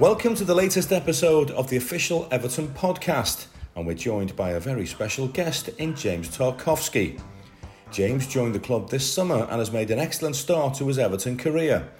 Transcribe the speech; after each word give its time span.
Welcome 0.00 0.36
to 0.36 0.44
the 0.44 0.54
latest 0.54 0.92
episode 0.92 1.50
of 1.50 1.68
the 1.68 1.76
official 1.76 2.28
Everton 2.30 2.68
podcast, 2.68 3.46
and 3.74 3.84
we're 3.84 3.94
joined 3.94 4.36
by 4.36 4.50
a 4.50 4.60
very 4.60 4.86
special 4.86 5.26
guest 5.26 5.70
in 5.70 5.96
James 5.96 6.28
Tarkowski. 6.28 7.20
James 7.90 8.28
joined 8.28 8.54
the 8.54 8.60
club 8.60 8.88
this 8.88 9.12
summer 9.12 9.48
and 9.50 9.58
has 9.58 9.72
made 9.72 9.90
an 9.90 9.98
excellent 9.98 10.36
start 10.36 10.74
to 10.74 10.86
his 10.86 11.00
Everton 11.00 11.36
career. 11.36 11.90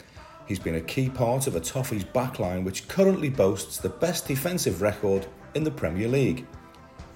He's 0.46 0.60
been 0.60 0.76
a 0.76 0.80
key 0.80 1.08
part 1.08 1.48
of 1.48 1.56
a 1.56 1.60
Toffees 1.60 2.04
backline 2.12 2.62
which 2.62 2.86
currently 2.86 3.30
boasts 3.30 3.78
the 3.78 3.88
best 3.88 4.28
defensive 4.28 4.80
record 4.80 5.26
in 5.56 5.64
the 5.64 5.70
Premier 5.72 6.06
League. 6.06 6.46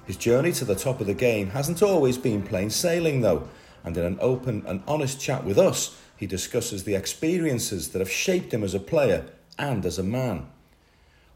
His 0.05 0.17
journey 0.17 0.51
to 0.51 0.65
the 0.65 0.75
top 0.75 1.01
of 1.01 1.07
the 1.07 1.15
game 1.15 1.51
hasn't 1.51 1.85
always 1.85 2.19
been 2.19 2.43
plain 2.43 2.71
sailing 2.71 3.21
though, 3.21 3.49
and 3.85 3.97
in 3.97 4.05
an 4.05 4.19
open 4.21 4.65
and 4.67 4.83
honest 4.89 5.21
chat 5.21 5.45
with 5.45 5.59
us, 5.59 5.97
he 6.17 6.27
discusses 6.27 6.83
the 6.83 6.97
experiences 6.97 7.91
that 7.91 8.01
have 8.01 8.11
shaped 8.11 8.53
him 8.53 8.65
as 8.65 8.75
a 8.75 8.81
player 8.81 9.27
and 9.57 9.87
as 9.87 9.97
a 9.97 10.03
man. 10.03 10.49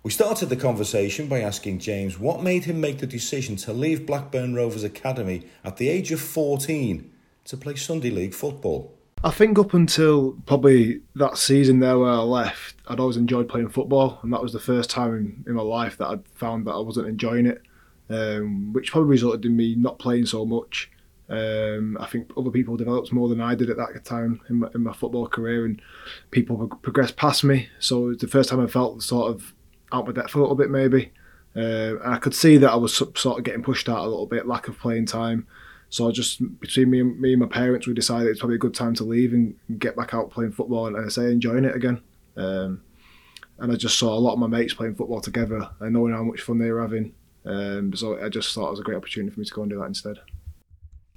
We 0.06 0.12
started 0.12 0.51
the 0.51 0.56
conversation 0.56 1.27
by 1.27 1.41
asking 1.41 1.80
James 1.80 2.16
what 2.16 2.41
made 2.41 2.62
him 2.62 2.80
make 2.80 2.98
the 2.98 3.09
decision 3.09 3.56
to 3.56 3.73
leave 3.73 4.06
Blackburn 4.06 4.55
Rovers 4.55 4.84
Academy 4.84 5.48
at 5.65 5.79
the 5.79 5.88
age 5.88 6.12
of 6.12 6.20
14 6.20 7.12
to 7.46 7.56
play 7.56 7.74
Sunday 7.74 8.10
League 8.10 8.32
football. 8.32 8.95
I 9.24 9.32
think 9.32 9.59
up 9.59 9.74
until 9.74 10.37
probably 10.46 11.01
that 11.16 11.38
season 11.38 11.80
there 11.80 11.98
where 11.98 12.12
I 12.12 12.19
left, 12.19 12.77
I'd 12.87 13.01
always 13.01 13.16
enjoyed 13.16 13.48
playing 13.48 13.70
football, 13.70 14.20
and 14.23 14.32
that 14.32 14.41
was 14.41 14.52
the 14.52 14.60
first 14.60 14.91
time 14.91 15.12
in, 15.12 15.45
in 15.45 15.55
my 15.55 15.62
life 15.62 15.96
that 15.96 16.07
I'd 16.07 16.29
found 16.37 16.68
that 16.68 16.74
I 16.74 16.79
wasn't 16.79 17.09
enjoying 17.09 17.46
it, 17.46 17.62
um, 18.09 18.73
which 18.73 18.93
probably 18.93 19.10
resulted 19.10 19.45
in 19.45 19.57
me 19.57 19.74
not 19.74 19.98
playing 19.98 20.27
so 20.27 20.46
much. 20.46 20.88
Um, 21.29 21.98
I 21.98 22.07
think 22.07 22.30
other 22.37 22.52
people 22.52 22.77
developed 22.77 23.12
more 23.12 23.29
than 23.29 23.41
I 23.41 23.57
did 23.57 23.70
at 23.70 23.77
that 23.79 24.04
time 24.04 24.41
in 24.48 24.60
my, 24.60 24.68
in 24.73 24.84
my 24.84 24.93
football 24.93 25.27
career, 25.27 25.65
and 25.65 25.82
people 26.30 26.68
progressed 26.82 27.16
past 27.16 27.43
me. 27.43 27.68
So 27.80 28.04
it 28.04 28.09
was 28.09 28.18
the 28.18 28.29
first 28.29 28.51
time 28.51 28.60
I 28.60 28.68
felt 28.68 29.02
sort 29.02 29.35
of 29.35 29.52
out 29.92 30.06
my 30.06 30.12
depth 30.12 30.34
a 30.34 30.38
little 30.38 30.54
bit, 30.54 30.70
maybe. 30.70 31.12
Uh, 31.54 31.96
and 32.02 32.15
I 32.15 32.18
could 32.18 32.34
see 32.34 32.59
that 32.59 32.70
I 32.70 32.76
was 32.76 32.95
sort 32.95 33.38
of 33.38 33.45
getting 33.45 33.62
pushed 33.62 33.88
out 33.88 34.01
a 34.01 34.09
little 34.09 34.26
bit, 34.26 34.46
lack 34.46 34.68
of 34.68 34.79
playing 34.79 35.06
time. 35.06 35.46
So 35.88 36.10
just 36.10 36.40
between 36.60 36.90
me 36.90 37.01
and 37.01 37.20
me 37.20 37.32
and 37.32 37.40
my 37.40 37.48
parents, 37.48 37.87
we 37.87 37.95
decided 37.95 38.29
it's 38.29 38.40
probably 38.40 38.57
a 38.57 38.60
good 38.60 38.74
time 38.74 38.95
to 38.96 39.04
leave 39.04 39.32
and 39.32 39.57
get 39.79 39.96
back 39.96 40.12
out 40.12 40.30
playing 40.30 40.52
football 40.52 40.87
and, 40.87 40.96
I 40.96 41.09
say 41.09 41.30
enjoying 41.30 41.64
it 41.64 41.74
again. 41.74 42.02
Um, 42.37 42.82
and 43.59 43.73
I 43.73 43.76
just 43.76 43.98
saw 43.98 44.12
a 44.12 44.18
lot 44.18 44.34
of 44.34 44.38
my 44.38 44.48
mates 44.48 44.74
playing 44.74 44.96
football 44.96 45.20
together 45.20 45.70
and 45.80 45.95
knowing 45.95 46.12
how 46.12 46.23
much 46.23 46.42
fun 46.42 46.59
they 46.59 46.70
were 46.70 46.82
having. 46.82 47.14
Um, 47.46 47.95
so 47.95 48.23
I 48.23 48.29
just 48.29 48.52
thought 48.54 48.68
it 48.68 48.73
was 48.73 48.80
a 48.80 48.82
great 48.82 48.96
opportunity 48.96 49.32
for 49.32 49.40
me 49.40 49.46
to 49.46 49.54
go 49.54 49.62
and 49.62 49.70
do 49.70 49.79
that 49.79 49.87
instead. 49.87 50.16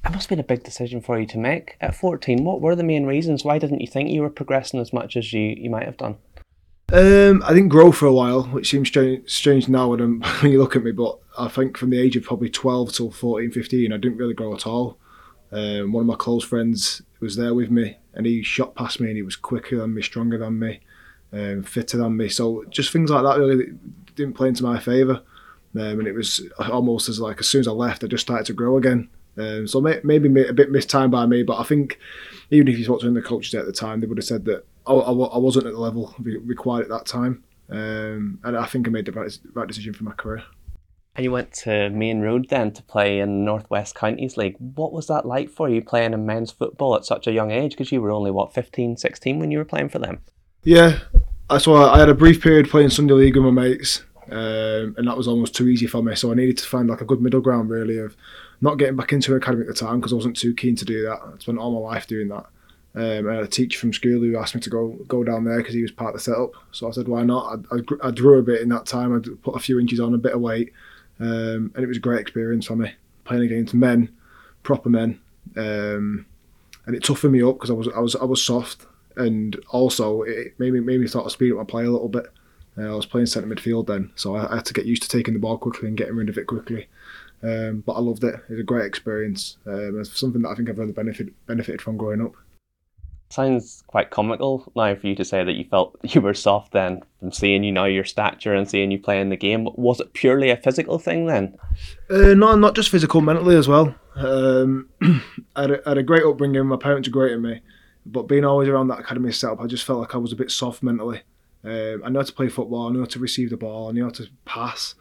It 0.05 0.11
must 0.11 0.29
have 0.29 0.29
been 0.29 0.39
a 0.39 0.43
big 0.43 0.63
decision 0.63 1.01
for 1.01 1.19
you 1.19 1.25
to 1.27 1.37
make 1.37 1.75
at 1.81 1.95
14. 1.95 2.45
What 2.45 2.61
were 2.61 2.75
the 2.75 2.83
main 2.83 3.05
reasons? 3.05 3.43
Why 3.43 3.59
didn't 3.59 3.81
you 3.81 3.87
think 3.87 4.09
you 4.09 4.21
were 4.21 4.29
progressing 4.29 4.79
as 4.79 4.93
much 4.93 5.17
as 5.17 5.33
you, 5.33 5.41
you 5.41 5.69
might 5.69 5.85
have 5.85 5.97
done? 5.97 6.17
Um, 6.91 7.43
I 7.43 7.53
didn't 7.53 7.69
grow 7.69 7.91
for 7.91 8.07
a 8.07 8.13
while, 8.13 8.43
which 8.45 8.71
seems 8.71 8.87
strange, 8.87 9.29
strange 9.29 9.69
now 9.69 9.89
when, 9.89 10.21
when, 10.41 10.51
you 10.51 10.57
look 10.57 10.75
at 10.75 10.83
me, 10.83 10.91
but 10.91 11.19
I 11.37 11.47
think 11.47 11.77
from 11.77 11.91
the 11.91 11.99
age 11.99 12.15
of 12.15 12.23
probably 12.23 12.49
12 12.49 12.93
till 12.93 13.11
14, 13.11 13.51
15, 13.51 13.93
I 13.93 13.97
didn't 13.97 14.17
really 14.17 14.33
grow 14.33 14.55
at 14.55 14.65
all. 14.65 14.97
Um, 15.51 15.91
one 15.91 16.01
of 16.01 16.07
my 16.07 16.15
close 16.15 16.43
friends 16.43 17.03
was 17.19 17.35
there 17.35 17.53
with 17.53 17.69
me 17.69 17.97
and 18.13 18.25
he 18.25 18.41
shot 18.41 18.75
past 18.75 18.99
me 18.99 19.09
and 19.09 19.17
he 19.17 19.21
was 19.21 19.35
quicker 19.35 19.77
than 19.77 19.93
me, 19.93 20.01
stronger 20.01 20.39
than 20.39 20.57
me, 20.57 20.79
um, 21.31 21.61
fitter 21.61 21.97
than 21.97 22.17
me. 22.17 22.27
So 22.27 22.65
just 22.69 22.91
things 22.91 23.11
like 23.11 23.23
that 23.23 23.39
really 23.39 23.73
didn't 24.15 24.35
play 24.35 24.47
into 24.47 24.63
my 24.63 24.79
favour. 24.79 25.21
Um, 25.75 25.99
and 25.99 26.07
it 26.07 26.13
was 26.13 26.41
almost 26.57 27.07
as 27.07 27.19
like 27.19 27.39
as 27.39 27.47
soon 27.47 27.61
as 27.61 27.67
I 27.67 27.71
left, 27.71 28.03
I 28.03 28.07
just 28.07 28.25
started 28.25 28.47
to 28.47 28.53
grow 28.53 28.77
again. 28.77 29.09
Um, 29.37 29.67
so 29.67 29.79
may, 29.79 29.99
maybe 30.03 30.27
a 30.43 30.53
bit 30.53 30.71
mistimed 30.71 31.11
by 31.11 31.27
me, 31.27 31.43
but 31.43 31.59
I 31.59 31.63
think 31.63 31.99
even 32.49 32.67
if 32.67 32.79
you 32.79 32.85
spoke 32.85 33.01
to 33.01 33.11
the 33.11 33.21
coaches 33.21 33.53
at 33.53 33.67
the 33.67 33.71
time, 33.71 34.01
they 34.01 34.07
would 34.07 34.17
have 34.17 34.25
said 34.25 34.45
that 34.45 34.65
I, 34.89 34.93
I, 34.93 35.11
I 35.11 35.37
wasn't 35.37 35.67
at 35.67 35.73
the 35.73 35.79
level 35.79 36.13
required 36.19 36.83
at 36.83 36.89
that 36.89 37.05
time. 37.05 37.43
Um, 37.69 38.39
and 38.43 38.57
I 38.57 38.65
think 38.65 38.87
I 38.87 38.91
made 38.91 39.05
the 39.05 39.11
right, 39.11 39.37
right 39.53 39.67
decision 39.67 39.93
for 39.93 40.03
my 40.03 40.13
career. 40.13 40.43
And 41.15 41.23
you 41.23 41.31
went 41.31 41.51
to 41.63 41.89
Maine 41.89 42.21
Road 42.21 42.47
then 42.49 42.71
to 42.71 42.83
play 42.83 43.19
in 43.19 43.39
the 43.39 43.45
Northwest 43.45 43.95
Counties 43.95 44.37
League. 44.37 44.55
What 44.57 44.93
was 44.93 45.07
that 45.07 45.25
like 45.25 45.49
for 45.49 45.69
you 45.69 45.83
playing 45.83 46.13
in 46.13 46.25
men's 46.25 46.51
football 46.51 46.95
at 46.95 47.05
such 47.05 47.27
a 47.27 47.31
young 47.31 47.51
age? 47.51 47.71
Because 47.71 47.91
you 47.91 48.01
were 48.01 48.11
only, 48.11 48.31
what, 48.31 48.53
15, 48.53 48.97
16 48.97 49.39
when 49.39 49.51
you 49.51 49.57
were 49.57 49.65
playing 49.65 49.89
for 49.89 49.99
them? 49.99 50.19
Yeah, 50.63 50.99
so 51.57 51.75
I 51.75 51.97
had 51.97 52.09
a 52.09 52.13
brief 52.13 52.41
period 52.41 52.69
playing 52.69 52.91
Sunday 52.91 53.13
League 53.13 53.35
with 53.35 53.45
my 53.45 53.51
mates, 53.51 54.03
um, 54.29 54.95
and 54.97 55.07
that 55.07 55.17
was 55.17 55.27
almost 55.27 55.55
too 55.55 55.67
easy 55.67 55.87
for 55.87 56.03
me. 56.03 56.15
So 56.15 56.31
I 56.31 56.35
needed 56.35 56.57
to 56.59 56.67
find 56.67 56.87
like 56.87 57.01
a 57.01 57.05
good 57.05 57.21
middle 57.21 57.41
ground, 57.41 57.69
really, 57.69 57.97
of 57.97 58.15
not 58.61 58.77
getting 58.77 58.95
back 58.95 59.11
into 59.11 59.33
academy 59.35 59.63
at 59.63 59.67
the 59.67 59.73
time 59.73 59.99
because 59.99 60.11
I 60.11 60.15
wasn't 60.15 60.37
too 60.37 60.53
keen 60.53 60.75
to 60.75 60.85
do 60.85 61.03
that. 61.03 61.19
I 61.21 61.37
spent 61.39 61.57
all 61.57 61.73
my 61.73 61.79
life 61.79 62.07
doing 62.07 62.27
that. 62.27 62.45
Um, 62.95 63.29
a 63.29 63.47
teacher 63.47 63.77
from 63.77 63.93
school 63.93 64.19
who 64.21 64.35
asked 64.37 64.55
me 64.55 64.61
to 64.61 64.69
go 64.69 64.87
go 65.07 65.23
down 65.23 65.43
there 65.43 65.57
because 65.57 65.75
he 65.75 65.83
was 65.83 65.91
part 65.91 66.15
of 66.15 66.19
the 66.19 66.23
setup. 66.23 66.53
So 66.71 66.87
I 66.87 66.91
said, 66.91 67.07
why 67.07 67.23
not? 67.23 67.59
I, 67.71 67.75
I, 67.75 68.07
I, 68.07 68.11
drew 68.11 68.39
a 68.39 68.43
bit 68.43 68.61
in 68.61 68.69
that 68.69 68.87
time. 68.87 69.15
I 69.15 69.19
put 69.43 69.55
a 69.55 69.59
few 69.59 69.79
inches 69.79 69.99
on, 69.99 70.15
a 70.15 70.17
bit 70.17 70.33
of 70.33 70.41
weight, 70.41 70.73
um, 71.19 71.71
and 71.75 71.83
it 71.83 71.87
was 71.87 71.97
a 71.97 72.01
great 72.01 72.19
experience 72.19 72.65
for 72.65 72.75
me 72.75 72.91
playing 73.25 73.43
against 73.43 73.75
men, 73.75 74.09
proper 74.63 74.89
men, 74.89 75.19
um, 75.55 76.25
and 76.87 76.95
it 76.95 77.03
toughened 77.03 77.31
me 77.31 77.43
up 77.43 77.55
because 77.55 77.69
I 77.69 77.73
was 77.73 77.87
I 77.89 77.99
was 77.99 78.15
I 78.15 78.25
was 78.25 78.43
soft, 78.43 78.87
and 79.15 79.55
also 79.69 80.23
it 80.23 80.59
made 80.59 80.73
me 80.73 80.79
made 80.79 80.99
me 80.99 81.07
sort 81.07 81.25
of 81.25 81.31
speed 81.31 81.51
up 81.51 81.59
my 81.59 81.63
play 81.63 81.85
a 81.85 81.91
little 81.91 82.09
bit. 82.09 82.25
Uh, 82.77 82.91
I 82.91 82.95
was 82.95 83.05
playing 83.05 83.27
centre 83.27 83.47
midfield 83.47 83.87
then, 83.87 84.11
so 84.15 84.35
I, 84.35 84.51
I, 84.51 84.55
had 84.55 84.65
to 84.65 84.73
get 84.73 84.85
used 84.85 85.03
to 85.03 85.09
taking 85.09 85.33
the 85.33 85.39
ball 85.39 85.57
quickly 85.57 85.87
and 85.87 85.97
getting 85.97 86.15
rid 86.15 86.29
of 86.29 86.37
it 86.37 86.47
quickly. 86.47 86.87
Um, 87.43 87.83
but 87.85 87.93
I 87.93 87.99
loved 87.99 88.23
it. 88.23 88.35
It 88.35 88.49
was 88.49 88.59
a 88.59 88.63
great 88.63 88.85
experience. 88.85 89.57
Um, 89.65 89.99
it's 89.99 90.19
something 90.19 90.41
that 90.41 90.49
I 90.49 90.55
think 90.55 90.69
I've 90.69 90.77
really 90.77 90.91
benefit, 90.91 91.33
benefited 91.45 91.81
from 91.81 91.97
growing 91.97 92.21
up. 92.21 92.33
Sounds 93.29 93.83
quite 93.85 94.09
comical 94.09 94.71
now 94.75 94.95
for 94.95 95.05
you 95.05 95.13
to 95.15 95.23
say 95.23 95.43
that 95.43 95.53
you 95.53 95.63
felt 95.65 95.95
you 96.03 96.19
were 96.21 96.33
soft 96.33 96.71
then 96.71 97.01
from 97.19 97.31
seeing 97.31 97.63
you 97.63 97.71
now 97.71 97.85
your 97.85 98.03
stature 98.03 98.55
and 98.55 98.69
seeing 98.69 98.89
you 98.89 98.99
play 98.99 99.21
in 99.21 99.29
the 99.29 99.37
game. 99.37 99.67
Was 99.75 99.99
it 99.99 100.13
purely 100.13 100.49
a 100.49 100.57
physical 100.57 100.97
thing 100.97 101.27
then? 101.27 101.57
Uh, 102.09 102.33
no, 102.33 102.55
not 102.55 102.75
just 102.75 102.89
physical, 102.89 103.21
mentally 103.21 103.55
as 103.55 103.67
well. 103.67 103.93
Um, 104.15 104.89
I, 105.55 105.61
had 105.61 105.71
a, 105.71 105.81
I, 105.85 105.89
had 105.91 105.97
a, 105.99 106.03
great 106.03 106.23
upbringing. 106.23 106.65
My 106.65 106.77
parents 106.77 107.07
were 107.07 107.13
great 107.13 107.33
at 107.33 107.39
me, 107.39 107.61
but 108.05 108.23
being 108.23 108.45
always 108.45 108.67
around 108.67 108.87
that 108.87 108.99
academy 108.99 109.31
setup, 109.31 109.61
I 109.61 109.67
just 109.67 109.85
felt 109.85 109.99
like 109.99 110.15
I 110.15 110.17
was 110.17 110.31
a 110.31 110.35
bit 110.35 110.49
soft 110.49 110.81
mentally. 110.81 111.21
Um, 111.63 112.01
I 112.03 112.09
know 112.09 112.19
how 112.19 112.25
to 112.25 112.33
play 112.33 112.49
football. 112.49 112.87
I 112.87 112.91
know 112.91 112.99
how 112.99 113.05
to 113.05 113.19
receive 113.19 113.51
the 113.51 113.57
ball. 113.57 113.89
I 113.89 113.91
know 113.91 114.05
how 114.05 114.11
to 114.11 114.27
pass. 114.45 114.95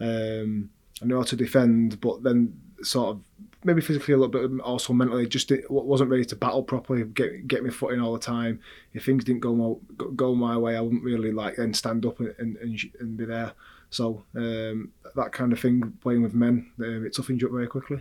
Um, 0.00 0.70
I 1.02 1.06
know 1.06 1.18
how 1.18 1.24
to 1.24 1.36
defend, 1.36 2.00
but 2.00 2.22
then 2.22 2.58
sort 2.82 3.16
of 3.16 3.20
maybe 3.64 3.80
physically 3.80 4.14
a 4.14 4.16
little 4.18 4.48
bit, 4.48 4.60
also 4.60 4.92
mentally, 4.92 5.26
just 5.26 5.50
wasn't 5.68 6.10
ready 6.10 6.24
to 6.26 6.36
battle 6.36 6.62
properly, 6.62 7.04
get 7.04 7.48
get 7.48 7.64
me 7.64 7.70
footing 7.70 8.00
all 8.00 8.12
the 8.12 8.18
time. 8.18 8.60
If 8.92 9.04
things 9.04 9.24
didn't 9.24 9.40
go 9.40 9.54
my 9.54 10.06
go 10.14 10.34
my 10.34 10.56
way, 10.56 10.76
I 10.76 10.80
wouldn't 10.80 11.02
really 11.02 11.32
like 11.32 11.56
then 11.56 11.74
stand 11.74 12.06
up 12.06 12.20
and 12.20 12.34
and, 12.38 12.56
and 13.00 13.16
be 13.16 13.24
there. 13.24 13.52
So 13.90 14.24
um, 14.34 14.90
that 15.14 15.32
kind 15.32 15.52
of 15.52 15.60
thing, 15.60 15.92
playing 16.00 16.22
with 16.22 16.34
men, 16.34 16.70
uh, 16.80 17.02
it 17.02 17.14
toughens 17.14 17.40
you 17.40 17.46
up 17.46 17.52
very 17.52 17.68
quickly. 17.68 18.00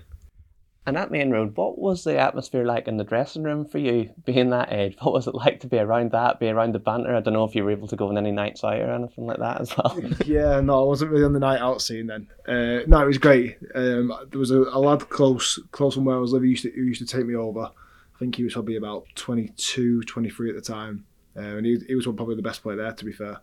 And 0.86 0.98
at 0.98 1.12
Maine 1.12 1.32
Road, 1.32 1.56
what 1.56 1.78
was 1.78 2.04
the 2.04 2.18
atmosphere 2.18 2.66
like 2.66 2.90
in 2.90 2.98
the 2.98 3.06
dressing 3.06 3.44
room 3.44 3.64
for 3.64 3.78
you, 3.78 4.10
being 4.26 4.50
that 4.50 4.74
age? 4.74 4.98
What 5.02 5.14
was 5.14 5.28
it 5.28 5.36
like 5.36 5.62
to 5.62 5.68
be 5.68 5.78
around 5.78 6.12
that, 6.12 6.40
be 6.40 6.50
around 6.50 6.74
the 6.74 6.80
banter? 6.80 7.16
I 7.16 7.22
don't 7.22 7.34
know 7.34 7.46
if 7.46 7.56
you 7.56 7.64
were 7.64 7.72
able 7.72 7.88
to 7.88 7.96
go 7.96 8.10
on 8.10 8.18
any 8.18 8.32
nights 8.32 8.64
out 8.64 8.80
or 8.80 8.92
anything 8.92 9.26
like 9.26 9.40
that 9.40 9.62
as 9.62 9.76
well. 9.78 9.98
yeah, 10.26 10.60
no, 10.60 10.82
I 10.82 10.86
wasn't 10.86 11.12
really 11.12 11.24
on 11.24 11.34
the 11.34 11.40
night 11.40 11.62
out 11.62 11.82
scene 11.82 12.08
then. 12.08 12.28
Uh, 12.46 12.84
no, 12.86 13.02
it 13.02 13.08
was 13.08 13.18
great. 13.18 13.58
Um, 13.76 14.14
there 14.30 14.40
was 14.40 14.52
a, 14.52 14.62
a, 14.62 14.80
lad 14.80 15.08
close, 15.10 15.58
close 15.72 15.96
from 15.96 16.06
where 16.06 16.18
I 16.18 16.20
was 16.20 16.34
living, 16.34 16.50
used 16.50 16.64
to, 16.64 16.72
who 16.72 16.82
used 16.82 17.08
to 17.08 17.18
take 17.18 17.26
me 17.26 17.36
over. 17.36 17.62
I 17.62 18.20
think 18.20 18.36
he 18.36 18.44
was 18.44 18.54
probably 18.54 18.76
about 18.76 19.06
22, 19.16 20.02
23 20.04 20.50
at 20.50 20.56
the 20.56 20.62
time, 20.62 21.06
uh, 21.38 21.42
and 21.42 21.66
he, 21.66 21.78
he 21.88 21.96
was 21.96 22.06
probably 22.06 22.36
the 22.36 22.42
best 22.42 22.62
player 22.62 22.76
there, 22.76 22.92
to 22.92 23.06
be 23.06 23.14
fair. 23.14 23.38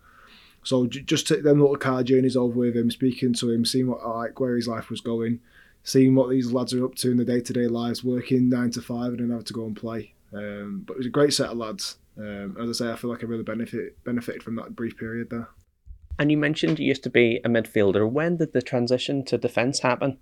So 0.63 0.85
j- 0.85 1.01
just 1.01 1.27
take 1.27 1.43
them 1.43 1.59
little 1.59 1.75
car 1.75 2.03
journeys 2.03 2.37
over 2.37 2.59
with 2.59 2.77
him, 2.77 2.91
speaking 2.91 3.33
to 3.33 3.49
him, 3.49 3.65
seeing 3.65 3.87
what 3.87 4.07
like 4.07 4.39
where 4.39 4.55
his 4.55 4.67
life 4.67 4.91
was 4.91 5.01
going 5.01 5.39
seeing 5.83 6.15
what 6.15 6.29
these 6.29 6.51
lads 6.51 6.73
are 6.73 6.85
up 6.85 6.95
to 6.95 7.11
in 7.11 7.17
their 7.17 7.25
day 7.25 7.41
to 7.41 7.53
day 7.53 7.67
lives, 7.67 8.03
working 8.03 8.49
nine 8.49 8.71
to 8.71 8.81
five 8.81 9.13
and 9.13 9.19
then 9.19 9.29
having 9.29 9.45
to 9.45 9.53
go 9.53 9.65
and 9.65 9.75
play. 9.75 10.13
Um, 10.33 10.83
but 10.85 10.93
it 10.93 10.97
was 10.97 11.07
a 11.07 11.11
great 11.11 11.33
set 11.33 11.49
of 11.49 11.57
lads. 11.57 11.97
Um, 12.17 12.57
as 12.61 12.69
I 12.69 12.85
say, 12.85 12.91
I 12.91 12.95
feel 12.95 13.09
like 13.09 13.23
I 13.23 13.27
really 13.27 13.43
benefit, 13.43 14.01
benefited 14.03 14.43
from 14.43 14.55
that 14.57 14.75
brief 14.75 14.97
period 14.97 15.29
there. 15.29 15.49
And 16.19 16.29
you 16.29 16.37
mentioned 16.37 16.79
you 16.79 16.87
used 16.87 17.03
to 17.03 17.09
be 17.09 17.39
a 17.43 17.49
midfielder. 17.49 18.09
When 18.09 18.37
did 18.37 18.53
the 18.53 18.61
transition 18.61 19.23
to 19.25 19.37
defence 19.37 19.79
happen? 19.79 20.19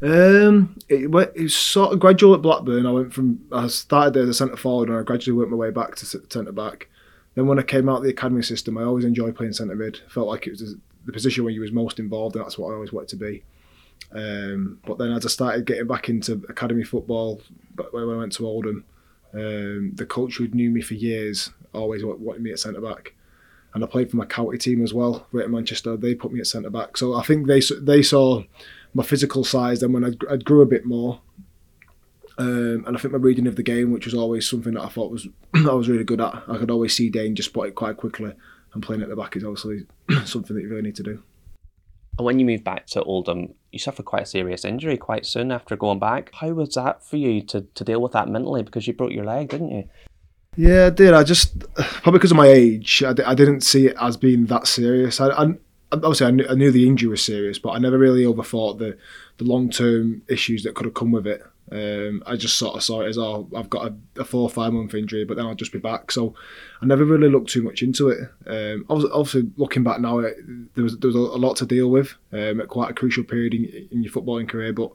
Um, 0.00 0.76
it, 0.88 1.04
it 1.04 1.10
was 1.10 1.56
sort 1.56 1.92
of 1.92 1.98
gradual 1.98 2.34
at 2.34 2.42
Blackburn. 2.42 2.86
I 2.86 2.92
went 2.92 3.12
from 3.12 3.40
I 3.50 3.66
started 3.66 4.14
there 4.14 4.22
as 4.22 4.28
a 4.28 4.34
centre 4.34 4.56
forward, 4.56 4.88
and 4.88 4.98
I 4.98 5.02
gradually 5.02 5.36
worked 5.36 5.50
my 5.50 5.56
way 5.56 5.70
back 5.70 5.96
to 5.96 6.06
centre 6.06 6.52
back. 6.52 6.88
Then 7.34 7.46
when 7.46 7.58
I 7.58 7.62
came 7.62 7.88
out 7.88 7.98
of 7.98 8.02
the 8.04 8.10
academy 8.10 8.42
system, 8.42 8.78
I 8.78 8.84
always 8.84 9.04
enjoyed 9.04 9.36
playing 9.36 9.54
centre 9.54 9.74
mid. 9.74 10.00
felt 10.08 10.28
like 10.28 10.46
it 10.46 10.50
was 10.50 10.76
the 11.04 11.12
position 11.12 11.42
where 11.42 11.52
you 11.52 11.60
was 11.60 11.72
most 11.72 11.98
involved, 11.98 12.36
and 12.36 12.44
that's 12.44 12.58
what 12.58 12.70
I 12.70 12.74
always 12.74 12.92
wanted 12.92 13.08
to 13.10 13.16
be. 13.16 13.42
Um, 14.12 14.80
but 14.86 14.98
then 14.98 15.12
as 15.12 15.26
I 15.26 15.28
started 15.28 15.66
getting 15.66 15.86
back 15.86 16.08
into 16.08 16.44
academy 16.48 16.84
football, 16.84 17.40
when 17.90 18.02
I 18.02 18.16
went 18.16 18.32
to 18.34 18.46
Oldham, 18.46 18.84
um, 19.34 19.92
the 19.94 20.06
coach 20.06 20.36
who 20.36 20.48
knew 20.48 20.70
me 20.70 20.80
for 20.80 20.94
years 20.94 21.50
always 21.74 22.04
wanted 22.04 22.42
me 22.42 22.50
at 22.50 22.58
centre 22.58 22.80
back, 22.80 23.14
and 23.74 23.84
I 23.84 23.86
played 23.86 24.10
for 24.10 24.16
my 24.16 24.24
county 24.24 24.56
team 24.58 24.82
as 24.82 24.94
well, 24.94 25.26
Greater 25.30 25.50
Manchester. 25.50 25.96
They 25.96 26.14
put 26.14 26.32
me 26.32 26.40
at 26.40 26.46
centre 26.46 26.70
back, 26.70 26.96
so 26.96 27.14
I 27.14 27.22
think 27.22 27.46
they 27.46 27.60
they 27.80 28.02
saw 28.02 28.42
my 28.94 29.02
physical 29.02 29.44
size. 29.44 29.80
Then 29.80 29.92
when 29.92 30.04
I, 30.04 30.12
I 30.30 30.36
grew 30.36 30.62
a 30.62 30.66
bit 30.66 30.86
more, 30.86 31.20
um, 32.38 32.84
and 32.86 32.96
I 32.96 33.00
think 33.00 33.12
my 33.12 33.18
reading 33.18 33.46
of 33.46 33.56
the 33.56 33.62
game, 33.62 33.90
which 33.90 34.06
was 34.06 34.14
always 34.14 34.48
something 34.48 34.74
that 34.74 34.82
I 34.82 34.88
thought 34.88 35.10
was 35.10 35.28
I 35.54 35.74
was 35.74 35.88
really 35.88 36.04
good 36.04 36.20
at. 36.20 36.42
I 36.48 36.56
could 36.56 36.70
always 36.70 36.96
see 36.96 37.10
danger, 37.10 37.42
spot 37.42 37.66
it 37.66 37.74
quite 37.74 37.98
quickly, 37.98 38.32
and 38.72 38.82
playing 38.82 39.02
at 39.02 39.08
the 39.10 39.16
back 39.16 39.36
is 39.36 39.44
obviously 39.44 39.86
something 40.24 40.56
that 40.56 40.62
you 40.62 40.70
really 40.70 40.82
need 40.82 40.96
to 40.96 41.02
do. 41.02 41.22
And 42.18 42.24
when 42.24 42.40
you 42.40 42.44
moved 42.46 42.64
back 42.64 42.86
to 42.88 43.02
Oldham, 43.02 43.54
you 43.70 43.78
suffered 43.78 44.04
quite 44.04 44.24
a 44.24 44.26
serious 44.26 44.64
injury 44.64 44.96
quite 44.96 45.24
soon 45.24 45.52
after 45.52 45.76
going 45.76 46.00
back. 46.00 46.30
How 46.34 46.50
was 46.50 46.74
that 46.74 47.04
for 47.04 47.16
you 47.16 47.40
to, 47.42 47.62
to 47.62 47.84
deal 47.84 48.02
with 48.02 48.12
that 48.12 48.28
mentally? 48.28 48.64
Because 48.64 48.88
you 48.88 48.92
broke 48.92 49.12
your 49.12 49.24
leg, 49.24 49.50
didn't 49.50 49.70
you? 49.70 49.88
Yeah, 50.56 50.86
I 50.86 50.90
did. 50.90 51.14
I 51.14 51.22
just 51.22 51.60
probably 51.76 52.18
because 52.18 52.32
of 52.32 52.36
my 52.36 52.48
age, 52.48 53.04
I, 53.04 53.14
I 53.24 53.34
didn't 53.34 53.60
see 53.60 53.86
it 53.86 53.96
as 54.00 54.16
being 54.16 54.46
that 54.46 54.66
serious. 54.66 55.20
I, 55.20 55.28
I 55.28 55.54
obviously 55.92 56.26
I 56.26 56.30
knew, 56.32 56.46
I 56.50 56.54
knew, 56.54 56.72
the 56.72 56.88
injury 56.88 57.08
was 57.08 57.22
serious, 57.22 57.60
but 57.60 57.70
I 57.70 57.78
never 57.78 57.96
really 57.96 58.24
overthought 58.24 58.78
the 58.78 58.98
the 59.36 59.44
long 59.44 59.70
term 59.70 60.22
issues 60.28 60.64
that 60.64 60.74
could 60.74 60.86
have 60.86 60.94
come 60.94 61.12
with 61.12 61.28
it. 61.28 61.44
Um, 61.70 62.22
I 62.26 62.36
just 62.36 62.56
sort 62.56 62.76
of 62.76 62.82
saw 62.82 63.02
it 63.02 63.08
as, 63.08 63.18
oh, 63.18 63.48
I've 63.54 63.68
got 63.68 63.88
a, 63.88 64.20
a, 64.20 64.24
four 64.24 64.42
or 64.42 64.50
five 64.50 64.72
month 64.72 64.94
injury, 64.94 65.24
but 65.24 65.36
then 65.36 65.46
I'll 65.46 65.54
just 65.54 65.72
be 65.72 65.78
back. 65.78 66.10
So 66.10 66.34
I 66.80 66.86
never 66.86 67.04
really 67.04 67.28
looked 67.28 67.50
too 67.50 67.62
much 67.62 67.82
into 67.82 68.08
it. 68.08 68.20
Um, 68.46 68.86
obviously, 68.88 69.50
looking 69.56 69.84
back 69.84 70.00
now, 70.00 70.18
it, 70.20 70.36
there 70.74 70.84
was 70.84 70.96
there 70.98 71.08
was 71.08 71.16
a 71.16 71.18
lot 71.18 71.56
to 71.56 71.66
deal 71.66 71.90
with 71.90 72.14
um, 72.32 72.60
at 72.60 72.68
quite 72.68 72.90
a 72.90 72.94
crucial 72.94 73.24
period 73.24 73.54
in, 73.54 73.64
in 73.90 74.02
your 74.02 74.12
footballing 74.12 74.48
career. 74.48 74.72
But 74.72 74.92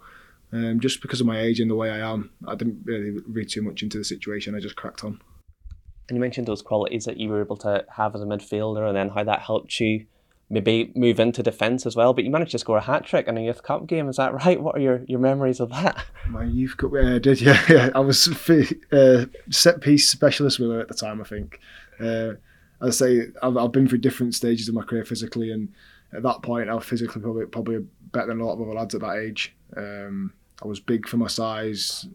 um, 0.52 0.80
just 0.80 1.02
because 1.02 1.22
of 1.22 1.28
my 1.28 1.40
age 1.40 1.60
and 1.60 1.70
the 1.70 1.76
way 1.76 1.92
I 1.92 2.00
am, 2.12 2.32
I 2.48 2.56
didn't 2.56 2.82
really 2.86 3.22
read 3.28 3.50
too 3.50 3.62
much 3.62 3.84
into 3.84 3.98
the 3.98 4.04
situation. 4.04 4.56
I 4.56 4.60
just 4.60 4.76
cracked 4.76 5.04
on. 5.04 5.20
And 6.10 6.18
you 6.18 6.22
mentioned 6.22 6.48
those 6.48 6.62
qualities 6.62 7.06
that 7.06 7.18
you 7.18 7.30
were 7.30 7.42
able 7.42 7.58
to 7.58 7.86
have 7.96 8.16
as 8.16 8.22
a 8.22 8.26
midfielder, 8.26 8.88
and 8.88 8.96
then 8.96 9.10
how 9.10 9.24
that 9.24 9.42
helped 9.42 9.80
you 9.80 10.06
maybe 10.54 10.92
move 10.96 11.20
into 11.20 11.44
defence 11.44 11.86
as 11.86 11.96
well. 11.96 12.14
But 12.14 12.24
you 12.24 12.32
managed 12.32 12.52
to 12.52 12.60
score 12.60 12.78
a 12.78 12.82
hat 12.82 13.06
trick 13.06 13.28
in 13.28 13.38
a 13.38 13.42
youth 13.42 13.64
cup 13.64 13.88
game. 13.88 14.08
Is 14.08 14.18
that 14.18 14.34
right? 14.34 14.62
What 14.62 14.76
are 14.76 14.80
your, 14.80 15.04
your 15.08 15.20
memories 15.20 15.60
of 15.60 15.70
that? 15.70 16.06
My 16.30 16.46
youth 16.46 16.78
cup, 16.78 16.92
yeah, 16.94 17.16
I 17.16 17.20
did. 17.20 17.42
Yeah, 17.42 17.62
yeah. 17.70 17.90
I 17.96 18.00
was 18.00 18.28
uh, 18.92 19.26
set 19.50 19.82
piece 19.82 20.10
specialist 20.10 20.60
with 20.60 20.70
her 20.70 20.80
at 20.80 20.88
the 20.88 20.94
time. 20.94 21.20
I 21.20 21.26
think. 21.26 21.60
Uh, 22.00 22.34
I 22.82 22.90
say 22.90 23.28
I've, 23.42 23.58
I've 23.58 23.72
been 23.72 23.88
through 23.88 24.00
different 24.00 24.36
stages 24.36 24.68
of 24.68 24.76
my 24.76 24.84
career 24.84 25.06
physically, 25.06 25.52
and 25.52 25.70
at 26.14 26.24
that 26.24 26.42
point, 26.42 26.70
I 26.70 26.76
was 26.76 26.86
physically 26.86 27.22
probably 27.22 27.46
probably 27.48 27.86
better 28.12 28.28
than 28.28 28.42
a 28.42 28.46
lot 28.46 28.54
of 28.54 28.62
other 28.62 28.74
lads 28.74 28.94
at 28.94 29.02
that 29.02 29.18
age. 29.18 29.56
Um, 29.76 30.34
I 30.64 30.68
was 30.68 30.80
big 30.80 31.08
for 31.08 31.18
my 31.18 31.28
size, 31.28 32.08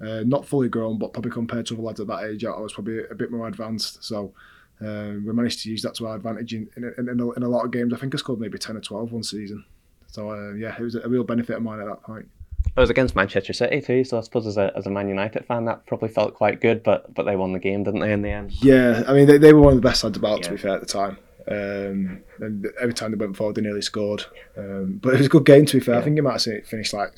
uh, 0.00 0.22
not 0.24 0.46
fully 0.46 0.68
grown, 0.68 0.98
but 0.98 1.12
probably 1.12 1.30
compared 1.30 1.66
to 1.66 1.74
other 1.74 1.82
lads 1.82 2.00
at 2.00 2.06
that 2.08 2.24
age, 2.24 2.44
I 2.44 2.50
was 2.58 2.74
probably 2.74 3.00
a 3.10 3.14
bit 3.14 3.30
more 3.30 3.48
advanced. 3.48 4.04
So 4.04 4.34
um, 4.80 5.24
we 5.26 5.32
managed 5.32 5.62
to 5.62 5.70
use 5.70 5.82
that 5.82 5.94
to 5.96 6.06
our 6.06 6.16
advantage 6.16 6.52
in, 6.52 6.68
in, 6.76 6.84
in, 6.98 7.08
in, 7.08 7.20
a, 7.20 7.30
in, 7.32 7.42
a, 7.42 7.48
lot 7.48 7.64
of 7.64 7.70
games. 7.70 7.94
I 7.94 7.96
think 7.96 8.14
I 8.14 8.18
scored 8.18 8.40
maybe 8.40 8.58
10 8.58 8.76
or 8.76 8.80
12 8.80 9.12
one 9.12 9.22
season. 9.22 9.64
So, 10.08 10.30
uh, 10.30 10.52
yeah, 10.52 10.76
it 10.78 10.82
was 10.82 10.94
a 10.94 11.08
real 11.08 11.24
benefit 11.24 11.56
of 11.56 11.62
mine 11.62 11.80
at 11.80 11.86
that 11.86 12.02
point. 12.02 12.28
I 12.76 12.80
was 12.80 12.90
against 12.90 13.16
Manchester 13.16 13.52
City 13.52 13.80
too, 13.80 14.04
so 14.04 14.18
I 14.18 14.20
suppose 14.20 14.46
as 14.46 14.58
a, 14.58 14.72
as 14.76 14.86
a 14.86 14.90
Man 14.90 15.08
United 15.08 15.46
fan, 15.46 15.64
that 15.64 15.86
probably 15.86 16.10
felt 16.10 16.34
quite 16.34 16.60
good, 16.60 16.82
but 16.82 17.14
but 17.14 17.24
they 17.24 17.36
won 17.36 17.52
the 17.52 17.58
game, 17.58 17.84
didn't 17.84 18.00
they, 18.00 18.12
in 18.12 18.22
the 18.22 18.30
end? 18.30 18.52
Yeah, 18.62 19.02
I 19.06 19.14
mean, 19.14 19.26
they, 19.26 19.38
they 19.38 19.54
were 19.54 19.60
one 19.60 19.72
of 19.72 19.80
the 19.80 19.88
best 19.88 20.00
sides 20.00 20.18
about, 20.18 20.38
yeah. 20.38 20.44
to 20.44 20.50
be 20.50 20.56
fair, 20.58 20.74
at 20.74 20.80
the 20.80 20.86
time. 20.86 21.18
Um, 21.48 22.22
and 22.40 22.66
every 22.80 22.92
time 22.92 23.12
they 23.12 23.16
went 23.16 23.36
forward, 23.36 23.54
they 23.54 23.62
nearly 23.62 23.82
scored. 23.82 24.26
Um, 24.58 24.98
but 25.02 25.14
it 25.14 25.18
was 25.18 25.26
a 25.26 25.30
good 25.30 25.46
game, 25.46 25.64
to 25.66 25.78
be 25.78 25.84
fair. 25.84 25.94
Yeah. 25.94 26.00
I 26.00 26.04
think 26.04 26.18
it 26.18 26.22
might 26.22 26.42
have 26.42 26.66
finished 26.66 26.92
like 26.92 27.12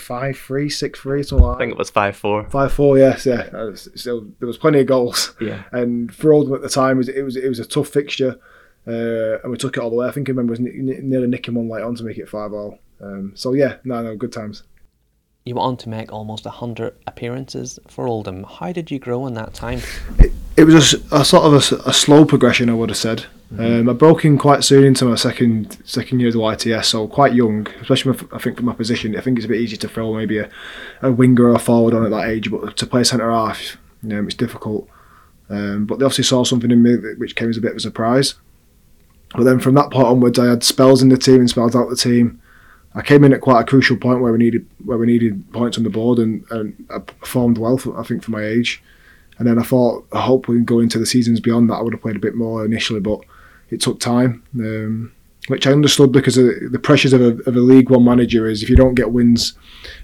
five 0.00 0.38
three, 0.38 0.68
six 0.68 1.00
three, 1.00 1.22
something 1.22 1.46
like 1.46 1.56
I 1.56 1.58
think 1.58 1.72
it 1.72 1.78
was 1.78 1.90
five 1.90 2.16
four. 2.16 2.48
Five 2.50 2.72
four, 2.72 2.98
yes, 2.98 3.26
yeah. 3.26 3.50
Still, 3.74 4.26
there 4.38 4.46
was 4.46 4.58
plenty 4.58 4.80
of 4.80 4.86
goals. 4.86 5.34
Yeah. 5.40 5.64
And 5.72 6.14
for 6.14 6.32
Oldham 6.32 6.54
at 6.54 6.62
the 6.62 6.68
time, 6.68 6.96
it 6.96 6.98
was 6.98 7.08
it 7.08 7.22
was, 7.22 7.36
it 7.36 7.48
was 7.48 7.58
a 7.58 7.64
tough 7.64 7.88
fixture, 7.88 8.38
uh, 8.86 9.38
and 9.42 9.50
we 9.50 9.56
took 9.56 9.76
it 9.76 9.80
all 9.80 9.90
the 9.90 9.96
way. 9.96 10.06
I 10.06 10.10
think 10.10 10.28
I 10.28 10.32
remember 10.32 10.52
was 10.52 10.60
nearly 10.60 11.26
nicking 11.26 11.54
one 11.54 11.68
light 11.68 11.82
on 11.82 11.94
to 11.96 12.04
make 12.04 12.18
it 12.18 12.28
five 12.28 12.52
all. 12.52 12.78
Um, 13.00 13.32
so 13.34 13.52
yeah, 13.54 13.76
no, 13.84 14.02
no, 14.02 14.16
good 14.16 14.32
times. 14.32 14.62
You 15.44 15.54
went 15.54 15.64
on 15.64 15.76
to 15.78 15.88
make 15.88 16.12
almost 16.12 16.44
hundred 16.44 16.94
appearances 17.06 17.78
for 17.88 18.06
Oldham. 18.06 18.44
How 18.44 18.72
did 18.72 18.90
you 18.90 18.98
grow 18.98 19.26
in 19.26 19.34
that 19.34 19.54
time? 19.54 19.80
It, 20.18 20.32
it 20.56 20.64
was 20.64 20.94
a, 20.94 21.16
a 21.16 21.24
sort 21.24 21.44
of 21.44 21.54
a, 21.54 21.88
a, 21.88 21.92
slow 21.94 22.26
progression, 22.26 22.68
I 22.68 22.74
would 22.74 22.90
have 22.90 22.98
said. 22.98 23.24
Mm-hmm. 23.52 23.64
Um, 23.64 23.88
I 23.88 23.94
broke 23.94 24.26
in 24.26 24.36
quite 24.36 24.64
soon 24.64 24.84
into 24.84 25.06
my 25.06 25.14
second 25.14 25.78
second 25.84 26.20
year 26.20 26.28
of 26.28 26.34
the 26.34 26.40
YTS, 26.40 26.84
so 26.84 27.08
quite 27.08 27.32
young, 27.32 27.66
especially 27.80 28.18
I 28.32 28.38
think 28.38 28.58
from 28.58 28.66
my 28.66 28.74
position. 28.74 29.16
I 29.16 29.22
think 29.22 29.38
it's 29.38 29.46
a 29.46 29.48
bit 29.48 29.60
easy 29.60 29.78
to 29.78 29.88
throw 29.88 30.14
maybe 30.14 30.38
a, 30.38 30.50
a 31.00 31.10
winger 31.10 31.44
or 31.44 31.54
a 31.54 31.58
forward 31.58 31.94
on 31.94 32.04
at 32.04 32.10
that 32.10 32.28
age, 32.28 32.50
but 32.50 32.76
to 32.76 32.86
play 32.86 33.02
centre 33.02 33.30
half, 33.30 33.78
you 34.02 34.10
know, 34.10 34.22
it's 34.22 34.34
difficult. 34.34 34.88
Um, 35.48 35.86
but 35.86 35.98
they 35.98 36.04
obviously 36.04 36.24
saw 36.24 36.44
something 36.44 36.70
in 36.70 36.82
me 36.82 36.96
which 37.16 37.34
came 37.34 37.48
as 37.48 37.56
a 37.56 37.60
bit 37.62 37.72
of 37.72 37.78
a 37.78 37.80
surprise. 37.80 38.34
But 39.34 39.44
then 39.44 39.58
from 39.58 39.74
that 39.74 39.90
point 39.90 40.06
onwards, 40.06 40.38
I 40.38 40.46
had 40.46 40.62
spells 40.62 41.02
in 41.02 41.08
the 41.08 41.16
team 41.16 41.40
and 41.40 41.50
spells 41.50 41.74
out 41.74 41.88
the 41.88 41.96
team. 41.96 42.40
I 42.94 43.02
came 43.02 43.22
in 43.22 43.32
at 43.32 43.40
quite 43.40 43.60
a 43.60 43.64
crucial 43.64 43.96
point 43.96 44.20
where 44.20 44.32
we 44.32 44.38
needed 44.38 44.66
where 44.84 44.98
we 44.98 45.06
needed 45.06 45.52
points 45.52 45.78
on 45.78 45.84
the 45.84 45.90
board, 45.90 46.18
and, 46.18 46.44
and 46.50 46.86
I 46.90 46.98
performed 46.98 47.58
well. 47.58 47.78
For, 47.78 47.98
I 47.98 48.02
think 48.02 48.22
for 48.22 48.30
my 48.30 48.44
age. 48.44 48.82
And 49.38 49.48
then 49.48 49.58
I 49.58 49.62
thought, 49.62 50.06
I 50.12 50.20
hope 50.20 50.48
we 50.48 50.56
can 50.56 50.66
go 50.66 50.80
into 50.80 50.98
the 50.98 51.06
seasons 51.06 51.40
beyond 51.40 51.70
that. 51.70 51.76
I 51.76 51.82
would 51.82 51.94
have 51.94 52.02
played 52.02 52.16
a 52.16 52.20
bit 52.20 52.34
more 52.34 52.62
initially, 52.62 53.00
but 53.00 53.20
it 53.70 53.80
took 53.80 53.98
time, 53.98 54.42
um, 54.56 55.12
which 55.48 55.66
I 55.66 55.72
understood 55.72 56.12
because 56.12 56.34
the 56.34 56.80
pressures 56.82 57.14
of 57.14 57.22
a, 57.22 57.38
of 57.48 57.56
a 57.56 57.60
League 57.60 57.88
One 57.88 58.04
manager 58.04 58.46
is 58.46 58.62
if 58.62 58.68
you 58.68 58.76
don't 58.76 58.96
get 58.96 59.12
wins 59.12 59.54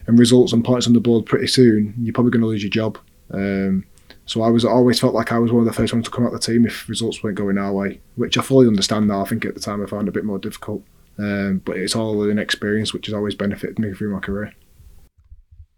and 0.06 0.18
results 0.18 0.54
and 0.54 0.64
points 0.64 0.86
on 0.86 0.94
the 0.94 1.00
board 1.00 1.26
pretty 1.26 1.48
soon, 1.48 1.92
you're 2.00 2.14
probably 2.14 2.30
going 2.30 2.40
to 2.40 2.46
lose 2.46 2.62
your 2.62 2.70
job. 2.70 2.98
Um, 3.30 3.84
so 4.24 4.40
I 4.40 4.48
was 4.48 4.64
I 4.64 4.70
always 4.70 4.98
felt 4.98 5.14
like 5.14 5.32
I 5.32 5.38
was 5.38 5.52
one 5.52 5.60
of 5.60 5.66
the 5.66 5.72
first 5.72 5.92
ones 5.92 6.06
to 6.06 6.10
come 6.10 6.24
out 6.24 6.32
of 6.32 6.40
the 6.40 6.46
team 6.52 6.64
if 6.64 6.88
results 6.88 7.22
weren't 7.22 7.36
going 7.36 7.58
our 7.58 7.72
way, 7.72 8.00
which 8.14 8.38
I 8.38 8.42
fully 8.42 8.66
understand 8.66 9.06
now. 9.06 9.20
I 9.20 9.28
think 9.28 9.44
at 9.44 9.54
the 9.54 9.60
time 9.60 9.82
I 9.82 9.86
found 9.86 10.08
it 10.08 10.10
a 10.10 10.12
bit 10.12 10.24
more 10.24 10.38
difficult, 10.38 10.82
um, 11.18 11.62
but 11.64 11.76
it's 11.76 11.96
all 11.96 12.28
an 12.28 12.38
experience 12.38 12.92
which 12.92 13.06
has 13.06 13.14
always 13.14 13.34
benefited 13.34 13.78
me 13.78 13.92
through 13.92 14.12
my 14.12 14.20
career. 14.20 14.52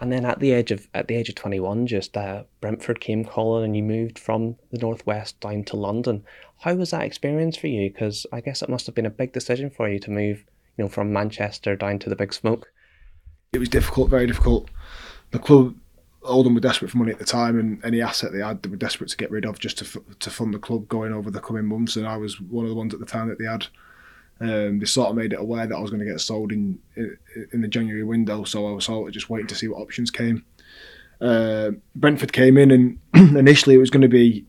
And 0.00 0.12
then 0.12 0.24
at 0.24 0.38
the 0.38 0.52
age 0.52 0.70
of 0.70 0.86
at 0.94 1.08
the 1.08 1.16
age 1.16 1.28
of 1.28 1.34
twenty 1.34 1.58
one, 1.58 1.86
just 1.86 2.16
uh, 2.16 2.44
Brentford 2.60 3.00
came 3.00 3.24
calling, 3.24 3.64
and 3.64 3.76
you 3.76 3.82
moved 3.82 4.18
from 4.18 4.54
the 4.70 4.78
northwest 4.78 5.40
down 5.40 5.64
to 5.64 5.76
London. 5.76 6.24
How 6.60 6.74
was 6.74 6.90
that 6.90 7.02
experience 7.02 7.56
for 7.56 7.66
you? 7.66 7.90
Because 7.90 8.24
I 8.32 8.40
guess 8.40 8.62
it 8.62 8.68
must 8.68 8.86
have 8.86 8.94
been 8.94 9.06
a 9.06 9.10
big 9.10 9.32
decision 9.32 9.70
for 9.70 9.88
you 9.88 9.98
to 10.00 10.10
move, 10.10 10.44
you 10.76 10.84
know, 10.84 10.88
from 10.88 11.12
Manchester 11.12 11.74
down 11.74 11.98
to 12.00 12.08
the 12.08 12.16
Big 12.16 12.32
Smoke. 12.32 12.70
It 13.52 13.58
was 13.58 13.68
difficult, 13.68 14.08
very 14.08 14.26
difficult. 14.26 14.68
The 15.32 15.40
club, 15.40 15.74
Oldham 16.22 16.54
were 16.54 16.60
desperate 16.60 16.92
for 16.92 16.98
money 16.98 17.12
at 17.12 17.18
the 17.18 17.24
time, 17.24 17.58
and 17.58 17.84
any 17.84 18.00
asset 18.00 18.32
they 18.32 18.40
had, 18.40 18.62
they 18.62 18.70
were 18.70 18.76
desperate 18.76 19.10
to 19.10 19.16
get 19.16 19.32
rid 19.32 19.44
of 19.44 19.58
just 19.58 19.78
to 19.78 20.04
to 20.20 20.30
fund 20.30 20.54
the 20.54 20.60
club 20.60 20.86
going 20.86 21.12
over 21.12 21.28
the 21.28 21.40
coming 21.40 21.66
months. 21.66 21.96
And 21.96 22.06
I 22.06 22.18
was 22.18 22.40
one 22.40 22.64
of 22.64 22.68
the 22.68 22.76
ones 22.76 22.94
at 22.94 23.00
the 23.00 23.06
time 23.06 23.28
that 23.30 23.38
they 23.40 23.46
had 23.46 23.66
um, 24.40 24.78
they 24.78 24.86
sort 24.86 25.10
of 25.10 25.16
made 25.16 25.32
it 25.32 25.40
aware 25.40 25.66
that 25.66 25.74
I 25.74 25.80
was 25.80 25.90
going 25.90 26.00
to 26.00 26.10
get 26.10 26.20
sold 26.20 26.52
in 26.52 26.78
in 27.52 27.60
the 27.60 27.68
January 27.68 28.04
window, 28.04 28.44
so 28.44 28.68
I 28.68 28.72
was 28.72 28.84
sort 28.84 29.08
of 29.08 29.14
just 29.14 29.30
waiting 29.30 29.48
to 29.48 29.54
see 29.54 29.68
what 29.68 29.80
options 29.80 30.10
came. 30.10 30.44
Uh, 31.20 31.72
Brentford 31.96 32.32
came 32.32 32.56
in, 32.56 32.70
and 32.70 32.98
initially 33.36 33.74
it 33.74 33.78
was 33.78 33.90
going 33.90 34.02
to 34.02 34.08
be 34.08 34.44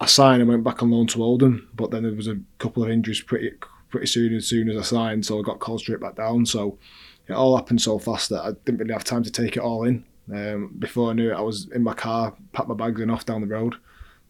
a 0.00 0.08
sign. 0.08 0.40
I 0.40 0.44
went 0.44 0.64
back 0.64 0.82
on 0.82 0.90
loan 0.90 1.06
to 1.08 1.22
Oldham, 1.22 1.68
but 1.74 1.90
then 1.90 2.02
there 2.02 2.12
was 2.12 2.28
a 2.28 2.40
couple 2.58 2.82
of 2.82 2.90
injuries 2.90 3.20
pretty 3.20 3.52
pretty 3.90 4.06
soon 4.06 4.34
as 4.34 4.46
soon 4.46 4.68
as 4.68 4.76
I 4.76 4.82
signed, 4.82 5.26
so 5.26 5.38
I 5.38 5.42
got 5.42 5.58
called 5.58 5.80
straight 5.80 6.00
back 6.00 6.16
down. 6.16 6.46
So 6.46 6.78
it 7.26 7.32
all 7.32 7.56
happened 7.56 7.82
so 7.82 7.98
fast 7.98 8.30
that 8.30 8.42
I 8.42 8.52
didn't 8.64 8.78
really 8.78 8.92
have 8.92 9.04
time 9.04 9.22
to 9.24 9.30
take 9.30 9.56
it 9.56 9.62
all 9.62 9.84
in. 9.84 10.04
Um, 10.32 10.74
before 10.78 11.10
I 11.10 11.14
knew 11.14 11.30
it, 11.30 11.36
I 11.36 11.40
was 11.40 11.68
in 11.74 11.82
my 11.82 11.94
car, 11.94 12.34
packed 12.52 12.68
my 12.68 12.74
bags 12.74 13.00
and 13.00 13.10
off 13.10 13.26
down 13.26 13.40
the 13.40 13.46
road. 13.46 13.74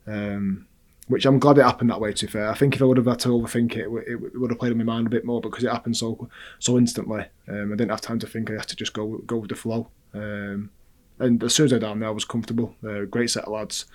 Um, 0.07 0.67
which 1.11 1.27
I'm 1.27 1.41
glad 1.41 1.59
it 1.59 1.65
happened 1.65 1.91
that 1.91 2.01
way. 2.01 2.13
To 2.13 2.27
be 2.27 2.31
fair, 2.31 2.49
I 2.49 2.55
think 2.55 2.77
if 2.77 2.83
I 2.83 2.85
would 2.85 2.97
have 2.97 3.07
had 3.07 3.19
to 3.21 3.29
overthink 3.31 3.73
it, 3.73 3.89
it, 4.07 4.13
it 4.13 4.39
would 4.39 4.51
have 4.51 4.59
played 4.61 4.73
on 4.73 4.79
my 4.79 4.85
mind 4.85 5.09
a 5.09 5.11
bit 5.11 5.25
more 5.25 5.41
because 5.41 5.65
it 5.65 5.71
happened 5.71 5.97
so 5.97 6.31
so 6.61 6.79
instantly. 6.79 7.25
Um, 7.49 7.73
I 7.73 7.77
didn't 7.77 7.91
have 7.91 8.01
time 8.01 8.21
to 8.21 8.27
think. 8.29 8.49
I 8.49 8.55
had 8.55 8.69
to 8.69 8.77
just 8.77 8.93
go 8.93 9.19
go 9.27 9.39
with 9.39 9.51
the 9.51 9.57
flow. 9.57 9.91
Um, 10.15 10.71
and 11.19 11.43
as 11.43 11.55
soon 11.55 11.67
as 11.67 11.73
I 11.73 11.79
down 11.79 11.99
there, 11.99 12.09
I 12.09 12.13
was 12.13 12.25
comfortable. 12.25 12.77
Uh, 12.87 13.05
great 13.05 13.31
set 13.31 13.45
of 13.45 13.53
lads, 13.53 13.87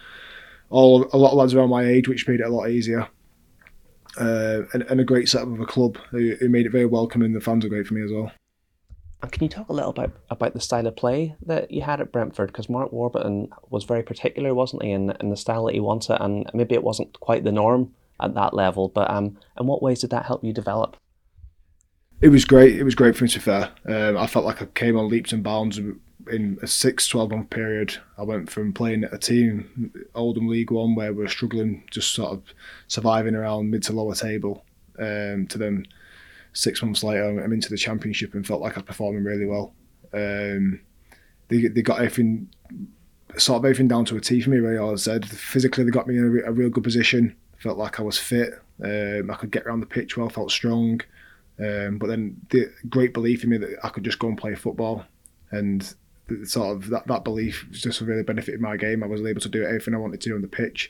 all 0.70 1.10
a 1.14 1.18
lot 1.18 1.32
of 1.32 1.38
lads 1.38 1.54
around 1.54 1.70
my 1.70 1.86
age, 1.86 2.08
which 2.10 2.28
made 2.28 2.42
it 2.42 2.48
a 2.48 2.50
lot 2.50 2.70
easier. 2.70 3.08
Uh, 4.18 4.64
and, 4.74 4.84
and, 4.84 5.02
a 5.02 5.04
great 5.04 5.28
setup 5.28 5.50
of 5.50 5.60
a 5.60 5.66
club 5.66 5.98
who, 6.10 6.36
who 6.40 6.48
made 6.48 6.66
it 6.66 6.72
very 6.72 6.86
welcoming. 6.86 7.34
The 7.34 7.42
fans 7.42 7.66
were 7.66 7.70
great 7.70 7.86
for 7.86 7.96
me 7.96 8.04
as 8.04 8.12
well. 8.14 8.32
And 9.22 9.32
can 9.32 9.44
you 9.44 9.50
talk 9.50 9.70
a 9.70 9.74
little 9.74 9.94
bit 9.94 10.12
about 10.30 10.54
the 10.54 10.60
style 10.60 10.86
of 10.88 10.96
play 10.96 11.36
that 11.46 11.72
you 11.72 11.82
had 11.82 12.02
at 12.02 12.12
Brentford? 12.12 12.48
Because 12.48 12.70
Mark 12.70 12.92
Warburton 12.92 13.50
was 13.70 13.84
very 13.84 14.04
particular, 14.04 14.54
wasn't 14.54 14.84
he, 14.84 14.92
in, 14.92 15.12
in 15.20 15.30
the 15.30 15.38
style 15.38 15.66
that 15.66 15.74
he 15.74 15.80
wanted, 15.80 16.22
and 16.22 16.50
maybe 16.54 16.76
it 16.76 16.84
wasn't 16.84 17.20
quite 17.20 17.44
the 17.44 17.52
norm 17.52 17.94
at 18.20 18.36
that 18.36 18.54
level. 18.54 18.90
But 18.90 19.10
um, 19.10 19.38
in 19.60 19.68
what 19.68 19.82
ways 19.82 20.02
did 20.02 20.12
that 20.12 20.26
help 20.26 20.44
you 20.44 20.54
develop? 20.54 20.98
It 22.22 22.30
was 22.30 22.46
great. 22.46 22.76
It 22.76 22.84
was 22.84 22.96
great 22.96 23.16
for 23.16 23.24
me 23.24 23.30
to 23.32 23.40
fair. 23.40 23.72
Um, 23.88 24.18
I 24.18 24.28
felt 24.28 24.46
like 24.46 24.62
I 24.62 24.66
came 24.66 24.98
on 24.98 25.10
leaps 25.10 25.34
and 25.34 25.44
bounds 25.44 25.78
in 25.78 26.58
a 26.62 26.68
six, 26.68 27.08
12 27.08 27.32
month 27.32 27.50
period. 27.50 27.98
I 28.18 28.24
went 28.24 28.50
from 28.50 28.74
playing 28.74 29.04
at 29.04 29.14
a 29.14 29.18
team, 29.18 29.92
Oldham 30.14 30.48
League 30.48 30.72
One, 30.72 30.96
where 30.96 31.14
we 31.14 31.24
are 31.24 31.30
struggling, 31.30 31.84
just 31.92 32.14
sort 32.14 32.32
of 32.32 32.44
surviving 32.88 33.36
around 33.36 33.70
mid 33.70 33.84
to 33.84 33.94
lower 33.94 34.16
table, 34.16 34.66
um, 35.00 35.48
to 35.48 35.58
then 35.58 35.88
six 36.56 36.82
months 36.82 37.04
later, 37.04 37.44
I'm 37.44 37.54
into 37.54 37.70
the 37.70 37.78
championship 37.78 38.34
and 38.34 38.48
felt 38.48 38.62
like 38.62 38.74
I 38.74 38.80
was 38.80 38.86
performing 38.86 39.24
really 39.24 39.46
well. 39.46 39.74
Um, 40.14 40.80
they, 41.50 41.68
they 41.68 41.82
got 41.82 41.98
everything, 41.98 42.50
sort 43.38 43.60
of 43.60 43.66
everything 43.66 43.90
down 43.90 44.06
to 44.06 44.16
a 44.16 44.22
T 44.22 44.42
for 44.42 44.50
me, 44.50 44.58
really, 44.58 44.78
all 44.78 44.94
I 44.94 44.96
said. 44.96 45.28
Physically, 45.28 45.84
they 45.84 45.92
got 45.92 46.08
me 46.08 46.18
in 46.18 46.42
a, 46.46 46.50
a, 46.50 46.54
real 46.54 46.70
good 46.70 46.84
position. 46.84 47.36
Felt 47.58 47.78
like 47.78 48.00
I 48.00 48.04
was 48.04 48.18
fit. 48.18 48.54
Um, 48.82 49.30
I 49.30 49.36
could 49.36 49.52
get 49.52 49.66
around 49.66 49.82
the 49.82 49.86
pitch 49.86 50.18
well, 50.18 50.30
felt 50.30 50.50
strong. 50.50 51.02
Um, 51.60 51.98
but 51.98 52.08
then 52.08 52.40
the 52.50 52.72
great 52.90 53.14
belief 53.14 53.44
in 53.44 53.50
me 53.50 53.58
that 53.58 53.78
I 53.84 53.90
could 53.90 54.04
just 54.04 54.20
go 54.20 54.30
and 54.30 54.38
play 54.38 54.56
football. 54.56 55.06
And 55.52 55.94
the, 56.28 56.46
sort 56.46 56.76
of 56.76 56.90
that, 56.90 57.08
that 57.08 57.26
belief 57.26 57.68
just 57.72 58.00
really 58.00 58.24
benefited 58.24 58.62
my 58.62 58.78
game. 58.78 59.04
I 59.04 59.08
was 59.08 59.22
able 59.22 59.42
to 59.42 59.50
do 59.50 59.64
everything 59.64 59.94
I 59.94 60.00
wanted 60.00 60.22
to 60.22 60.30
do 60.30 60.36
on 60.36 60.42
the 60.42 60.48
pitch. 60.48 60.90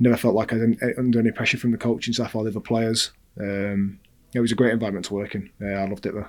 Never 0.00 0.16
felt 0.16 0.34
like 0.34 0.52
I 0.52 0.56
was 0.56 0.76
under 0.98 1.20
any 1.20 1.30
pressure 1.30 1.58
from 1.58 1.70
the 1.70 1.78
coaching 1.78 2.12
staff 2.12 2.34
or 2.34 2.42
the 2.42 2.50
other 2.50 2.60
players. 2.60 3.12
Um, 3.38 4.00
it 4.32 4.40
was 4.40 4.52
a 4.52 4.56
great 4.56 4.72
environment 4.72 5.06
to 5.06 5.14
work 5.14 5.34
in. 5.34 5.50
Yeah, 5.60 5.82
I 5.82 5.88
loved 5.88 6.06
it 6.06 6.14
there. 6.14 6.28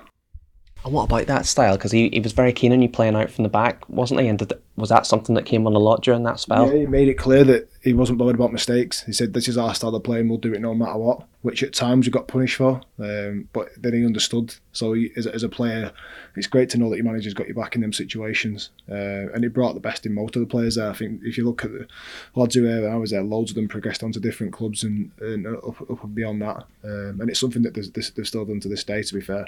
And 0.84 0.92
what 0.92 1.04
about 1.04 1.26
that 1.26 1.46
style? 1.46 1.76
Because 1.76 1.92
he, 1.92 2.08
he 2.12 2.20
was 2.20 2.32
very 2.32 2.52
keen 2.52 2.72
on 2.72 2.82
you 2.82 2.88
playing 2.88 3.14
out 3.14 3.30
from 3.30 3.44
the 3.44 3.48
back, 3.48 3.88
wasn't 3.88 4.20
he? 4.20 4.26
And 4.26 4.38
did, 4.38 4.52
was 4.74 4.88
that 4.88 5.06
something 5.06 5.36
that 5.36 5.46
came 5.46 5.66
on 5.66 5.74
a 5.74 5.78
lot 5.78 6.02
during 6.02 6.24
that 6.24 6.40
spell? 6.40 6.66
Yeah, 6.66 6.80
he 6.80 6.86
made 6.86 7.08
it 7.08 7.14
clear 7.14 7.44
that 7.44 7.70
he 7.82 7.92
wasn't 7.92 8.18
bothered 8.18 8.34
about 8.34 8.52
mistakes. 8.52 9.04
He 9.04 9.12
said, 9.12 9.32
"This 9.32 9.46
is 9.46 9.56
our 9.56 9.74
style 9.74 9.94
of 9.94 10.02
play, 10.02 10.20
and 10.20 10.28
we'll 10.28 10.38
do 10.38 10.52
it 10.52 10.60
no 10.60 10.74
matter 10.74 10.98
what." 10.98 11.24
Which 11.42 11.62
at 11.62 11.72
times 11.72 12.06
we 12.06 12.12
got 12.12 12.26
punished 12.26 12.56
for, 12.56 12.80
um, 12.98 13.48
but 13.52 13.68
then 13.76 13.94
he 13.94 14.04
understood. 14.04 14.54
So 14.72 14.92
he, 14.92 15.12
as, 15.16 15.26
as, 15.26 15.42
a 15.42 15.48
player, 15.48 15.92
it's 16.36 16.46
great 16.46 16.70
to 16.70 16.78
know 16.78 16.88
that 16.90 16.96
your 16.96 17.04
manager's 17.04 17.34
got 17.34 17.48
your 17.48 17.56
back 17.56 17.74
in 17.74 17.80
them 17.80 17.92
situations, 17.92 18.70
uh, 18.90 19.30
and 19.32 19.44
he 19.44 19.48
brought 19.48 19.74
the 19.74 19.80
best 19.80 20.06
in 20.06 20.14
most 20.14 20.34
of 20.36 20.40
the 20.40 20.46
players 20.46 20.76
there. 20.76 20.90
I 20.90 20.94
think 20.94 21.20
if 21.22 21.36
you 21.36 21.44
look 21.44 21.64
at 21.64 21.72
the 21.72 21.86
lads 22.34 22.54
who 22.54 22.62
were 22.62 22.88
I 22.88 22.96
was 22.96 23.10
there, 23.10 23.22
loads 23.22 23.50
of 23.50 23.56
them 23.56 23.68
progressed 23.68 24.02
onto 24.02 24.20
different 24.20 24.52
clubs 24.52 24.82
and, 24.84 25.10
and 25.20 25.46
up, 25.46 25.80
up 25.82 26.02
and 26.02 26.14
beyond 26.14 26.42
that, 26.42 26.64
um, 26.84 27.20
and 27.20 27.28
it's 27.28 27.40
something 27.40 27.62
that 27.62 27.74
they've 27.74 28.26
still 28.26 28.44
done 28.44 28.60
to 28.60 28.68
this 28.68 28.84
day. 28.84 29.02
To 29.02 29.14
be 29.14 29.20
fair. 29.20 29.46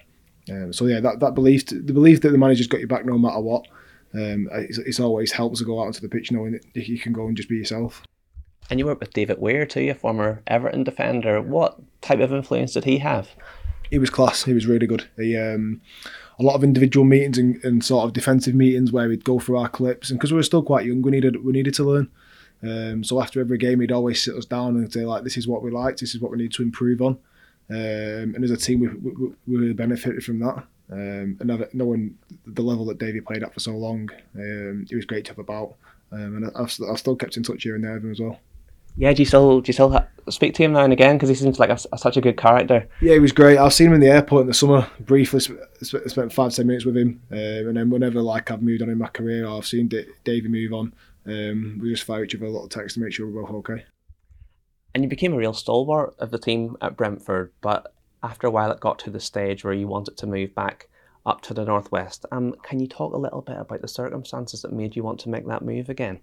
Um, 0.50 0.72
so 0.72 0.86
yeah, 0.86 1.00
that, 1.00 1.20
that 1.20 1.34
belief, 1.34 1.66
the 1.66 1.92
belief 1.92 2.20
that 2.20 2.30
the 2.30 2.38
manager's 2.38 2.66
got 2.66 2.80
your 2.80 2.88
back 2.88 3.06
no 3.06 3.18
matter 3.18 3.40
what, 3.40 3.66
um, 4.14 4.48
it's, 4.52 4.78
it's, 4.78 5.00
always 5.00 5.32
helps 5.32 5.58
to 5.58 5.64
go 5.64 5.80
out 5.80 5.86
onto 5.86 6.00
the 6.00 6.08
pitch 6.08 6.30
knowing 6.30 6.60
that 6.74 6.88
you 6.88 6.98
can 6.98 7.12
go 7.12 7.26
and 7.26 7.36
just 7.36 7.48
be 7.48 7.56
yourself. 7.56 8.02
And 8.70 8.78
you 8.78 8.86
worked 8.86 9.00
with 9.00 9.12
David 9.12 9.40
Weir 9.40 9.66
too, 9.66 9.90
a 9.90 9.94
former 9.94 10.42
Everton 10.46 10.84
defender. 10.84 11.40
What 11.42 11.80
type 12.00 12.20
of 12.20 12.32
influence 12.32 12.74
did 12.74 12.84
he 12.84 12.98
have? 12.98 13.30
He 13.90 13.98
was 13.98 14.10
class. 14.10 14.44
He 14.44 14.54
was 14.54 14.66
really 14.66 14.86
good. 14.86 15.08
He 15.16 15.36
um, 15.36 15.80
a 16.38 16.42
lot 16.42 16.54
of 16.54 16.64
individual 16.64 17.04
meetings 17.04 17.38
and, 17.38 17.62
and, 17.64 17.84
sort 17.84 18.04
of 18.04 18.12
defensive 18.12 18.54
meetings 18.54 18.90
where 18.90 19.08
we'd 19.08 19.24
go 19.24 19.38
through 19.38 19.58
our 19.58 19.68
clips, 19.68 20.10
and 20.10 20.18
because 20.18 20.32
we 20.32 20.36
were 20.36 20.42
still 20.42 20.62
quite 20.62 20.86
young, 20.86 21.02
we 21.02 21.10
needed 21.10 21.44
we 21.44 21.52
needed 21.52 21.74
to 21.74 21.84
learn. 21.84 22.10
Um, 22.62 23.04
so 23.04 23.20
after 23.20 23.40
every 23.40 23.58
game, 23.58 23.80
he'd 23.80 23.92
always 23.92 24.22
sit 24.22 24.34
us 24.34 24.46
down 24.46 24.76
and 24.76 24.90
say 24.92 25.04
like, 25.04 25.24
"This 25.24 25.36
is 25.36 25.46
what 25.46 25.62
we 25.62 25.70
liked. 25.70 26.00
This 26.00 26.14
is 26.14 26.20
what 26.20 26.30
we 26.30 26.38
need 26.38 26.52
to 26.54 26.62
improve 26.62 27.02
on." 27.02 27.18
Um, 27.70 28.34
and 28.34 28.44
as 28.44 28.50
a 28.50 28.56
team, 28.56 28.80
we, 28.80 28.88
we, 28.88 29.34
we 29.46 29.56
really 29.56 29.72
benefited 29.72 30.24
from 30.24 30.40
that. 30.40 30.64
Um, 30.90 31.38
and 31.40 31.66
knowing 31.72 32.18
the 32.46 32.62
level 32.62 32.84
that 32.86 32.98
Davey 32.98 33.20
played 33.20 33.42
at 33.42 33.54
for 33.54 33.60
so 33.60 33.72
long, 33.72 34.10
um, 34.36 34.86
it 34.90 34.96
was 34.96 35.06
great 35.06 35.24
to 35.26 35.30
have 35.32 35.38
about. 35.38 35.74
Um, 36.12 36.36
and 36.36 36.50
I've, 36.54 36.76
I've 36.88 36.98
still 36.98 37.16
kept 37.16 37.36
in 37.36 37.42
touch 37.42 37.62
here 37.62 37.74
and 37.74 37.84
there 37.84 37.94
with 37.94 38.04
him 38.04 38.10
as 38.12 38.20
well. 38.20 38.38
Yeah, 38.96 39.12
do 39.12 39.22
you 39.22 39.26
still 39.26 39.60
do 39.60 39.70
you 39.70 39.72
still 39.72 39.90
ha- 39.90 40.06
speak 40.30 40.54
to 40.54 40.62
him 40.62 40.72
now 40.72 40.84
and 40.84 40.92
again 40.92 41.16
because 41.16 41.28
he 41.28 41.34
seems 41.34 41.58
like 41.58 41.70
a, 41.70 41.78
a, 41.92 41.98
such 41.98 42.16
a 42.16 42.20
good 42.20 42.36
character? 42.36 42.88
Yeah, 43.00 43.14
he 43.14 43.18
was 43.18 43.32
great. 43.32 43.58
I've 43.58 43.72
seen 43.72 43.88
him 43.88 43.94
in 43.94 44.00
the 44.00 44.08
airport 44.08 44.42
in 44.42 44.46
the 44.46 44.54
summer 44.54 44.86
briefly. 45.00 45.40
Sp- 45.42 46.06
spent 46.06 46.32
five 46.32 46.54
ten 46.54 46.68
minutes 46.68 46.84
with 46.84 46.96
him, 46.96 47.20
um, 47.32 47.38
and 47.38 47.76
then 47.76 47.90
whenever 47.90 48.22
like 48.22 48.52
I've 48.52 48.62
moved 48.62 48.82
on 48.82 48.90
in 48.90 48.98
my 48.98 49.08
career 49.08 49.46
or 49.46 49.58
I've 49.58 49.66
seen 49.66 49.88
D- 49.88 50.06
Davey 50.22 50.46
move 50.46 50.72
on, 50.72 50.94
um, 51.26 51.80
we 51.82 51.90
just 51.90 52.04
fire 52.04 52.22
each 52.22 52.36
other 52.36 52.44
a 52.44 52.50
little 52.50 52.68
text 52.68 52.94
to 52.94 53.00
make 53.00 53.12
sure 53.12 53.26
we're 53.26 53.42
both 53.42 53.50
okay 53.50 53.84
and 54.94 55.02
you 55.02 55.08
became 55.08 55.34
a 55.34 55.36
real 55.36 55.52
stalwart 55.52 56.14
of 56.18 56.30
the 56.30 56.38
team 56.38 56.76
at 56.80 56.96
Brentford. 56.96 57.52
But 57.60 57.92
after 58.22 58.46
a 58.46 58.50
while, 58.50 58.70
it 58.70 58.80
got 58.80 58.98
to 59.00 59.10
the 59.10 59.20
stage 59.20 59.64
where 59.64 59.74
you 59.74 59.88
wanted 59.88 60.16
to 60.18 60.26
move 60.26 60.54
back 60.54 60.88
up 61.26 61.40
to 61.42 61.54
the 61.54 61.64
northwest. 61.64 62.26
Um, 62.30 62.54
can 62.62 62.80
you 62.80 62.86
talk 62.86 63.12
a 63.12 63.18
little 63.18 63.42
bit 63.42 63.56
about 63.56 63.80
the 63.80 63.88
circumstances 63.88 64.62
that 64.62 64.72
made 64.72 64.94
you 64.94 65.02
want 65.02 65.20
to 65.20 65.28
make 65.28 65.46
that 65.48 65.62
move 65.62 65.88
again? 65.88 66.20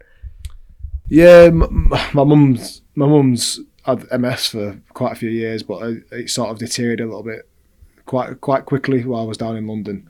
Yeah, 1.08 1.50
my 1.50 2.24
mum's 2.24 2.82
my 2.96 3.06
mum's 3.06 3.60
had 3.84 4.06
MS 4.18 4.48
for 4.48 4.80
quite 4.94 5.12
a 5.12 5.16
few 5.16 5.30
years, 5.30 5.64
but 5.64 5.82
it 6.12 6.30
sort 6.30 6.50
of 6.50 6.60
deteriorated 6.60 7.06
a 7.06 7.10
little 7.10 7.24
bit 7.24 7.50
quite 8.06 8.40
quite 8.40 8.66
quickly 8.66 9.04
while 9.04 9.24
I 9.24 9.26
was 9.26 9.38
down 9.38 9.58
in 9.58 9.68
London. 9.68 10.08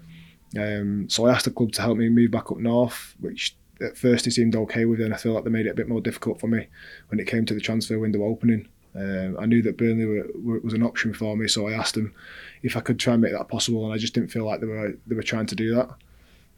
Um, 0.57 1.09
so 1.09 1.25
I 1.25 1.31
asked 1.31 1.45
the 1.45 1.51
club 1.51 1.71
to 1.73 1.81
help 1.81 1.97
me 1.97 2.09
move 2.09 2.31
back 2.31 2.51
up 2.51 2.57
north, 2.57 3.15
which 3.19 3.55
at 3.81 3.97
first 3.97 4.25
he 4.25 4.31
seemed 4.31 4.55
okay 4.55 4.85
with, 4.85 5.01
and 5.01 5.13
I 5.13 5.17
feel 5.17 5.33
like 5.33 5.43
they 5.43 5.49
made 5.49 5.65
it 5.65 5.71
a 5.71 5.75
bit 5.75 5.89
more 5.89 6.01
difficult 6.01 6.39
for 6.39 6.47
me 6.47 6.67
when 7.09 7.19
it 7.19 7.27
came 7.27 7.45
to 7.45 7.53
the 7.53 7.61
transfer 7.61 7.99
window 7.99 8.23
opening. 8.23 8.67
Um, 8.93 9.37
I 9.39 9.45
knew 9.45 9.61
that 9.61 9.77
Burnley 9.77 10.05
were, 10.05 10.27
were, 10.35 10.59
was 10.59 10.73
an 10.73 10.83
option 10.83 11.13
for 11.13 11.37
me, 11.37 11.47
so 11.47 11.67
I 11.67 11.73
asked 11.73 11.95
them 11.95 12.13
if 12.61 12.75
I 12.75 12.81
could 12.81 12.99
try 12.99 13.13
and 13.13 13.21
make 13.21 13.31
that 13.33 13.47
possible, 13.47 13.85
and 13.85 13.93
I 13.93 13.97
just 13.97 14.13
didn't 14.13 14.31
feel 14.31 14.45
like 14.45 14.59
they 14.59 14.67
were 14.67 14.97
they 15.07 15.15
were 15.15 15.23
trying 15.23 15.45
to 15.47 15.55
do 15.55 15.75
that. 15.75 15.89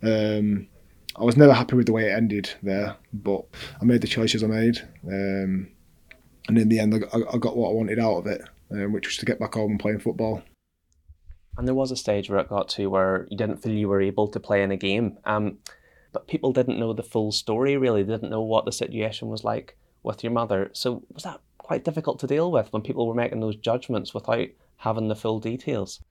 Um, 0.02 0.68
I 1.16 1.24
was 1.24 1.38
never 1.38 1.54
happy 1.54 1.76
with 1.76 1.86
the 1.86 1.94
way 1.94 2.10
it 2.10 2.16
ended 2.16 2.50
there, 2.64 2.96
but 3.14 3.46
I 3.80 3.86
made 3.86 4.02
the 4.02 4.08
choices 4.08 4.44
I 4.44 4.48
made, 4.48 4.80
um, 5.08 5.70
and 6.48 6.58
in 6.58 6.70
the 6.70 6.80
end, 6.80 6.96
I, 6.96 7.18
I, 7.18 7.38
got 7.38 7.56
what 7.56 7.70
I 7.70 7.74
wanted 7.74 8.00
out 8.00 8.18
of 8.18 8.28
it, 8.28 8.42
um, 8.72 8.92
which 8.92 9.08
was 9.08 9.18
to 9.18 9.26
get 9.26 9.40
back 9.40 9.54
home 9.54 9.72
and 9.72 9.80
playing 9.80 10.00
football. 10.00 10.42
And 11.58 11.68
there 11.68 11.76
was 11.76 11.92
a 11.92 11.96
stage 11.96 12.30
where 12.30 12.40
it 12.40 12.50
got 12.50 12.68
to 12.70 12.88
where 12.88 13.28
you 13.30 13.38
didn't 13.38 13.58
feel 13.58 13.74
you 13.74 13.88
were 13.88 14.02
able 14.02 14.28
to 14.30 14.40
play 14.40 14.64
in 14.64 14.72
a 14.72 14.78
game. 14.78 15.18
Um, 15.24 15.60
but 16.14 16.28
people 16.28 16.54
didn't 16.54 16.80
know 16.80 16.94
the 16.94 17.04
full 17.04 17.32
story 17.32 17.76
really, 17.76 18.04
they 18.04 18.14
didn't 18.14 18.30
know 18.30 18.42
what 18.42 18.66
the 18.66 18.72
situation 18.72 19.28
was 19.28 19.44
like 19.44 19.78
with 20.04 20.24
your 20.24 20.32
mother. 20.32 20.70
So 20.74 21.04
was 21.12 21.24
that 21.24 21.42
quite 21.58 21.84
difficult 21.84 22.20
to 22.20 22.28
deal 22.28 22.52
with 22.52 22.72
when 22.72 22.82
people 22.82 23.08
were 23.08 23.14
making 23.14 23.40
those 23.40 23.56
judgments 23.56 24.14
without 24.14 24.48
having 24.78 25.08
the 25.08 25.16
full 25.16 25.40
details? 25.40 26.02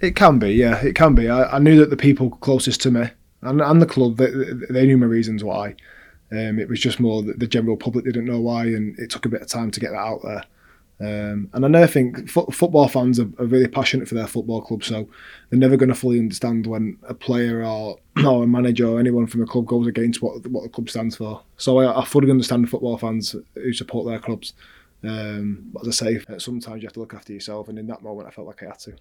It 0.00 0.16
can 0.16 0.38
be, 0.38 0.50
yeah, 0.50 0.82
it 0.82 0.94
can 0.94 1.14
be. 1.14 1.28
I, 1.28 1.56
I 1.56 1.58
knew 1.58 1.78
that 1.78 1.90
the 1.90 1.96
people 1.96 2.30
closest 2.30 2.80
to 2.82 2.90
me 2.90 3.10
and, 3.42 3.60
and 3.60 3.80
the 3.80 3.86
club, 3.86 4.16
they, 4.16 4.30
they 4.70 4.86
knew 4.86 4.98
my 4.98 5.06
reasons 5.06 5.44
why. 5.44 5.76
Um, 6.30 6.58
it 6.58 6.68
was 6.68 6.80
just 6.80 6.98
more 6.98 7.22
that 7.22 7.38
the 7.38 7.46
general 7.46 7.76
public 7.76 8.04
didn't 8.06 8.24
know 8.24 8.40
why, 8.40 8.64
and 8.64 8.98
it 8.98 9.10
took 9.10 9.26
a 9.26 9.28
bit 9.28 9.42
of 9.42 9.48
time 9.48 9.70
to 9.70 9.80
get 9.80 9.90
that 9.90 9.98
out 9.98 10.20
there. 10.24 10.44
Um, 11.00 11.48
and 11.52 11.64
I 11.64 11.68
never 11.68 11.86
think 11.88 12.30
fo- 12.30 12.46
football 12.46 12.86
fans 12.86 13.18
are, 13.18 13.28
are, 13.38 13.46
really 13.46 13.66
passionate 13.66 14.06
for 14.06 14.14
their 14.14 14.26
football 14.28 14.60
club, 14.60 14.84
so 14.84 15.08
they're 15.50 15.58
never 15.58 15.76
going 15.76 15.88
to 15.88 15.96
fully 15.96 16.20
understand 16.20 16.66
when 16.66 16.96
a 17.02 17.14
player 17.14 17.64
or, 17.64 17.98
or 18.24 18.44
a 18.44 18.46
manager 18.46 18.86
or 18.86 19.00
anyone 19.00 19.26
from 19.26 19.40
the 19.40 19.46
club 19.46 19.66
goes 19.66 19.88
against 19.88 20.22
what 20.22 20.46
what 20.46 20.62
the 20.62 20.68
club 20.68 20.88
stands 20.88 21.16
for. 21.16 21.42
So 21.56 21.78
I, 21.78 22.00
I 22.00 22.04
fully 22.04 22.30
understand 22.30 22.70
football 22.70 22.98
fans 22.98 23.34
who 23.54 23.72
support 23.72 24.06
their 24.06 24.20
clubs. 24.20 24.52
Um, 25.02 25.70
but 25.72 25.86
as 25.86 26.00
I 26.00 26.06
say, 26.06 26.38
sometimes 26.38 26.82
you 26.82 26.86
have 26.86 26.92
to 26.92 27.00
look 27.00 27.14
after 27.14 27.32
yourself, 27.32 27.68
and 27.68 27.78
in 27.78 27.88
that 27.88 28.02
moment, 28.02 28.28
I 28.28 28.30
felt 28.30 28.46
like 28.46 28.62
I 28.62 28.66
had 28.66 28.78
to. 28.80 28.94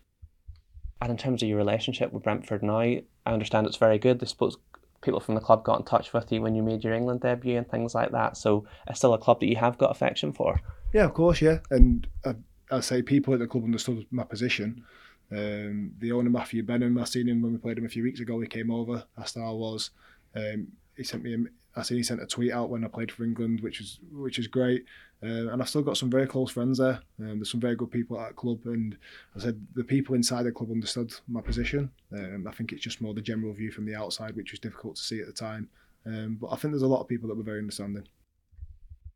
And 1.01 1.11
in 1.11 1.17
terms 1.17 1.43
of 1.43 1.49
your 1.49 1.57
relationship 1.57 2.11
with 2.13 2.23
Brentford 2.23 2.63
now, 2.63 2.79
I 2.79 3.03
understand 3.25 3.67
it's 3.67 3.77
very 3.77 3.99
good. 3.99 4.23
I 4.23 4.25
suppose 4.25 4.57
people 5.01 5.19
from 5.19 5.35
the 5.35 5.41
club 5.41 5.63
got 5.63 5.79
in 5.79 5.85
touch 5.85 6.13
with 6.13 6.31
you 6.31 6.41
when 6.41 6.55
you 6.55 6.61
made 6.61 6.83
your 6.83 6.93
England 6.93 7.21
debut 7.21 7.57
and 7.57 7.69
things 7.69 7.93
like 7.93 8.11
that. 8.11 8.37
So 8.37 8.65
it's 8.87 8.99
still 8.99 9.13
a 9.13 9.19
club 9.19 9.39
that 9.39 9.47
you 9.47 9.55
have 9.57 9.77
got 9.77 9.91
affection 9.91 10.31
for. 10.31 10.61
Yeah, 10.93 11.05
of 11.05 11.13
course, 11.13 11.41
yeah. 11.41 11.59
And 11.69 12.07
I, 12.25 12.35
I 12.69 12.79
say 12.81 13.01
people 13.01 13.33
at 13.33 13.39
the 13.39 13.47
club 13.47 13.63
understood 13.63 14.05
my 14.11 14.23
position. 14.23 14.83
Um, 15.31 15.93
the 15.99 16.11
owner 16.11 16.29
Matthew 16.29 16.63
Benham, 16.63 16.97
I 16.97 17.05
seen 17.05 17.29
him 17.29 17.41
when 17.41 17.53
we 17.53 17.57
played 17.57 17.77
him 17.77 17.85
a 17.85 17.89
few 17.89 18.03
weeks 18.03 18.19
ago. 18.19 18.39
He 18.39 18.47
came 18.47 18.69
over, 18.69 19.05
asked 19.17 19.35
how 19.35 19.49
I 19.49 19.53
was. 19.53 19.91
Um, 20.35 20.67
he 20.97 21.03
sent 21.03 21.23
me. 21.23 21.33
A, 21.33 21.37
I 21.79 21.83
seen 21.83 21.97
he 21.97 22.03
sent 22.03 22.21
a 22.21 22.25
tweet 22.25 22.51
out 22.51 22.69
when 22.69 22.83
I 22.83 22.89
played 22.89 23.11
for 23.11 23.23
England, 23.23 23.61
which 23.61 23.79
was 23.79 23.99
which 24.11 24.39
is 24.39 24.47
great. 24.47 24.83
Uh, 25.23 25.51
and 25.51 25.61
I've 25.61 25.69
still 25.69 25.83
got 25.83 25.95
some 25.95 26.09
very 26.09 26.27
close 26.27 26.51
friends 26.51 26.79
there. 26.79 26.99
Um, 27.19 27.37
there's 27.37 27.51
some 27.51 27.61
very 27.61 27.77
good 27.77 27.91
people 27.91 28.19
at 28.19 28.29
that 28.29 28.35
club, 28.35 28.59
and 28.65 28.97
I 29.37 29.39
said 29.39 29.65
the 29.73 29.83
people 29.85 30.15
inside 30.15 30.43
the 30.43 30.51
club 30.51 30.71
understood 30.71 31.13
my 31.29 31.39
position. 31.39 31.89
Um, 32.11 32.45
I 32.47 32.51
think 32.51 32.73
it's 32.73 32.81
just 32.81 32.99
more 32.99 33.13
the 33.13 33.21
general 33.21 33.53
view 33.53 33.71
from 33.71 33.85
the 33.85 33.95
outside, 33.95 34.35
which 34.35 34.51
was 34.51 34.59
difficult 34.59 34.97
to 34.97 35.01
see 35.01 35.21
at 35.21 35.27
the 35.27 35.33
time. 35.33 35.69
Um, 36.05 36.37
but 36.41 36.47
I 36.47 36.57
think 36.57 36.73
there's 36.73 36.81
a 36.81 36.87
lot 36.87 36.99
of 36.99 37.07
people 37.07 37.29
that 37.29 37.37
were 37.37 37.43
very 37.43 37.59
understanding 37.59 38.05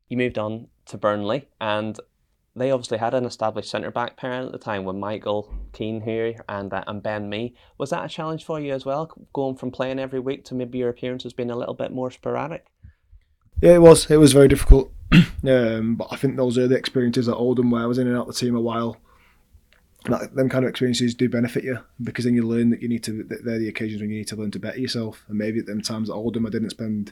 you 0.09 0.17
moved 0.17 0.37
on 0.37 0.67
to 0.85 0.97
Burnley, 0.97 1.47
and 1.59 1.99
they 2.55 2.71
obviously 2.71 2.97
had 2.97 3.13
an 3.13 3.25
established 3.25 3.69
centre 3.69 3.91
back 3.91 4.17
pairing 4.17 4.45
at 4.45 4.51
the 4.51 4.57
time 4.57 4.85
with 4.85 4.95
Michael 4.95 5.53
Keane 5.73 6.01
here 6.01 6.35
and 6.47 6.73
uh, 6.73 6.83
and 6.87 7.03
Ben 7.03 7.29
Mee. 7.29 7.55
Was 7.77 7.89
that 7.89 8.05
a 8.05 8.09
challenge 8.09 8.45
for 8.45 8.59
you 8.59 8.73
as 8.73 8.85
well, 8.85 9.11
going 9.33 9.55
from 9.55 9.71
playing 9.71 9.99
every 9.99 10.19
week 10.19 10.45
to 10.45 10.55
maybe 10.55 10.77
your 10.77 10.89
appearances 10.89 11.33
being 11.33 11.51
a 11.51 11.57
little 11.57 11.73
bit 11.73 11.91
more 11.91 12.11
sporadic? 12.11 12.65
Yeah, 13.61 13.75
it 13.75 13.81
was. 13.81 14.09
It 14.09 14.17
was 14.17 14.33
very 14.33 14.47
difficult. 14.47 14.91
um, 15.47 15.95
but 15.95 16.07
I 16.11 16.15
think 16.15 16.35
those 16.35 16.57
early 16.57 16.75
experiences 16.75 17.27
at 17.27 17.35
Oldham, 17.35 17.71
where 17.71 17.83
I 17.83 17.85
was 17.85 17.97
in 17.97 18.07
and 18.07 18.17
out 18.17 18.27
the 18.27 18.33
team 18.33 18.55
a 18.55 18.61
while, 18.61 18.97
that, 20.05 20.35
them 20.35 20.49
kind 20.49 20.65
of 20.65 20.69
experiences 20.69 21.13
do 21.15 21.29
benefit 21.29 21.63
you 21.63 21.79
because 22.03 22.25
then 22.25 22.35
you 22.35 22.43
learn 22.43 22.69
that 22.69 22.81
you 22.81 22.87
need 22.87 23.03
to 23.03 23.23
they're 23.23 23.59
the 23.59 23.69
occasions 23.69 24.01
when 24.01 24.09
you 24.09 24.17
need 24.17 24.27
to 24.27 24.35
learn 24.35 24.51
to 24.51 24.59
better 24.59 24.79
yourself. 24.79 25.25
And 25.27 25.37
maybe 25.37 25.59
at 25.59 25.65
them 25.65 25.81
times 25.81 26.09
at 26.09 26.15
Oldham 26.15 26.45
I 26.45 26.49
didn't 26.49 26.71
spend 26.71 27.11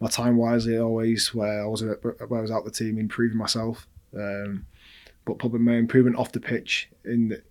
my 0.00 0.08
time 0.08 0.36
wisely 0.36 0.78
always 0.78 1.34
where 1.34 1.62
I 1.62 1.66
was 1.66 1.82
where 1.82 2.16
I 2.20 2.40
was 2.40 2.50
out 2.50 2.64
the 2.64 2.70
team 2.70 2.98
improving 2.98 3.38
myself. 3.38 3.86
Um, 4.16 4.66
but 5.24 5.38
probably 5.38 5.60
my 5.60 5.76
improvement 5.76 6.16
off 6.16 6.32
the 6.32 6.40
pitch 6.40 6.90
in 7.04 7.28
the, 7.28 7.42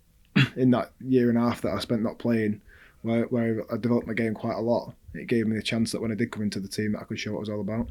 in 0.56 0.70
that 0.70 0.92
year 1.00 1.28
and 1.28 1.38
a 1.38 1.40
half 1.42 1.60
that 1.62 1.74
I 1.74 1.78
spent 1.80 2.02
not 2.02 2.18
playing 2.18 2.62
where, 3.02 3.24
where 3.24 3.64
I 3.72 3.76
developed 3.76 4.06
my 4.06 4.14
game 4.14 4.32
quite 4.32 4.56
a 4.56 4.60
lot 4.60 4.94
it 5.14 5.26
gave 5.26 5.46
me 5.46 5.56
the 5.56 5.62
chance 5.62 5.92
that 5.92 6.00
when 6.00 6.12
I 6.12 6.14
did 6.14 6.32
come 6.32 6.42
into 6.42 6.60
the 6.60 6.68
team 6.68 6.92
that 6.92 7.02
I 7.02 7.04
could 7.04 7.18
show 7.18 7.32
what 7.32 7.38
it 7.38 7.40
was 7.40 7.48
all 7.50 7.60
about. 7.60 7.88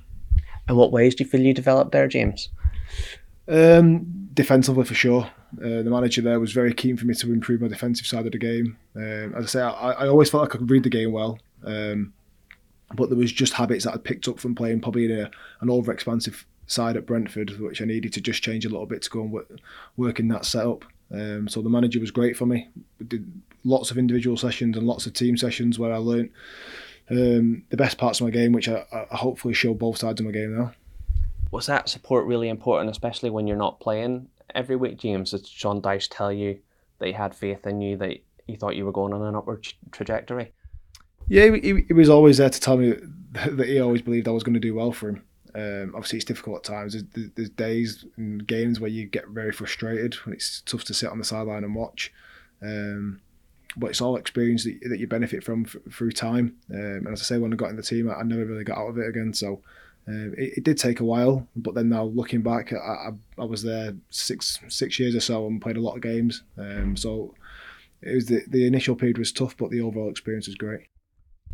And 0.67 0.77
what 0.77 0.91
ways 0.91 1.15
do 1.15 1.23
you 1.23 1.29
feel 1.29 1.41
you 1.41 1.53
developed 1.53 1.91
there 1.91 2.07
James 2.07 2.49
um, 3.47 4.29
defensively 4.33 4.85
for 4.85 4.93
sure. 4.93 5.29
Uh, 5.57 5.83
the 5.83 5.89
manager 5.89 6.21
there 6.21 6.39
was 6.39 6.51
very 6.51 6.73
keen 6.73 6.97
for 6.97 7.05
me 7.05 7.13
to 7.13 7.31
improve 7.31 7.61
my 7.61 7.67
defensive 7.67 8.07
side 8.07 8.25
of 8.25 8.31
the 8.31 8.37
game. 8.39 8.77
Um, 8.95 9.35
as 9.35 9.43
I 9.43 9.47
say, 9.47 9.61
I, 9.61 9.91
I, 9.91 10.07
always 10.07 10.29
felt 10.29 10.41
like 10.41 10.55
I 10.55 10.57
could 10.57 10.71
read 10.71 10.83
the 10.83 10.89
game 10.89 11.11
well, 11.11 11.37
um, 11.63 12.13
but 12.95 13.09
there 13.09 13.17
was 13.17 13.31
just 13.31 13.53
habits 13.53 13.85
that 13.85 13.93
I'd 13.93 14.03
picked 14.03 14.27
up 14.27 14.39
from 14.39 14.55
playing 14.55 14.81
probably 14.81 15.05
in 15.05 15.19
a, 15.19 15.31
an 15.61 15.69
over-expansive 15.69 16.45
side 16.65 16.97
at 16.97 17.05
Brentford, 17.05 17.59
which 17.59 17.81
I 17.81 17.85
needed 17.85 18.13
to 18.13 18.21
just 18.21 18.41
change 18.41 18.65
a 18.65 18.69
little 18.69 18.87
bit 18.87 19.03
to 19.03 19.09
go 19.09 19.21
and 19.21 19.31
work, 19.31 19.47
work 19.95 20.19
in 20.19 20.27
that 20.29 20.45
setup. 20.45 20.85
Um, 21.11 21.47
so 21.47 21.61
the 21.61 21.69
manager 21.69 21.99
was 21.99 22.11
great 22.11 22.35
for 22.35 22.47
me. 22.47 22.69
We 22.99 23.05
did 23.05 23.31
lots 23.63 23.91
of 23.91 23.97
individual 23.97 24.37
sessions 24.37 24.75
and 24.75 24.87
lots 24.87 25.05
of 25.05 25.13
team 25.13 25.37
sessions 25.37 25.77
where 25.77 25.93
I 25.93 25.97
learned 25.97 26.31
um, 27.09 27.63
the 27.69 27.77
best 27.77 27.97
parts 27.97 28.19
of 28.19 28.25
my 28.25 28.31
game, 28.31 28.51
which 28.51 28.67
I, 28.67 28.85
I 28.91 29.15
hopefully 29.15 29.53
show 29.53 29.73
both 29.73 29.97
sides 29.97 30.19
of 30.19 30.25
my 30.25 30.31
game 30.31 30.57
now. 30.57 30.73
Was 31.53 31.67
that 31.67 31.87
support 31.87 32.25
really 32.25 32.49
important, 32.49 32.89
especially 32.89 33.29
when 33.29 33.45
you're 33.45 33.55
not 33.55 33.79
playing 33.79 34.27
every 34.55 34.75
week, 34.75 34.97
James? 34.97 35.29
Did 35.29 35.45
Sean 35.45 35.83
Dyche 35.83 36.07
tell 36.09 36.33
you 36.33 36.57
that 36.97 37.05
he 37.05 37.11
had 37.11 37.35
faith 37.35 37.67
in 37.67 37.79
you, 37.79 37.95
that 37.97 38.23
he 38.47 38.55
thought 38.55 38.75
you 38.75 38.85
were 38.85 38.91
going 38.91 39.13
on 39.13 39.21
an 39.21 39.35
upward 39.35 39.71
trajectory? 39.91 40.51
Yeah, 41.27 41.55
he, 41.55 41.83
he 41.87 41.93
was 41.93 42.09
always 42.09 42.39
there 42.39 42.49
to 42.49 42.59
tell 42.59 42.77
me 42.77 42.95
that 43.33 43.67
he 43.67 43.79
always 43.79 44.01
believed 44.01 44.27
I 44.27 44.31
was 44.31 44.41
going 44.41 44.55
to 44.55 44.59
do 44.59 44.73
well 44.73 44.91
for 44.91 45.09
him. 45.09 45.23
Um, 45.53 45.93
obviously, 45.93 46.17
it's 46.17 46.25
difficult 46.25 46.57
at 46.57 46.63
times. 46.63 46.93
There's, 47.13 47.29
there's, 47.35 47.49
days 47.51 48.03
and 48.17 48.47
games 48.47 48.79
where 48.79 48.89
you 48.89 49.05
get 49.05 49.27
very 49.27 49.51
frustrated 49.51 50.15
when 50.25 50.33
it's 50.33 50.61
tough 50.61 50.85
to 50.85 50.93
sit 50.95 51.11
on 51.11 51.19
the 51.19 51.23
sideline 51.23 51.63
and 51.63 51.75
watch. 51.75 52.11
Um, 52.63 53.21
but 53.77 53.91
it's 53.91 54.01
all 54.01 54.15
experience 54.15 54.63
that, 54.63 54.79
that 54.89 54.99
you 54.99 55.05
benefit 55.05 55.43
from 55.43 55.65
f- 55.67 55.93
through 55.93 56.13
time. 56.13 56.55
Um, 56.71 57.05
and 57.05 57.09
as 57.09 57.21
I 57.21 57.25
say, 57.25 57.37
when 57.37 57.53
I 57.53 57.57
got 57.57 57.69
in 57.69 57.75
the 57.75 57.83
team, 57.83 58.09
I, 58.09 58.15
I 58.15 58.23
never 58.23 58.43
really 58.43 58.63
got 58.63 58.79
out 58.79 58.87
of 58.87 58.97
it 58.97 59.07
again. 59.07 59.35
So 59.35 59.61
um, 60.07 60.33
it, 60.37 60.57
it, 60.57 60.63
did 60.63 60.77
take 60.77 60.99
a 60.99 61.05
while, 61.05 61.47
but 61.55 61.75
then 61.75 61.89
now 61.89 62.03
looking 62.03 62.41
back, 62.41 62.73
I, 62.73 62.75
I, 62.75 63.09
I, 63.37 63.45
was 63.45 63.63
there 63.63 63.93
six 64.09 64.59
six 64.67 64.99
years 64.99 65.15
or 65.15 65.21
so 65.21 65.47
and 65.47 65.61
played 65.61 65.77
a 65.77 65.81
lot 65.81 65.95
of 65.95 66.01
games. 66.01 66.43
Um, 66.57 66.97
so 66.97 67.33
it 68.01 68.13
was 68.13 68.25
the, 68.25 68.41
the 68.47 68.67
initial 68.67 68.95
period 68.95 69.17
was 69.17 69.31
tough, 69.31 69.55
but 69.55 69.69
the 69.69 69.79
overall 69.79 70.09
experience 70.09 70.47
was 70.47 70.55
great. 70.55 70.87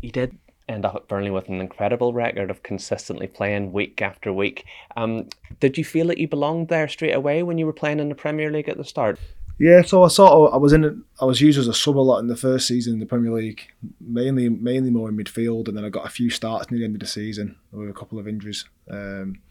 You 0.02 0.10
did 0.10 0.36
end 0.68 0.84
up 0.84 0.96
at 0.96 1.08
Burnley 1.08 1.30
with 1.30 1.48
an 1.48 1.60
incredible 1.60 2.12
record 2.12 2.50
of 2.50 2.62
consistently 2.62 3.28
playing 3.28 3.72
week 3.72 4.02
after 4.02 4.32
week. 4.32 4.64
Um, 4.96 5.28
did 5.60 5.78
you 5.78 5.84
feel 5.84 6.08
that 6.08 6.18
you 6.18 6.26
belonged 6.26 6.68
there 6.68 6.88
straight 6.88 7.14
away 7.14 7.42
when 7.42 7.58
you 7.58 7.66
were 7.66 7.72
playing 7.72 8.00
in 8.00 8.08
the 8.08 8.14
Premier 8.14 8.50
League 8.50 8.68
at 8.68 8.76
the 8.76 8.84
start? 8.84 9.18
Yeah, 9.60 9.82
so 9.82 10.04
I 10.04 10.08
sort 10.08 10.32
of 10.32 10.54
I 10.54 10.56
was 10.56 10.72
in 10.72 11.04
I 11.20 11.26
was 11.26 11.42
used 11.42 11.58
as 11.58 11.68
a 11.68 11.74
sub 11.74 11.98
a 11.98 12.00
lot 12.00 12.20
in 12.20 12.28
the 12.28 12.36
first 12.36 12.66
season 12.66 12.94
in 12.94 12.98
the 12.98 13.04
Premier 13.04 13.30
League, 13.30 13.70
mainly 14.00 14.48
mainly 14.48 14.90
more 14.90 15.10
in 15.10 15.18
midfield, 15.18 15.68
and 15.68 15.76
then 15.76 15.84
I 15.84 15.90
got 15.90 16.06
a 16.06 16.10
few 16.10 16.30
starts 16.30 16.70
near 16.70 16.78
the 16.78 16.86
end 16.86 16.94
of 16.94 17.00
the 17.00 17.06
season 17.06 17.56
with 17.70 17.90
a 17.90 17.92
couple 17.92 18.18
of 18.18 18.26
injuries. 18.26 18.64
Um, 18.90 19.42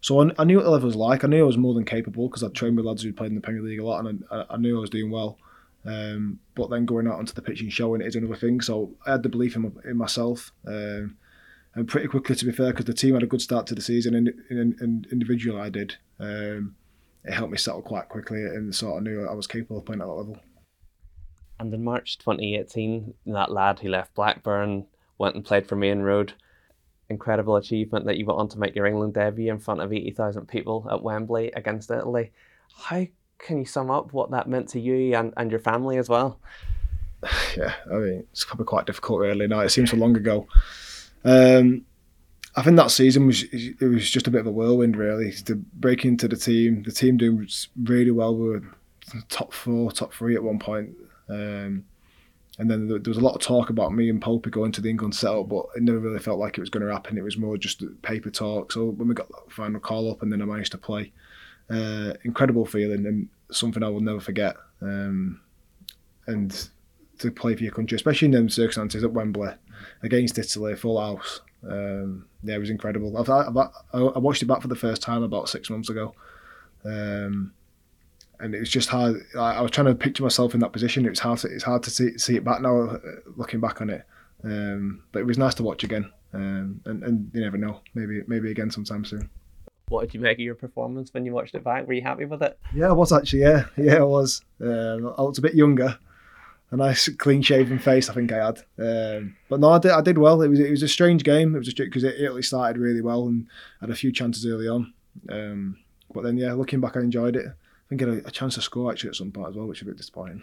so 0.00 0.20
I, 0.20 0.32
I, 0.36 0.42
knew 0.42 0.56
what 0.56 0.64
the 0.64 0.70
level 0.70 0.88
was 0.88 0.96
like. 0.96 1.22
I 1.22 1.28
knew 1.28 1.44
I 1.44 1.46
was 1.46 1.56
more 1.56 1.74
than 1.74 1.84
capable 1.84 2.28
because 2.28 2.42
I'd 2.42 2.54
trained 2.54 2.76
with 2.76 2.86
lads 2.86 3.04
who 3.04 3.12
played 3.12 3.28
in 3.28 3.36
the 3.36 3.40
Premier 3.40 3.62
League 3.62 3.78
a 3.78 3.86
lot, 3.86 4.04
and 4.04 4.24
I, 4.32 4.46
I 4.50 4.56
knew 4.56 4.76
I 4.76 4.80
was 4.80 4.90
doing 4.90 5.12
well. 5.12 5.38
Um, 5.84 6.40
but 6.56 6.68
then 6.68 6.84
going 6.84 7.06
out 7.06 7.20
onto 7.20 7.32
the 7.32 7.42
pitch 7.42 7.60
and 7.60 7.72
showing 7.72 8.00
it 8.00 8.08
is 8.08 8.16
another 8.16 8.34
thing. 8.34 8.60
So 8.60 8.90
I 9.06 9.12
had 9.12 9.22
the 9.22 9.28
belief 9.28 9.54
in, 9.54 9.72
in 9.84 9.96
myself. 9.96 10.50
Um, 10.66 11.18
and 11.76 11.86
pretty 11.86 12.08
quickly, 12.08 12.34
to 12.34 12.44
be 12.44 12.50
fair, 12.50 12.72
because 12.72 12.86
the 12.86 12.94
team 12.94 13.14
had 13.14 13.22
a 13.22 13.28
good 13.28 13.42
start 13.42 13.68
to 13.68 13.76
the 13.76 13.82
season, 13.82 14.16
and, 14.16 14.32
and, 14.50 14.80
and 14.80 15.06
individually 15.12 15.60
I 15.60 15.68
did, 15.68 15.94
um, 16.18 16.74
it 17.26 17.34
helped 17.34 17.50
me 17.50 17.58
settle 17.58 17.82
quite 17.82 18.08
quickly 18.08 18.42
and 18.42 18.74
sort 18.74 18.98
of 18.98 19.02
knew 19.02 19.26
I 19.26 19.34
was 19.34 19.46
capable 19.46 19.78
of 19.78 19.84
playing 19.84 20.00
at 20.00 20.06
that 20.06 20.12
level. 20.12 20.38
And 21.58 21.72
in 21.74 21.82
March 21.82 22.18
2018, 22.18 23.14
that 23.26 23.50
lad 23.50 23.80
who 23.80 23.88
left 23.88 24.14
Blackburn 24.14 24.86
went 25.18 25.34
and 25.34 25.44
played 25.44 25.66
for 25.66 25.74
Maine 25.74 26.00
Road. 26.00 26.34
Incredible 27.08 27.56
achievement 27.56 28.06
that 28.06 28.16
you 28.16 28.26
went 28.26 28.38
on 28.38 28.48
to 28.50 28.58
make 28.58 28.76
your 28.76 28.86
England 28.86 29.14
debut 29.14 29.50
in 29.50 29.58
front 29.58 29.80
of 29.80 29.92
80,000 29.92 30.46
people 30.46 30.86
at 30.90 31.02
Wembley 31.02 31.50
against 31.52 31.90
Italy. 31.90 32.32
How 32.76 33.06
can 33.38 33.58
you 33.58 33.64
sum 33.64 33.90
up 33.90 34.12
what 34.12 34.30
that 34.30 34.48
meant 34.48 34.68
to 34.70 34.80
you 34.80 35.14
and, 35.16 35.32
and 35.36 35.50
your 35.50 35.60
family 35.60 35.98
as 35.98 36.08
well? 36.08 36.38
Yeah, 37.56 37.72
I 37.90 37.94
mean, 37.94 38.24
it's 38.30 38.44
probably 38.44 38.66
quite 38.66 38.86
difficult, 38.86 39.20
really. 39.20 39.46
Now 39.48 39.60
it 39.60 39.70
seems 39.70 39.90
so 39.90 39.96
long 39.96 40.14
ago. 40.14 40.46
Um, 41.24 41.86
I 42.56 42.62
think 42.62 42.76
that 42.76 42.90
season 42.90 43.26
was 43.26 43.44
it 43.52 43.80
was 43.82 44.08
just 44.10 44.26
a 44.26 44.30
bit 44.30 44.40
of 44.40 44.46
a 44.46 44.50
whirlwind, 44.50 44.96
really. 44.96 45.32
To 45.32 45.56
break 45.56 46.04
into 46.04 46.26
the 46.26 46.36
team, 46.36 46.82
the 46.84 46.92
team 46.92 47.18
doing 47.18 47.46
really 47.82 48.10
well. 48.10 48.34
We 48.34 48.48
were 48.48 48.62
top 49.28 49.52
four, 49.52 49.92
top 49.92 50.14
three 50.14 50.34
at 50.34 50.42
one 50.42 50.58
point. 50.58 50.90
Um, 51.28 51.84
and 52.58 52.70
then 52.70 52.88
there 52.88 53.00
was 53.06 53.18
a 53.18 53.20
lot 53.20 53.34
of 53.34 53.42
talk 53.42 53.68
about 53.68 53.92
me 53.92 54.08
and 54.08 54.22
Popey 54.22 54.50
going 54.50 54.72
to 54.72 54.80
the 54.80 54.88
England 54.88 55.14
setup, 55.14 55.50
but 55.50 55.66
it 55.76 55.82
never 55.82 55.98
really 55.98 56.18
felt 56.18 56.38
like 56.38 56.56
it 56.56 56.62
was 56.62 56.70
going 56.70 56.86
to 56.86 56.92
happen. 56.92 57.18
It 57.18 57.24
was 57.24 57.36
more 57.36 57.58
just 57.58 57.82
paper 58.00 58.30
talk. 58.30 58.72
So 58.72 58.86
when 58.86 59.08
we 59.08 59.14
got 59.14 59.28
that 59.28 59.52
final 59.52 59.78
call 59.78 60.10
up, 60.10 60.22
and 60.22 60.32
then 60.32 60.40
I 60.40 60.46
managed 60.46 60.72
to 60.72 60.78
play, 60.78 61.12
uh, 61.68 62.14
incredible 62.24 62.64
feeling 62.64 63.04
and 63.04 63.28
something 63.50 63.82
I 63.82 63.90
will 63.90 64.00
never 64.00 64.20
forget. 64.20 64.56
Um, 64.80 65.40
and 66.26 66.70
to 67.18 67.30
play 67.30 67.54
for 67.54 67.62
your 67.62 67.72
country, 67.72 67.96
especially 67.96 68.26
in 68.26 68.32
them 68.32 68.48
circumstances 68.48 69.04
at 69.04 69.12
Wembley 69.12 69.52
against 70.02 70.38
Italy, 70.38 70.74
full 70.76 70.98
house. 70.98 71.40
Um, 71.62 72.26
yeah, 72.42 72.56
it 72.56 72.58
was 72.58 72.70
incredible. 72.70 73.16
I've, 73.16 73.28
I've, 73.28 73.56
i 73.92 74.18
watched 74.18 74.42
it 74.42 74.46
back 74.46 74.62
for 74.62 74.68
the 74.68 74.76
first 74.76 75.02
time 75.02 75.22
about 75.22 75.48
six 75.48 75.70
months 75.70 75.90
ago, 75.90 76.14
um, 76.84 77.52
and 78.38 78.54
it 78.54 78.60
was 78.60 78.70
just 78.70 78.88
hard. 78.88 79.16
I, 79.36 79.54
I, 79.54 79.60
was 79.60 79.70
trying 79.70 79.86
to 79.86 79.94
picture 79.94 80.22
myself 80.22 80.54
in 80.54 80.60
that 80.60 80.72
position. 80.72 81.06
It 81.06 81.10
was 81.10 81.20
hard. 81.20 81.38
To, 81.40 81.48
it's 81.48 81.64
hard 81.64 81.82
to 81.84 81.90
see, 81.90 82.18
see 82.18 82.36
it 82.36 82.44
back 82.44 82.60
now, 82.60 82.82
uh, 82.82 82.98
looking 83.36 83.60
back 83.60 83.80
on 83.80 83.90
it. 83.90 84.04
Um, 84.44 85.02
but 85.12 85.20
it 85.20 85.26
was 85.26 85.38
nice 85.38 85.54
to 85.54 85.62
watch 85.62 85.82
again, 85.82 86.12
um, 86.32 86.80
and, 86.84 87.02
and 87.02 87.30
you 87.32 87.40
never 87.40 87.56
know. 87.56 87.80
Maybe 87.94 88.22
maybe 88.26 88.50
again 88.50 88.70
sometime 88.70 89.04
soon. 89.04 89.30
What 89.88 90.02
did 90.02 90.14
you 90.14 90.20
make 90.20 90.38
of 90.38 90.40
your 90.40 90.56
performance 90.56 91.14
when 91.14 91.24
you 91.24 91.32
watched 91.32 91.54
it 91.54 91.64
back? 91.64 91.86
Were 91.86 91.94
you 91.94 92.02
happy 92.02 92.24
with 92.24 92.42
it? 92.42 92.58
Yeah, 92.74 92.88
I 92.88 92.92
was 92.92 93.12
actually. 93.12 93.42
Yeah, 93.42 93.66
yeah, 93.76 93.96
I 93.96 94.04
was. 94.04 94.42
Um, 94.60 95.14
I 95.18 95.22
was 95.22 95.38
a 95.38 95.42
bit 95.42 95.54
younger. 95.54 95.98
A 96.72 96.76
nice 96.76 97.08
clean 97.08 97.42
shaven 97.42 97.78
face, 97.78 98.10
I 98.10 98.14
think 98.14 98.32
I 98.32 98.44
had. 98.44 98.58
Um, 98.78 99.36
but 99.48 99.60
no, 99.60 99.70
I 99.70 99.78
did. 99.78 99.92
I 99.92 100.00
did 100.00 100.18
well. 100.18 100.42
It 100.42 100.48
was. 100.48 100.58
It 100.58 100.70
was 100.70 100.82
a 100.82 100.88
strange 100.88 101.22
game. 101.22 101.54
It 101.54 101.58
was 101.58 101.72
because 101.72 102.02
it 102.02 102.20
Italy 102.20 102.42
started 102.42 102.80
really 102.80 103.02
well 103.02 103.28
and 103.28 103.46
had 103.80 103.90
a 103.90 103.94
few 103.94 104.12
chances 104.12 104.44
early 104.46 104.66
on. 104.66 104.92
Um, 105.30 105.78
but 106.12 106.24
then, 106.24 106.36
yeah, 106.36 106.54
looking 106.54 106.80
back, 106.80 106.96
I 106.96 107.00
enjoyed 107.00 107.36
it. 107.36 107.46
I 107.46 107.88
think 107.88 108.02
I 108.02 108.06
had 108.06 108.24
a, 108.24 108.28
a 108.28 108.30
chance 108.32 108.56
to 108.56 108.62
score 108.62 108.90
actually 108.90 109.10
at 109.10 109.16
some 109.16 109.30
point 109.30 109.50
as 109.50 109.56
well, 109.56 109.66
which 109.66 109.80
was 109.80 109.88
a 109.88 109.90
bit 109.90 109.96
disappointing. 109.96 110.42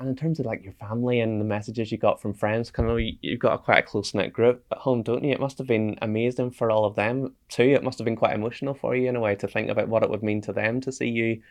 And 0.00 0.08
in 0.08 0.16
terms 0.16 0.40
of 0.40 0.46
like 0.46 0.64
your 0.64 0.72
family 0.72 1.20
and 1.20 1.40
the 1.40 1.44
messages 1.44 1.92
you 1.92 1.98
got 1.98 2.20
from 2.20 2.34
friends, 2.34 2.70
kind 2.70 2.90
of 2.90 2.98
you've 3.20 3.38
got 3.38 3.54
a 3.54 3.58
quite 3.58 3.78
a 3.78 3.82
close 3.82 4.12
knit 4.12 4.32
group 4.32 4.64
at 4.72 4.78
home, 4.78 5.02
don't 5.02 5.22
you? 5.22 5.30
It 5.30 5.40
must 5.40 5.58
have 5.58 5.68
been 5.68 5.96
amazing 6.02 6.50
for 6.50 6.70
all 6.70 6.84
of 6.84 6.96
them 6.96 7.34
too. 7.48 7.62
It 7.62 7.84
must 7.84 7.98
have 7.98 8.04
been 8.04 8.16
quite 8.16 8.34
emotional 8.34 8.74
for 8.74 8.96
you 8.96 9.08
in 9.08 9.14
a 9.14 9.20
way 9.20 9.36
to 9.36 9.46
think 9.46 9.70
about 9.70 9.88
what 9.88 10.02
it 10.02 10.10
would 10.10 10.22
mean 10.22 10.40
to 10.42 10.52
them 10.52 10.80
to 10.80 10.90
see 10.90 11.08
you 11.08 11.42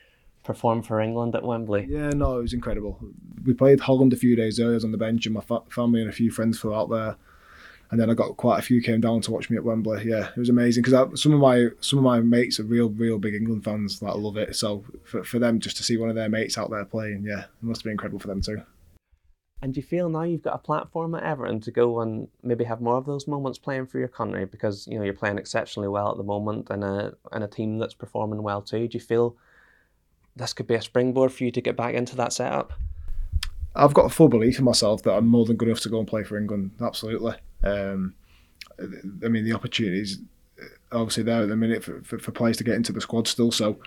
perform 0.44 0.82
for 0.84 1.00
England 1.00 1.36
at 1.36 1.44
Wembley. 1.44 1.88
Yeah, 1.90 2.10
no, 2.10 2.38
it 2.38 2.42
was 2.42 2.54
incredible. 2.54 3.00
We 3.46 3.54
played 3.54 3.80
Holland 3.80 4.14
a 4.14 4.18
few 4.18 4.36
days 4.36 4.60
earlier. 4.60 4.80
On 4.84 4.92
the 4.92 4.98
bench, 4.98 5.26
and 5.26 5.36
my 5.36 5.42
fa- 5.42 5.64
family 5.70 6.02
and 6.02 6.10
a 6.10 6.14
few 6.14 6.32
friends 6.32 6.60
flew 6.60 6.74
out 6.74 6.90
there 6.90 7.16
and 7.94 8.02
then 8.02 8.10
I 8.10 8.16
got 8.16 8.38
quite 8.38 8.58
a 8.58 8.64
few 8.64 8.82
came 8.82 9.02
down 9.02 9.22
to 9.22 9.32
watch 9.32 9.52
me 9.52 9.58
at 9.58 9.64
Wembley. 9.64 10.04
Yeah, 10.04 10.30
it 10.36 10.40
was 10.40 10.50
amazing 10.50 10.82
because 10.82 11.22
some 11.22 11.32
of 11.32 11.40
my 11.40 11.68
some 11.80 12.00
of 12.00 12.04
my 12.04 12.22
mates 12.22 12.60
are 12.60 12.64
real 12.64 12.90
real 12.90 13.20
big 13.20 13.36
England 13.36 13.64
fans. 13.64 14.02
Like 14.02 14.16
I 14.16 14.18
love 14.18 14.36
it. 14.36 14.56
So 14.56 14.84
for 15.04 15.24
for 15.24 15.38
them 15.38 15.60
just 15.60 15.78
to 15.78 15.84
see 15.84 15.98
one 15.98 16.10
of 16.10 16.16
their 16.16 16.28
mates 16.28 16.58
out 16.58 16.72
there 16.72 16.86
playing, 16.86 17.24
yeah, 17.24 17.42
it 17.42 17.50
must 17.62 17.82
have 17.82 17.84
been 17.84 17.92
incredible 17.92 18.18
for 18.18 18.30
them 18.30 18.42
too. 18.42 18.64
And 19.62 19.76
do 19.76 19.80
you 19.80 19.86
feel 19.86 20.10
now 20.10 20.24
you've 20.24 20.42
got 20.42 20.56
a 20.56 20.58
platform 20.58 21.14
at 21.14 21.22
Everton 21.22 21.62
to 21.62 21.72
go 21.72 22.02
and 22.02 22.30
maybe 22.42 22.64
have 22.64 22.82
more 22.82 22.98
of 22.98 23.06
those 23.06 23.28
moments 23.28 23.60
playing 23.60 23.86
for 23.86 24.00
your 24.00 24.08
country 24.08 24.46
because 24.46 24.88
you 24.88 24.98
know 24.98 25.06
you're 25.06 25.14
playing 25.14 25.38
exceptionally 25.38 25.88
well 25.88 26.10
at 26.10 26.18
the 26.18 26.24
moment 26.24 26.72
and 26.72 26.84
a 26.84 27.14
and 27.32 27.44
a 27.44 27.48
team 27.48 27.78
that's 27.78 27.94
performing 27.94 28.42
well 28.42 28.64
too. 28.64 28.88
Do 28.88 28.98
you 28.98 29.04
feel 29.04 29.38
this 30.36 30.54
could 30.54 30.68
be 30.68 30.76
a 30.76 30.82
springboard 30.82 31.32
for 31.32 31.44
you 31.44 31.52
to 31.52 31.62
get 31.62 31.76
back 31.76 31.94
into 31.94 32.16
that 32.16 32.34
setup? 32.34 32.74
I've 33.76 33.94
got 33.94 34.06
a 34.06 34.10
full 34.10 34.30
belief 34.30 34.60
in 34.60 34.66
myself 34.66 35.04
that 35.04 35.14
I'm 35.14 35.28
more 35.28 35.46
than 35.46 35.56
good 35.56 35.68
enough 35.68 35.82
to 35.82 35.90
go 35.90 36.00
and 36.00 36.08
play 36.08 36.24
for 36.24 36.38
England. 36.38 36.72
Absolutely. 36.80 37.36
Um, 37.64 38.16
I 38.80 39.28
mean, 39.28 39.46
the 39.46 39.54
opportunities 39.54 40.20
are 40.92 41.00
obviously 41.00 41.24
there 41.24 41.42
at 41.42 41.50
the 41.50 41.56
minute 41.56 41.84
for, 41.84 42.02
for, 42.04 42.20
for, 42.20 42.32
players 42.32 42.58
to 42.58 42.64
get 42.64 42.76
into 42.76 42.92
the 42.92 43.02
squad 43.02 43.28
still. 43.28 43.52
So 43.52 43.80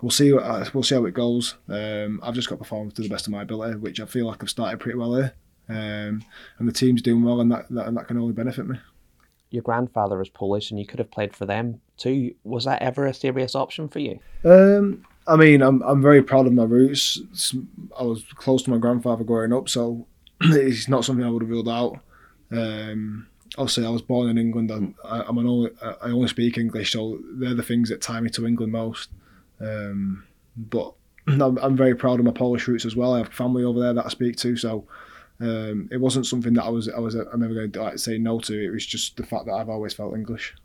we'll 0.00 0.10
see. 0.10 0.36
Uh, 0.36 0.64
we'll 0.74 0.82
see 0.82 0.94
how 0.94 1.04
it 1.04 1.14
goes. 1.14 1.56
Um, 1.68 2.20
I've 2.22 2.34
just 2.34 2.48
got 2.48 2.56
to 2.56 2.60
perform 2.60 2.90
to 2.92 3.02
the 3.02 3.08
best 3.08 3.26
of 3.26 3.32
my 3.32 3.42
ability, 3.42 3.76
which 3.76 4.00
I 4.00 4.06
feel 4.06 4.26
like 4.26 4.42
I've 4.42 4.50
started 4.50 4.80
pretty 4.80 4.98
well 4.98 5.14
here, 5.14 5.32
um, 5.68 6.22
and 6.58 6.68
the 6.68 6.72
team's 6.72 7.02
doing 7.02 7.22
well, 7.22 7.40
and 7.40 7.50
that, 7.52 7.66
that 7.70 7.86
and 7.86 7.96
that 7.96 8.08
can 8.08 8.18
only 8.18 8.32
benefit 8.32 8.66
me. 8.66 8.78
Your 9.50 9.62
grandfather 9.62 10.18
was 10.18 10.28
Polish, 10.28 10.70
and 10.70 10.78
you 10.78 10.86
could 10.86 10.98
have 10.98 11.10
played 11.10 11.34
for 11.34 11.46
them 11.46 11.80
too. 11.96 12.34
Was 12.44 12.64
that 12.64 12.82
ever 12.82 13.06
a 13.06 13.14
serious 13.14 13.54
option 13.54 13.88
for 13.88 13.98
you? 13.98 14.20
Um, 14.44 15.04
I 15.30 15.36
mean, 15.36 15.62
I'm 15.62 15.80
I'm 15.82 16.02
very 16.02 16.22
proud 16.22 16.46
of 16.48 16.52
my 16.52 16.64
roots. 16.64 17.20
I 17.98 18.02
was 18.02 18.24
close 18.34 18.64
to 18.64 18.70
my 18.70 18.78
grandfather 18.78 19.22
growing 19.22 19.52
up, 19.52 19.68
so 19.68 20.06
it's 20.40 20.88
not 20.88 21.04
something 21.04 21.24
I 21.24 21.30
would 21.30 21.42
have 21.42 21.50
ruled 21.50 21.68
out. 21.68 22.00
Um, 22.50 23.28
obviously, 23.56 23.86
I 23.86 23.90
was 23.90 24.02
born 24.02 24.28
in 24.28 24.38
England. 24.38 24.72
I'm, 24.72 24.96
I'm 25.04 25.38
an 25.38 25.46
only, 25.46 25.70
I 25.80 26.08
only 26.10 26.26
speak 26.26 26.58
English, 26.58 26.92
so 26.92 27.20
they're 27.34 27.54
the 27.54 27.62
things 27.62 27.90
that 27.90 28.02
tie 28.02 28.20
me 28.20 28.30
to 28.30 28.46
England 28.46 28.72
most. 28.72 29.10
Um, 29.60 30.24
but 30.56 30.94
I'm, 31.28 31.58
I'm, 31.58 31.76
very 31.76 31.94
proud 31.94 32.18
of 32.18 32.26
my 32.26 32.32
Polish 32.32 32.66
roots 32.66 32.84
as 32.84 32.96
well. 32.96 33.14
I 33.14 33.18
have 33.18 33.32
family 33.32 33.62
over 33.62 33.78
there 33.78 33.94
that 33.94 34.06
I 34.06 34.08
speak 34.08 34.34
to, 34.38 34.56
so 34.56 34.84
um, 35.38 35.88
it 35.92 36.00
wasn't 36.00 36.26
something 36.26 36.54
that 36.54 36.64
I 36.64 36.70
was 36.70 36.88
I 36.88 36.98
was 36.98 37.14
I'm 37.14 37.38
never 37.38 37.54
going 37.54 37.70
to 37.72 37.82
like, 37.82 37.98
say 37.98 38.18
no 38.18 38.40
to. 38.40 38.64
It 38.64 38.70
was 38.70 38.84
just 38.84 39.16
the 39.16 39.24
fact 39.24 39.46
that 39.46 39.52
I've 39.52 39.68
always 39.68 39.94
felt 39.94 40.14
English. 40.14 40.56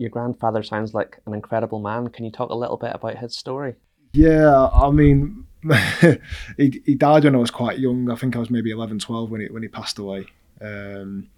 Your 0.00 0.08
grandfather 0.08 0.62
sounds 0.62 0.94
like 0.94 1.18
an 1.26 1.34
incredible 1.34 1.78
man. 1.78 2.08
Can 2.08 2.24
you 2.24 2.30
talk 2.30 2.48
a 2.48 2.54
little 2.54 2.78
bit 2.78 2.92
about 2.94 3.18
his 3.18 3.36
story? 3.36 3.74
Yeah, 4.14 4.68
I 4.72 4.90
mean, 4.90 5.44
he, 6.56 6.82
he 6.86 6.94
died 6.94 7.24
when 7.24 7.34
I 7.34 7.38
was 7.38 7.50
quite 7.50 7.78
young. 7.78 8.10
I 8.10 8.14
think 8.14 8.34
I 8.34 8.38
was 8.38 8.48
maybe 8.48 8.70
11, 8.70 9.00
12 9.00 9.30
when 9.30 9.42
he 9.42 9.48
when 9.48 9.62
he 9.62 9.68
passed 9.68 9.98
away. 9.98 10.24
Um, 10.62 11.28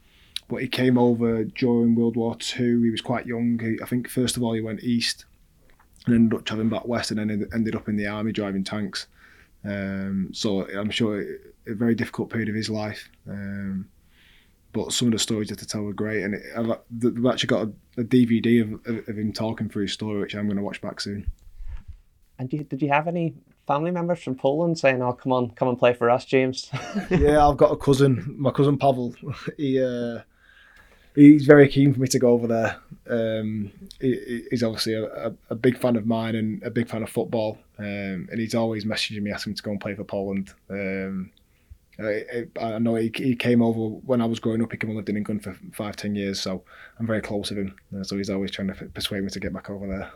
but 0.48 0.62
he 0.62 0.68
came 0.68 0.96
over 0.96 1.42
during 1.42 1.96
World 1.96 2.14
War 2.14 2.37
Two. 2.37 2.85
He 2.85 2.90
was 2.90 3.01
quite 3.01 3.27
young. 3.27 3.59
He, 3.59 3.79
I 3.83 3.87
think 3.87 4.09
first 4.09 4.37
of 4.37 4.44
all 4.44 4.53
he 4.53 4.61
went 4.61 4.85
east, 4.85 5.25
and 6.07 6.14
ended 6.14 6.38
up 6.38 6.44
travelling 6.44 6.68
back 6.68 6.87
west, 6.87 7.11
and 7.11 7.18
then 7.18 7.48
ended 7.53 7.75
up 7.75 7.88
in 7.88 7.96
the 7.96 8.07
army 8.07 8.31
driving 8.31 8.62
tanks. 8.62 9.09
Um, 9.64 10.31
so 10.33 10.68
I'm 10.68 10.90
sure 10.90 11.20
a 11.66 11.75
very 11.75 11.96
difficult 11.96 12.31
period 12.31 12.48
of 12.48 12.55
his 12.55 12.70
life. 12.70 13.09
Um, 13.29 13.88
but 14.73 14.93
some 14.93 15.09
of 15.09 15.13
the 15.13 15.19
stories 15.19 15.51
you 15.51 15.55
have 15.55 15.61
to 15.61 15.67
tell 15.67 15.83
were 15.83 15.93
great. 15.93 16.23
And 16.23 16.35
it, 16.35 16.43
I've, 16.57 16.71
I've 16.71 17.27
actually 17.27 17.47
got 17.47 17.69
a, 17.69 18.01
a 18.01 18.05
DVD 18.05 18.63
of, 18.63 18.73
of, 18.87 19.09
of, 19.09 19.19
him 19.19 19.33
talking 19.33 19.69
through 19.69 19.83
his 19.83 19.93
story, 19.93 20.21
which 20.21 20.35
I'm 20.35 20.47
going 20.47 20.57
to 20.57 20.63
watch 20.63 20.81
back 20.81 21.01
soon. 21.01 21.31
And 22.39 22.53
you, 22.53 22.65
did 22.65 22.83
you 22.83 22.89
have 22.89 23.07
any 23.07 23.35
family 23.67 23.91
members 23.91 24.23
from 24.23 24.35
Poland 24.35 24.79
saying, 24.79 25.03
"Oh, 25.03 25.13
come 25.13 25.33
on, 25.33 25.51
come 25.51 25.69
and 25.69 25.79
play 25.79 25.93
for 25.93 26.11
us, 26.11 26.25
James"? 26.25 26.71
yeah, 27.11 27.47
I've 27.47 27.57
got 27.57 27.73
a 27.73 27.77
cousin, 27.77 28.35
my 28.39 28.51
cousin 28.51 28.79
Pavel. 28.79 29.15
He 29.57 29.83
uh, 29.83 30.21
he's 31.15 31.47
very 31.47 31.69
keen 31.69 31.93
for 31.93 32.01
me 32.01 32.09
to 32.09 32.19
go 32.19 32.31
over 32.31 32.47
there. 32.47 32.77
Um, 33.09 33.71
he, 34.01 34.47
he's 34.51 34.63
obviously 34.63 34.95
a, 34.95 35.35
a, 35.51 35.55
big 35.55 35.79
fan 35.79 35.97
of 35.97 36.07
mine 36.07 36.35
and 36.35 36.63
a 36.63 36.71
big 36.71 36.89
fan 36.89 37.03
of 37.03 37.11
football, 37.11 37.59
um, 37.79 38.29
and 38.31 38.41
he's 38.41 38.55
always 38.55 38.85
messaging 38.85 39.23
me 39.23 39.31
asking 39.31 39.53
me 39.53 39.57
to 39.57 39.63
go 39.63 39.71
and 39.71 39.81
play 39.81 39.95
for 39.95 40.05
Poland. 40.05 40.53
Um, 40.71 41.31
I, 41.99 42.47
I, 42.59 42.79
know 42.79 42.95
he, 42.95 43.13
he 43.15 43.37
came 43.37 43.61
over 43.61 43.79
when 43.79 44.23
I 44.23 44.25
was 44.25 44.41
growing 44.41 44.63
up. 44.63 44.73
He 44.73 44.79
came 44.79 44.91
and 44.91 44.97
lived 44.97 45.11
in 45.11 45.17
England 45.17 45.45
for 45.45 45.57
five, 45.73 45.97
ten 45.97 46.15
years, 46.15 46.41
so 46.41 46.65
I'm 46.99 47.07
very 47.07 47.21
close 47.21 47.51
with 47.51 47.59
him. 47.59 47.77
Uh, 47.95 48.03
so 48.03 48.17
he's 48.17 48.31
always 48.31 48.51
trying 48.51 48.69
to 48.69 48.75
persuade 48.87 49.23
me 49.23 49.31
to 49.31 49.41
get 49.41 49.53
back 49.53 49.69
over 49.69 49.87
there. 49.87 50.11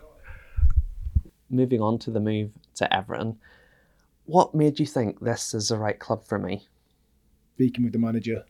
Moving 1.51 1.81
on 1.81 1.99
to 2.01 2.11
the 2.11 2.21
move 2.21 2.51
to 2.77 2.93
Everton, 2.95 3.39
what 4.25 4.55
made 4.55 4.81
you 4.81 4.87
think 4.87 5.21
this 5.21 5.55
is 5.55 5.69
the 5.69 5.77
right 5.77 5.99
club 5.99 6.27
for 6.27 6.39
me? 6.39 6.67
Speaking 7.55 7.85
with 7.85 7.93
the 7.93 7.99
manager, 7.99 8.45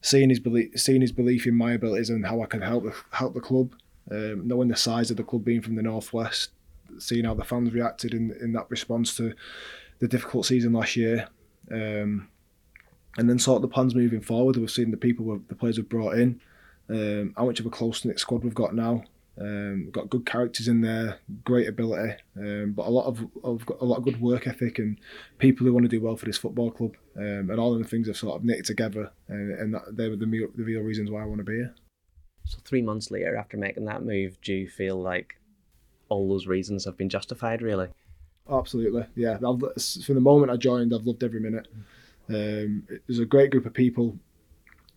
seeing 0.00 0.30
his 0.30 0.40
belief, 0.40 0.78
seeing 0.80 1.00
his 1.00 1.12
belief 1.12 1.46
in 1.46 1.54
my 1.54 1.72
abilities 1.72 2.10
and 2.10 2.26
how 2.26 2.42
I 2.42 2.46
can 2.46 2.62
help 2.62 2.84
the, 2.84 2.94
help 3.10 3.34
the 3.34 3.40
club, 3.40 3.74
um, 4.10 4.48
knowing 4.48 4.68
the 4.68 4.76
size 4.76 5.10
of 5.10 5.16
the 5.16 5.22
club 5.22 5.44
being 5.44 5.62
from 5.62 5.76
the 5.76 5.82
northwest, 5.82 6.50
seeing 6.98 7.24
how 7.24 7.34
the 7.34 7.44
fans 7.44 7.72
reacted 7.72 8.14
in 8.14 8.36
in 8.40 8.52
that 8.54 8.70
response 8.70 9.16
to 9.16 9.34
the 9.98 10.08
difficult 10.08 10.46
season 10.46 10.72
last 10.72 10.96
year. 10.96 11.28
Um, 11.70 12.28
and 13.16 13.28
then 13.28 13.38
sort 13.38 13.56
of 13.56 13.62
the 13.62 13.68
plans 13.68 13.94
moving 13.94 14.20
forward. 14.20 14.56
We've 14.56 14.70
seen 14.70 14.90
the 14.90 14.96
people, 14.96 15.40
the 15.48 15.54
players 15.54 15.78
we've 15.78 15.88
brought 15.88 16.18
in, 16.18 16.40
um, 16.88 17.34
how 17.36 17.46
much 17.46 17.60
of 17.60 17.66
a 17.66 17.70
close 17.70 18.04
knit 18.04 18.18
squad 18.18 18.44
we've 18.44 18.54
got 18.54 18.74
now. 18.74 19.04
Um, 19.36 19.90
got 19.90 20.10
good 20.10 20.24
characters 20.24 20.68
in 20.68 20.80
there, 20.80 21.18
great 21.42 21.66
ability, 21.66 22.14
um, 22.36 22.70
but 22.70 22.86
a 22.86 22.90
lot 22.90 23.06
of, 23.06 23.26
of 23.42 23.64
a 23.80 23.84
lot 23.84 23.98
of 23.98 24.04
good 24.04 24.20
work 24.20 24.46
ethic 24.46 24.78
and 24.78 24.96
people 25.38 25.66
who 25.66 25.72
want 25.72 25.82
to 25.82 25.88
do 25.88 26.00
well 26.00 26.14
for 26.14 26.26
this 26.26 26.38
football 26.38 26.70
club. 26.70 26.94
Um, 27.16 27.50
and 27.50 27.58
all 27.58 27.72
of 27.72 27.82
the 27.82 27.88
things 27.88 28.06
have 28.06 28.16
sort 28.16 28.36
of 28.36 28.44
knitted 28.44 28.64
together, 28.64 29.10
and, 29.26 29.58
and 29.58 29.74
that, 29.74 29.96
they 29.96 30.08
were 30.08 30.14
the, 30.14 30.26
the 30.26 30.62
real 30.62 30.82
reasons 30.82 31.10
why 31.10 31.22
I 31.22 31.24
want 31.24 31.38
to 31.38 31.44
be 31.44 31.54
here. 31.54 31.74
So 32.44 32.58
three 32.64 32.82
months 32.82 33.10
later, 33.10 33.34
after 33.36 33.56
making 33.56 33.86
that 33.86 34.04
move, 34.04 34.40
do 34.40 34.54
you 34.54 34.68
feel 34.68 35.02
like 35.02 35.34
all 36.08 36.28
those 36.28 36.46
reasons 36.46 36.84
have 36.84 36.96
been 36.96 37.08
justified? 37.08 37.60
Really? 37.60 37.88
Absolutely, 38.48 39.06
yeah. 39.16 39.38
I've, 39.44 39.60
from 40.04 40.14
the 40.14 40.20
moment 40.20 40.52
I 40.52 40.56
joined, 40.56 40.94
I've 40.94 41.06
loved 41.06 41.24
every 41.24 41.40
minute. 41.40 41.66
Um, 42.28 42.84
there's 43.06 43.18
a 43.18 43.26
great 43.26 43.50
group 43.50 43.66
of 43.66 43.74
people, 43.74 44.18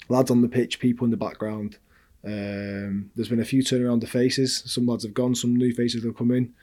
lads 0.10 0.32
on 0.32 0.42
the 0.42 0.48
pitch, 0.48 0.80
people 0.80 1.06
in 1.06 1.12
the 1.12 1.18
background. 1.18 1.78
Um, 2.26 3.12
there's 3.16 3.30
been 3.30 3.40
a 3.40 3.46
few 3.46 3.64
turnaround 3.64 4.04
of 4.04 4.10
faces. 4.10 4.64
Some 4.66 4.86
lads 4.86 5.04
have 5.04 5.14
gone, 5.14 5.36
some 5.36 5.56
new 5.56 5.74
faces 5.74 6.04
have 6.04 6.18
come 6.18 6.32
in. 6.32 6.54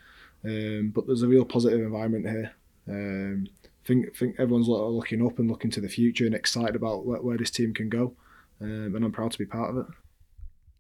Um, 0.45 0.93
but 0.95 1.07
there's 1.07 1.23
a 1.23 1.29
real 1.29 1.45
positive 1.45 1.81
environment 1.81 2.29
here. 2.29 2.53
Um, 2.89 3.47
think 3.85 4.15
think 4.17 4.37
everyone's 4.39 4.69
looking 4.69 5.27
up 5.27 5.39
and 5.39 5.51
looking 5.51 5.71
to 5.71 5.81
the 5.81 5.89
future 5.89 6.27
and 6.27 6.35
excited 6.35 6.77
about 6.77 7.07
where, 7.07 7.21
where 7.21 7.39
this 7.39 7.51
team 7.51 7.73
can 7.73 7.89
go. 7.89 8.15
Um, 8.61 8.95
and 8.95 9.05
I'm 9.05 9.13
proud 9.13 9.33
to 9.33 9.39
be 9.39 9.47
part 9.47 9.71
of 9.71 9.79
it. 9.79 9.87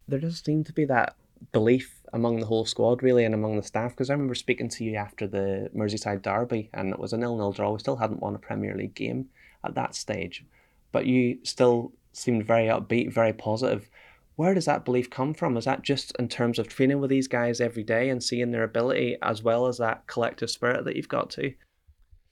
There 0.06 0.18
does 0.18 0.42
seem 0.44 0.64
to 0.64 0.72
be 0.72 0.84
that 0.86 1.16
belief 1.52 2.02
among 2.12 2.40
the 2.40 2.46
whole 2.46 2.66
squad, 2.66 3.02
really, 3.02 3.24
and 3.24 3.34
among 3.34 3.56
the 3.56 3.62
staff. 3.62 3.92
Because 3.92 4.10
I 4.10 4.14
remember 4.14 4.34
speaking 4.34 4.68
to 4.70 4.84
you 4.84 4.96
after 4.96 5.26
the 5.26 5.70
Merseyside 5.74 6.22
derby, 6.22 6.70
and 6.74 6.92
it 6.92 6.98
was 6.98 7.12
a 7.12 7.16
nil-nil 7.16 7.52
draw. 7.52 7.72
We 7.72 7.78
still 7.78 7.96
hadn't 7.96 8.20
won 8.20 8.34
a 8.34 8.38
Premier 8.38 8.76
League 8.76 8.94
game 8.94 9.28
at 9.64 9.74
that 9.74 9.94
stage, 9.94 10.44
but 10.92 11.06
you 11.06 11.38
still 11.42 11.92
seemed 12.12 12.46
very 12.46 12.66
upbeat, 12.66 13.12
very 13.12 13.32
positive. 13.32 13.88
Where 14.36 14.54
does 14.54 14.64
that 14.64 14.84
belief 14.84 15.10
come 15.10 15.32
from? 15.32 15.56
Is 15.56 15.64
that 15.64 15.82
just 15.82 16.12
in 16.18 16.28
terms 16.28 16.58
of 16.58 16.68
training 16.68 17.00
with 17.00 17.10
these 17.10 17.28
guys 17.28 17.60
every 17.60 17.84
day 17.84 18.10
and 18.10 18.22
seeing 18.22 18.50
their 18.50 18.64
ability, 18.64 19.16
as 19.22 19.42
well 19.42 19.66
as 19.66 19.78
that 19.78 20.06
collective 20.06 20.50
spirit 20.50 20.84
that 20.84 20.96
you've 20.96 21.08
got 21.08 21.30
to? 21.30 21.54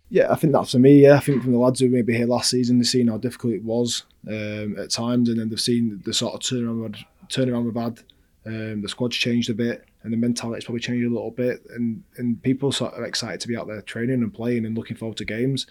Yeah, 0.08 0.30
I 0.30 0.34
think 0.34 0.52
that's 0.52 0.72
for 0.72 0.78
me. 0.78 1.02
Yeah, 1.02 1.14
I 1.14 1.20
think 1.20 1.42
from 1.42 1.52
the 1.52 1.58
lads 1.58 1.80
who 1.80 1.88
maybe 1.88 2.14
here 2.14 2.26
last 2.26 2.50
season, 2.50 2.78
they've 2.78 2.86
seen 2.86 3.08
how 3.08 3.16
difficult 3.16 3.54
it 3.54 3.64
was 3.64 4.02
um, 4.28 4.76
at 4.78 4.90
times, 4.90 5.28
and 5.28 5.38
then 5.38 5.48
they've 5.48 5.60
seen 5.60 6.02
the 6.04 6.12
sort 6.12 6.34
of 6.34 6.40
turnaround 6.40 7.02
turnaround 7.28 7.64
we've 7.64 7.82
had. 7.82 8.00
Um, 8.44 8.82
the 8.82 8.88
squad's 8.88 9.16
changed 9.16 9.48
a 9.48 9.54
bit, 9.54 9.86
and 10.02 10.12
the 10.12 10.16
mentality's 10.16 10.64
probably 10.64 10.80
changed 10.80 11.06
a 11.06 11.10
little 11.10 11.30
bit, 11.30 11.62
and 11.70 12.02
and 12.16 12.42
people 12.42 12.72
sort 12.72 12.94
of 12.94 13.04
excited 13.04 13.40
to 13.40 13.48
be 13.48 13.56
out 13.56 13.66
there 13.66 13.82
training 13.82 14.22
and 14.22 14.34
playing 14.34 14.66
and 14.66 14.76
looking 14.76 14.96
forward 14.96 15.18
to 15.18 15.24
games 15.24 15.66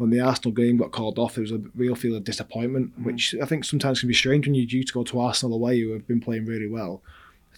when 0.00 0.08
the 0.08 0.20
Arsenal 0.20 0.52
game 0.52 0.78
got 0.78 0.92
called 0.92 1.18
off, 1.18 1.34
there 1.34 1.42
was 1.42 1.52
a 1.52 1.60
real 1.74 1.94
feel 1.94 2.16
of 2.16 2.24
disappointment, 2.24 2.98
mm. 2.98 3.04
which 3.04 3.34
I 3.40 3.44
think 3.44 3.66
sometimes 3.66 4.00
can 4.00 4.08
be 4.08 4.14
strange 4.14 4.46
when 4.46 4.54
you're 4.54 4.64
due 4.64 4.82
to 4.82 4.92
go 4.94 5.04
to 5.04 5.20
Arsenal 5.20 5.54
away, 5.54 5.78
who 5.78 5.92
have 5.92 6.08
been 6.08 6.22
playing 6.22 6.46
really 6.46 6.68
well. 6.68 7.02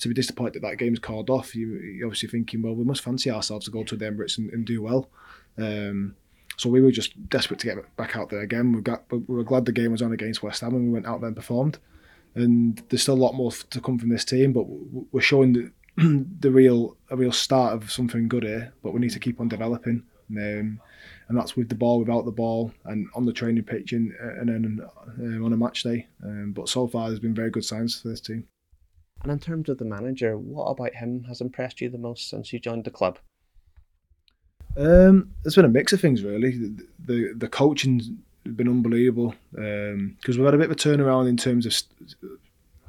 To 0.00 0.08
be 0.08 0.14
disappointed 0.14 0.54
that 0.54 0.62
that 0.62 0.78
game's 0.78 0.98
called 0.98 1.30
off, 1.30 1.54
you, 1.54 2.02
are 2.02 2.06
obviously 2.06 2.28
thinking, 2.28 2.60
well, 2.60 2.74
we 2.74 2.82
must 2.82 3.02
fancy 3.02 3.30
ourselves 3.30 3.66
to 3.66 3.70
go 3.70 3.84
to 3.84 3.94
the 3.94 4.06
Emirates 4.06 4.38
and, 4.38 4.52
and 4.52 4.66
do 4.66 4.82
well. 4.82 5.08
Um, 5.56 6.16
so 6.56 6.68
we 6.68 6.80
were 6.80 6.90
just 6.90 7.28
desperate 7.28 7.60
to 7.60 7.66
get 7.68 7.96
back 7.96 8.16
out 8.16 8.28
there 8.28 8.40
again. 8.40 8.72
We 8.72 8.80
got, 8.80 9.04
we 9.12 9.20
were 9.20 9.44
glad 9.44 9.64
the 9.64 9.70
game 9.70 9.92
was 9.92 10.02
on 10.02 10.10
against 10.10 10.42
West 10.42 10.62
Ham 10.62 10.74
and 10.74 10.86
we 10.86 10.92
went 10.92 11.06
out 11.06 11.20
there 11.20 11.28
and 11.28 11.36
performed. 11.36 11.78
And 12.34 12.82
there's 12.88 13.02
still 13.02 13.14
a 13.14 13.24
lot 13.24 13.36
more 13.36 13.52
to 13.52 13.80
come 13.80 14.00
from 14.00 14.08
this 14.08 14.24
team, 14.24 14.52
but 14.52 14.64
we're 15.12 15.20
showing 15.20 15.52
the, 15.52 15.70
the 15.96 16.50
real 16.50 16.96
a 17.10 17.16
real 17.16 17.32
start 17.32 17.74
of 17.74 17.90
something 17.90 18.28
good 18.28 18.44
here. 18.44 18.72
But 18.82 18.92
we 18.92 19.00
need 19.00 19.10
to 19.10 19.20
keep 19.20 19.40
on 19.40 19.48
developing. 19.48 20.02
Um, 20.30 20.80
and 21.28 21.38
that's 21.38 21.56
with 21.56 21.68
the 21.68 21.74
ball, 21.74 21.98
without 21.98 22.24
the 22.24 22.30
ball, 22.30 22.72
and 22.84 23.06
on 23.14 23.26
the 23.26 23.32
training 23.32 23.64
pitch, 23.64 23.92
and, 23.92 24.12
and 24.20 24.48
then 24.48 24.86
um, 25.18 25.44
on 25.44 25.52
a 25.52 25.56
match 25.56 25.82
day. 25.82 26.06
Um, 26.22 26.52
but 26.52 26.68
so 26.68 26.86
far, 26.86 27.08
there's 27.08 27.20
been 27.20 27.34
very 27.34 27.50
good 27.50 27.64
signs 27.64 28.00
for 28.00 28.08
this 28.08 28.20
team. 28.20 28.46
And 29.22 29.30
in 29.30 29.38
terms 29.38 29.68
of 29.68 29.78
the 29.78 29.84
manager, 29.84 30.36
what 30.36 30.64
about 30.64 30.94
him 30.94 31.24
has 31.24 31.40
impressed 31.40 31.80
you 31.80 31.88
the 31.88 31.98
most 31.98 32.28
since 32.28 32.52
you 32.52 32.58
joined 32.58 32.84
the 32.84 32.90
club? 32.90 33.18
Um, 34.76 35.30
there's 35.42 35.54
been 35.54 35.64
a 35.64 35.68
mix 35.68 35.92
of 35.92 36.00
things 36.00 36.22
really. 36.22 36.56
The 36.56 36.86
the, 37.04 37.34
the 37.36 37.48
coaching's 37.48 38.10
been 38.44 38.68
unbelievable 38.68 39.34
because 39.50 39.94
um, 39.94 40.16
we've 40.26 40.44
had 40.44 40.54
a 40.54 40.58
bit 40.58 40.70
of 40.70 40.72
a 40.72 40.74
turnaround 40.74 41.28
in 41.28 41.36
terms 41.36 41.66
of 41.66 41.74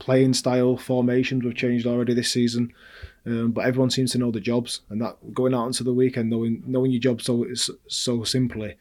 playing 0.04 0.34
style, 0.34 0.76
formations. 0.76 1.44
We've 1.44 1.56
changed 1.56 1.88
already 1.88 2.14
this 2.14 2.32
season. 2.32 2.74
Um, 3.26 3.52
but 3.52 3.66
everyone 3.66 3.90
seems 3.90 4.12
to 4.12 4.18
know 4.18 4.32
the 4.32 4.42
jobs, 4.42 4.82
and 4.90 5.02
that 5.02 5.34
going 5.34 5.54
out 5.54 5.68
into 5.68 5.84
the 5.86 5.94
weekend, 5.94 6.30
knowing 6.30 6.62
knowing 6.66 6.92
your 6.92 7.00
job 7.00 7.22
so 7.22 7.46
so 7.88 8.24
simply, 8.26 8.76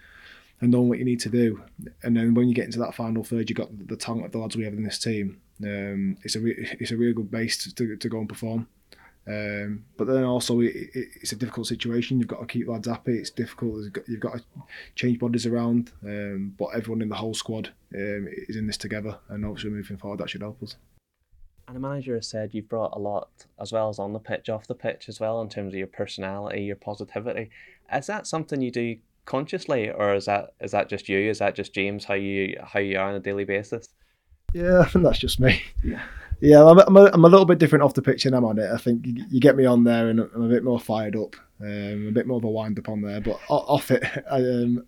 and 0.60 0.72
knowing 0.72 0.88
what 0.88 0.98
you 0.98 1.04
need 1.04 1.20
to 1.20 1.28
do, 1.28 1.62
and 2.02 2.16
then 2.16 2.34
when 2.34 2.48
you 2.48 2.54
get 2.54 2.64
into 2.64 2.80
that 2.80 2.94
final 2.94 3.22
third, 3.22 3.48
you 3.48 3.54
have 3.56 3.68
got 3.68 3.88
the 3.88 3.96
talent 3.96 4.26
of 4.26 4.32
the 4.32 4.38
lads 4.38 4.56
we 4.56 4.64
have 4.64 4.74
in 4.74 4.82
this 4.82 4.98
team. 4.98 5.40
Um, 5.62 6.16
it's 6.24 6.34
a 6.34 6.40
re- 6.40 6.76
it's 6.80 6.90
a 6.90 6.96
really 6.96 7.12
good 7.12 7.30
base 7.30 7.72
to, 7.72 7.96
to 7.96 8.08
go 8.08 8.18
and 8.18 8.28
perform. 8.28 8.66
Um, 9.24 9.84
but 9.96 10.08
then 10.08 10.24
also 10.24 10.58
it, 10.58 10.74
it, 10.74 11.08
it's 11.20 11.30
a 11.30 11.36
difficult 11.36 11.68
situation. 11.68 12.18
You've 12.18 12.26
got 12.26 12.40
to 12.40 12.46
keep 12.46 12.66
lads 12.66 12.88
happy. 12.88 13.16
It's 13.18 13.30
difficult. 13.30 13.84
You've 14.08 14.18
got 14.18 14.38
to 14.38 14.44
change 14.96 15.20
bodies 15.20 15.46
around. 15.46 15.92
Um, 16.02 16.56
but 16.58 16.74
everyone 16.74 17.02
in 17.02 17.08
the 17.08 17.14
whole 17.14 17.34
squad 17.34 17.68
um, 17.94 18.26
is 18.48 18.56
in 18.56 18.66
this 18.66 18.76
together, 18.76 19.18
and 19.28 19.44
obviously 19.44 19.70
moving 19.70 19.98
forward, 19.98 20.18
that 20.18 20.30
should 20.30 20.42
help 20.42 20.60
us. 20.64 20.74
And 21.66 21.76
the 21.76 21.80
manager 21.80 22.14
has 22.16 22.28
said 22.28 22.50
you've 22.52 22.68
brought 22.68 22.96
a 22.96 22.98
lot, 22.98 23.46
as 23.60 23.72
well 23.72 23.88
as 23.88 23.98
on 23.98 24.12
the 24.12 24.18
pitch, 24.18 24.48
off 24.48 24.66
the 24.66 24.74
pitch 24.74 25.08
as 25.08 25.20
well, 25.20 25.40
in 25.40 25.48
terms 25.48 25.72
of 25.72 25.78
your 25.78 25.86
personality, 25.86 26.62
your 26.62 26.76
positivity. 26.76 27.50
Is 27.92 28.06
that 28.06 28.26
something 28.26 28.60
you 28.60 28.70
do 28.70 28.96
consciously, 29.24 29.90
or 29.90 30.14
is 30.14 30.26
that 30.26 30.54
is 30.60 30.72
that 30.72 30.88
just 30.88 31.08
you? 31.08 31.18
Is 31.30 31.38
that 31.38 31.54
just 31.54 31.74
James 31.74 32.04
how 32.04 32.14
you 32.14 32.56
how 32.62 32.80
you 32.80 32.98
are 32.98 33.08
on 33.08 33.14
a 33.14 33.20
daily 33.20 33.44
basis? 33.44 33.88
Yeah, 34.52 34.80
I 34.80 34.86
think 34.86 35.04
that's 35.04 35.18
just 35.18 35.40
me. 35.40 35.62
Yeah, 35.82 36.02
yeah, 36.42 36.64
I'm, 36.64 36.78
I'm, 36.80 36.96
a, 36.96 37.04
I'm 37.12 37.24
a 37.24 37.28
little 37.28 37.46
bit 37.46 37.58
different 37.58 37.84
off 37.84 37.94
the 37.94 38.02
pitch 38.02 38.24
than 38.24 38.34
I'm 38.34 38.44
on 38.44 38.58
it. 38.58 38.68
I 38.70 38.76
think 38.76 39.06
you, 39.06 39.24
you 39.30 39.40
get 39.40 39.56
me 39.56 39.64
on 39.64 39.84
there 39.84 40.08
and 40.08 40.18
I'm 40.18 40.42
a 40.42 40.48
bit 40.48 40.64
more 40.64 40.80
fired 40.80 41.14
up, 41.14 41.36
um, 41.60 42.08
a 42.08 42.10
bit 42.10 42.26
more 42.26 42.38
of 42.38 42.44
a 42.44 42.50
wind 42.50 42.80
up 42.80 42.88
on 42.88 43.00
there. 43.00 43.20
But 43.20 43.38
off 43.48 43.92
it, 43.92 44.02
I, 44.30 44.38
um, 44.38 44.84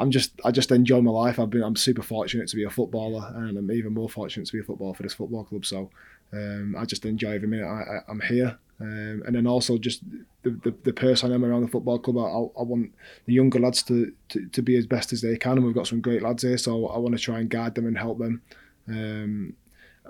I'm 0.00 0.10
just 0.10 0.40
I 0.44 0.50
just 0.50 0.72
enjoy 0.72 1.00
my 1.02 1.10
life. 1.10 1.38
I've 1.38 1.50
been 1.50 1.62
I'm 1.62 1.76
super 1.76 2.02
fortunate 2.02 2.48
to 2.48 2.56
be 2.56 2.64
a 2.64 2.70
footballer, 2.70 3.32
and 3.36 3.58
I'm 3.58 3.70
even 3.70 3.92
more 3.92 4.08
fortunate 4.08 4.46
to 4.46 4.52
be 4.52 4.60
a 4.60 4.64
footballer 4.64 4.94
for 4.94 5.02
this 5.02 5.14
football 5.14 5.44
club. 5.44 5.66
So 5.66 5.90
um, 6.32 6.74
I 6.78 6.84
just 6.84 7.04
enjoy 7.04 7.32
every 7.32 7.48
minute 7.48 7.66
I, 7.66 8.10
am 8.10 8.20
here. 8.20 8.58
Um, 8.80 9.22
and 9.26 9.34
then 9.34 9.46
also 9.46 9.76
just 9.76 10.00
the, 10.42 10.50
the, 10.62 10.74
the, 10.84 10.92
person 10.94 11.30
I 11.30 11.34
am 11.34 11.44
around 11.44 11.60
the 11.60 11.68
football 11.68 11.98
club. 11.98 12.16
I, 12.16 12.60
I 12.60 12.62
want 12.62 12.94
the 13.26 13.34
younger 13.34 13.58
lads 13.58 13.82
to, 13.84 14.10
to, 14.30 14.48
to, 14.48 14.62
be 14.62 14.74
as 14.78 14.86
best 14.86 15.12
as 15.12 15.20
they 15.20 15.36
can, 15.36 15.58
and 15.58 15.66
we've 15.66 15.74
got 15.74 15.86
some 15.86 16.00
great 16.00 16.22
lads 16.22 16.44
here. 16.44 16.56
So 16.56 16.86
I 16.86 16.96
want 16.96 17.14
to 17.14 17.20
try 17.20 17.40
and 17.40 17.50
guide 17.50 17.74
them 17.74 17.86
and 17.86 17.98
help 17.98 18.18
them 18.18 18.40
um, 18.88 19.54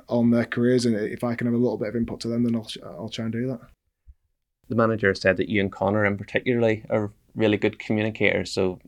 on 0.09 0.31
their 0.31 0.44
careers. 0.44 0.87
And 0.87 0.94
if 0.94 1.24
I 1.24 1.35
can 1.35 1.48
have 1.48 1.55
a 1.55 1.59
little 1.59 1.79
bit 1.79 1.88
of 1.88 1.96
input 1.96 2.20
to 2.20 2.29
them, 2.29 2.44
then 2.44 2.55
I'll 2.55 2.68
I'll 2.85 3.09
try 3.09 3.24
and 3.24 3.33
do 3.33 3.48
that. 3.48 3.61
The 4.68 4.76
manager 4.76 5.12
said 5.16 5.37
that 5.38 5.48
you 5.48 5.61
and 5.61 5.72
Conor, 5.72 6.05
in 6.05 6.16
particularly, 6.16 6.85
are 6.90 7.11
really 7.35 7.57
good 7.57 7.81
communicators. 7.81 8.53
So 8.53 8.79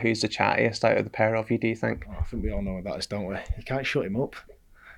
who's 0.00 0.20
the 0.20 0.28
chattiest 0.28 0.84
out 0.84 0.98
of 0.98 1.04
the 1.04 1.10
pair 1.10 1.34
of 1.34 1.50
you? 1.50 1.58
Do 1.58 1.68
you 1.68 1.76
think? 1.76 2.06
Oh, 2.08 2.16
I 2.20 2.22
think 2.24 2.42
we 2.42 2.52
all 2.52 2.62
know 2.62 2.74
what 2.74 2.84
that 2.84 2.98
is, 2.98 3.06
don't 3.06 3.26
we? 3.26 3.36
You 3.56 3.64
can't 3.64 3.86
shut 3.86 4.06
him 4.06 4.20
up. 4.20 4.36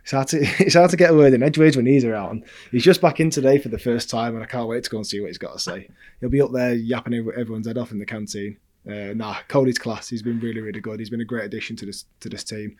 It's 0.02 0.12
hard 0.12 0.28
to 0.28 0.38
it's 0.58 0.74
hard 0.74 0.90
to 0.90 0.96
get 0.96 1.10
a 1.10 1.14
word 1.14 1.32
in 1.32 1.42
edgeways 1.42 1.76
when 1.76 1.86
he's 1.86 2.04
around. 2.04 2.44
He's 2.70 2.84
just 2.84 3.00
back 3.00 3.20
in 3.20 3.30
today 3.30 3.58
for 3.58 3.68
the 3.68 3.78
first 3.78 4.10
time, 4.10 4.34
and 4.34 4.44
I 4.44 4.46
can't 4.46 4.68
wait 4.68 4.84
to 4.84 4.90
go 4.90 4.98
and 4.98 5.06
see 5.06 5.20
what 5.20 5.28
he's 5.28 5.38
got 5.38 5.54
to 5.54 5.58
say. 5.58 5.88
He'll 6.20 6.30
be 6.30 6.40
up 6.40 6.52
there 6.52 6.74
yapping 6.74 7.14
everyone's 7.14 7.66
head 7.66 7.78
off 7.78 7.90
in 7.90 7.98
the 7.98 8.06
canteen. 8.06 8.58
Uh, 8.86 9.14
nah, 9.14 9.36
Coady's 9.48 9.78
class. 9.78 10.08
He's 10.08 10.22
been 10.22 10.40
really, 10.40 10.60
really 10.60 10.80
good. 10.80 10.98
He's 10.98 11.08
been 11.08 11.22
a 11.22 11.24
great 11.24 11.44
addition 11.44 11.74
to 11.76 11.86
this 11.86 12.04
to 12.20 12.28
this 12.28 12.44
team. 12.44 12.76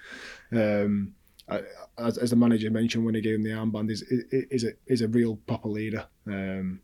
Um, 0.52 1.14
as, 1.98 2.18
as 2.18 2.30
the 2.30 2.36
manager 2.36 2.70
mentioned 2.70 3.04
when 3.04 3.14
he 3.14 3.20
gave 3.20 3.36
him 3.36 3.42
the 3.42 3.50
armband, 3.50 3.90
is 3.90 4.02
is 4.02 4.64
a 4.64 4.72
is 4.86 5.00
a 5.00 5.08
real 5.08 5.36
proper 5.46 5.68
leader. 5.68 6.06
Um, 6.26 6.80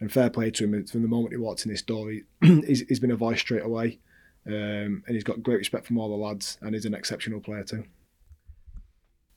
and 0.00 0.12
fair 0.12 0.30
play 0.30 0.50
to 0.50 0.64
him 0.64 0.84
from 0.86 1.02
the 1.02 1.08
moment 1.08 1.32
he 1.32 1.38
walked 1.38 1.64
in 1.64 1.70
this 1.70 1.82
door. 1.82 2.10
He, 2.10 2.22
he's, 2.66 2.80
he's 2.88 2.98
been 2.98 3.12
a 3.12 3.16
voice 3.16 3.38
straight 3.38 3.64
away, 3.64 4.00
um, 4.46 5.02
and 5.06 5.14
he's 5.14 5.24
got 5.24 5.42
great 5.42 5.58
respect 5.58 5.86
from 5.86 5.98
all 5.98 6.08
the 6.08 6.16
lads, 6.16 6.58
and 6.60 6.74
he's 6.74 6.84
an 6.84 6.94
exceptional 6.94 7.40
player 7.40 7.64
too. 7.64 7.84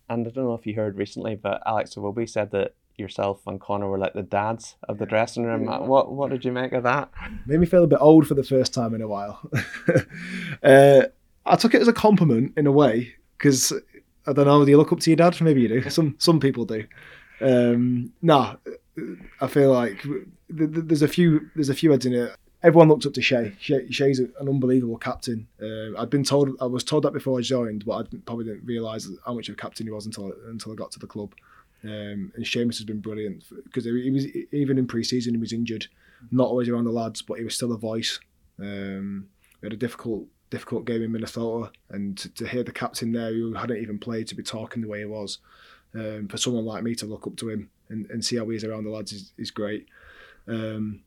And 0.09 0.27
I 0.27 0.29
don't 0.29 0.45
know 0.45 0.53
if 0.53 0.67
you 0.67 0.75
heard 0.75 0.97
recently, 0.97 1.35
but 1.35 1.61
Alex 1.65 1.95
Iwobi 1.95 2.29
said 2.29 2.51
that 2.51 2.75
yourself 2.97 3.45
and 3.47 3.59
Conor 3.59 3.89
were 3.89 3.97
like 3.97 4.13
the 4.13 4.23
dads 4.23 4.75
of 4.87 4.97
the 4.97 5.05
dressing 5.05 5.43
room. 5.43 5.65
What 5.65 6.11
what 6.11 6.29
did 6.29 6.45
you 6.45 6.51
make 6.51 6.73
of 6.73 6.83
that? 6.83 7.11
Made 7.45 7.59
me 7.59 7.65
feel 7.65 7.83
a 7.83 7.87
bit 7.87 7.99
old 8.01 8.27
for 8.27 8.35
the 8.35 8.43
first 8.43 8.73
time 8.73 8.93
in 8.93 9.01
a 9.01 9.07
while. 9.07 9.39
uh, 10.63 11.03
I 11.45 11.55
took 11.55 11.73
it 11.73 11.81
as 11.81 11.87
a 11.87 11.93
compliment 11.93 12.53
in 12.57 12.67
a 12.67 12.71
way 12.71 13.13
because 13.37 13.73
I 14.27 14.33
don't 14.33 14.45
know. 14.45 14.63
Do 14.63 14.71
you 14.71 14.77
look 14.77 14.91
up 14.91 14.99
to 15.01 15.09
your 15.09 15.17
dad? 15.17 15.39
Maybe 15.41 15.61
you 15.61 15.67
do. 15.67 15.89
Some 15.89 16.15
some 16.17 16.39
people 16.39 16.65
do. 16.65 16.85
Um, 17.41 18.13
nah, 18.21 18.55
I 19.41 19.47
feel 19.47 19.71
like 19.71 20.03
there's 20.49 21.01
a 21.01 21.07
few 21.07 21.49
there's 21.55 21.69
a 21.69 21.75
few 21.75 21.91
heads 21.91 22.05
in 22.05 22.13
it. 22.13 22.35
Everyone 22.65 22.89
looked 22.89 23.05
up 23.05 23.13
to 23.13 23.21
Shay. 23.21 23.53
Shay's 23.59 24.17
an 24.17 24.33
unbelievable 24.39 24.97
captain. 24.97 25.47
Uh, 25.61 25.95
I'd 25.99 26.09
been 26.09 26.23
told 26.23 26.49
I 26.59 26.65
was 26.65 26.83
told 26.83 27.03
that 27.03 27.13
before 27.13 27.37
I 27.37 27.43
joined, 27.43 27.85
but 27.85 27.93
I 27.93 28.17
probably 28.25 28.45
didn't 28.45 28.65
realise 28.65 29.07
how 29.23 29.35
much 29.35 29.49
of 29.49 29.53
a 29.53 29.57
captain 29.57 29.85
he 29.85 29.91
was 29.91 30.07
until 30.07 30.33
until 30.47 30.71
I 30.71 30.75
got 30.75 30.91
to 30.93 30.99
the 30.99 31.05
club. 31.05 31.35
Um, 31.83 32.31
and 32.35 32.43
Seamus 32.43 32.77
has 32.77 32.85
been 32.85 33.01
brilliant 33.01 33.43
because 33.65 33.85
he 33.85 34.09
was 34.09 34.25
even 34.51 34.79
in 34.79 34.87
pre-season 34.87 35.35
he 35.35 35.39
was 35.39 35.53
injured, 35.53 35.85
not 36.31 36.47
always 36.47 36.67
around 36.67 36.85
the 36.85 36.91
lads, 36.91 37.21
but 37.21 37.37
he 37.37 37.43
was 37.43 37.53
still 37.53 37.71
a 37.71 37.77
voice. 37.77 38.19
Um, 38.59 39.27
we 39.61 39.67
had 39.67 39.73
a 39.73 39.77
difficult 39.77 40.25
difficult 40.49 40.85
game 40.85 41.03
in 41.03 41.11
Minnesota, 41.11 41.71
and 41.91 42.17
to, 42.17 42.29
to, 42.29 42.47
hear 42.47 42.63
the 42.63 42.71
captain 42.71 43.11
there 43.11 43.31
who 43.31 43.53
hadn't 43.53 43.77
even 43.77 43.99
played 43.99 44.27
to 44.29 44.35
be 44.35 44.41
talking 44.41 44.81
the 44.81 44.87
way 44.87 44.99
he 44.99 45.05
was, 45.05 45.37
um, 45.93 46.27
for 46.27 46.37
someone 46.37 46.65
like 46.65 46.81
me 46.81 46.95
to 46.95 47.05
look 47.05 47.27
up 47.27 47.35
to 47.35 47.49
him 47.49 47.69
and, 47.89 48.09
and 48.09 48.25
see 48.25 48.37
how 48.37 48.49
he 48.49 48.55
is 48.55 48.63
around 48.63 48.85
the 48.85 48.89
lads 48.89 49.11
is, 49.11 49.33
is 49.37 49.51
great. 49.51 49.87
Um, 50.47 51.01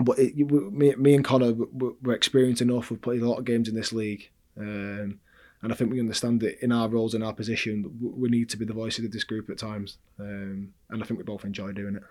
but 0.00 0.18
it, 0.18 0.34
me, 0.36 0.94
me 0.96 1.14
and 1.14 1.24
Conor 1.24 1.52
were 1.52 2.14
experienced 2.14 2.62
enough. 2.62 2.90
We've 2.90 3.00
played 3.00 3.22
a 3.22 3.28
lot 3.28 3.38
of 3.38 3.44
games 3.44 3.68
in 3.68 3.74
this 3.74 3.92
league, 3.92 4.30
um, 4.58 5.20
and 5.62 5.72
I 5.72 5.74
think 5.74 5.92
we 5.92 6.00
understand 6.00 6.40
that 6.40 6.62
in 6.64 6.72
our 6.72 6.88
roles, 6.88 7.14
and 7.14 7.22
our 7.22 7.32
position, 7.32 7.98
we 8.00 8.28
need 8.28 8.48
to 8.50 8.56
be 8.56 8.64
the 8.64 8.72
voice 8.72 8.98
of 8.98 9.10
this 9.10 9.24
group 9.24 9.50
at 9.50 9.58
times. 9.58 9.98
Um, 10.18 10.72
and 10.90 11.02
I 11.02 11.06
think 11.06 11.18
we 11.18 11.24
both 11.24 11.44
enjoy 11.44 11.72
doing 11.72 11.96
it. 11.96 12.02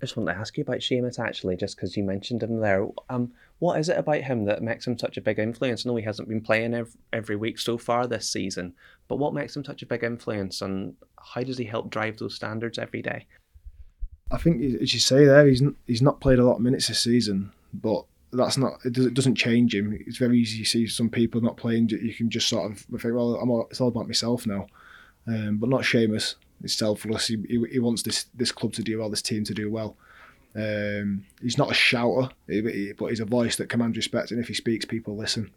I 0.00 0.04
just 0.04 0.16
want 0.16 0.28
to 0.28 0.36
ask 0.36 0.56
you 0.56 0.62
about 0.62 0.78
Seamus 0.78 1.18
actually, 1.18 1.56
just 1.56 1.76
because 1.76 1.96
you 1.96 2.04
mentioned 2.04 2.42
him 2.42 2.60
there. 2.60 2.86
Um, 3.10 3.32
what 3.58 3.80
is 3.80 3.88
it 3.88 3.98
about 3.98 4.22
him 4.22 4.44
that 4.44 4.62
makes 4.62 4.86
him 4.86 4.96
such 4.96 5.16
a 5.16 5.20
big 5.20 5.40
influence? 5.40 5.84
I 5.84 5.88
know 5.88 5.96
he 5.96 6.04
hasn't 6.04 6.28
been 6.28 6.40
playing 6.40 6.86
every 7.12 7.34
week 7.34 7.58
so 7.58 7.78
far 7.78 8.06
this 8.06 8.28
season, 8.28 8.74
but 9.08 9.16
what 9.16 9.34
makes 9.34 9.56
him 9.56 9.64
such 9.64 9.82
a 9.82 9.86
big 9.86 10.04
influence, 10.04 10.62
and 10.62 10.94
how 11.34 11.42
does 11.42 11.58
he 11.58 11.64
help 11.64 11.90
drive 11.90 12.18
those 12.18 12.36
standards 12.36 12.78
every 12.78 13.02
day? 13.02 13.26
I 14.30 14.38
think, 14.38 14.62
as 14.82 14.92
you 14.92 15.00
say 15.00 15.24
there, 15.24 15.46
he's 15.46 15.62
he's 15.86 16.02
not 16.02 16.20
played 16.20 16.38
a 16.38 16.44
lot 16.44 16.56
of 16.56 16.62
minutes 16.62 16.88
this 16.88 17.02
season, 17.02 17.52
but 17.72 18.04
that's 18.32 18.58
not 18.58 18.78
it, 18.84 18.92
does, 19.14 19.26
not 19.26 19.36
change 19.36 19.74
him. 19.74 19.96
It's 20.06 20.18
very 20.18 20.38
easy 20.38 20.58
to 20.62 20.68
see 20.68 20.86
some 20.86 21.08
people 21.08 21.40
not 21.40 21.56
playing. 21.56 21.88
You 21.88 22.14
can 22.14 22.28
just 22.28 22.48
sort 22.48 22.70
of 22.70 22.78
think, 22.78 23.14
well, 23.14 23.36
I'm 23.36 23.50
all, 23.50 23.66
it's 23.70 23.80
all 23.80 23.88
about 23.88 24.06
myself 24.06 24.46
now, 24.46 24.66
um, 25.26 25.56
but 25.56 25.70
not 25.70 25.82
Seamus. 25.82 26.34
He's 26.60 26.76
selfless. 26.76 27.28
He, 27.28 27.36
he, 27.48 27.64
he, 27.72 27.78
wants 27.78 28.02
this 28.02 28.26
this 28.34 28.52
club 28.52 28.72
to 28.74 28.82
do 28.82 28.98
well, 28.98 29.08
this 29.08 29.22
team 29.22 29.44
to 29.44 29.54
do 29.54 29.70
well. 29.70 29.96
Um, 30.54 31.24
he's 31.40 31.58
not 31.58 31.70
a 31.70 31.74
shouter, 31.74 32.30
but 32.46 33.08
he's 33.10 33.20
a 33.20 33.24
voice 33.24 33.56
that 33.56 33.68
commands 33.68 33.96
respect, 33.96 34.30
and 34.30 34.40
if 34.40 34.48
he 34.48 34.54
speaks, 34.54 34.84
people 34.84 35.16
listen. 35.16 35.50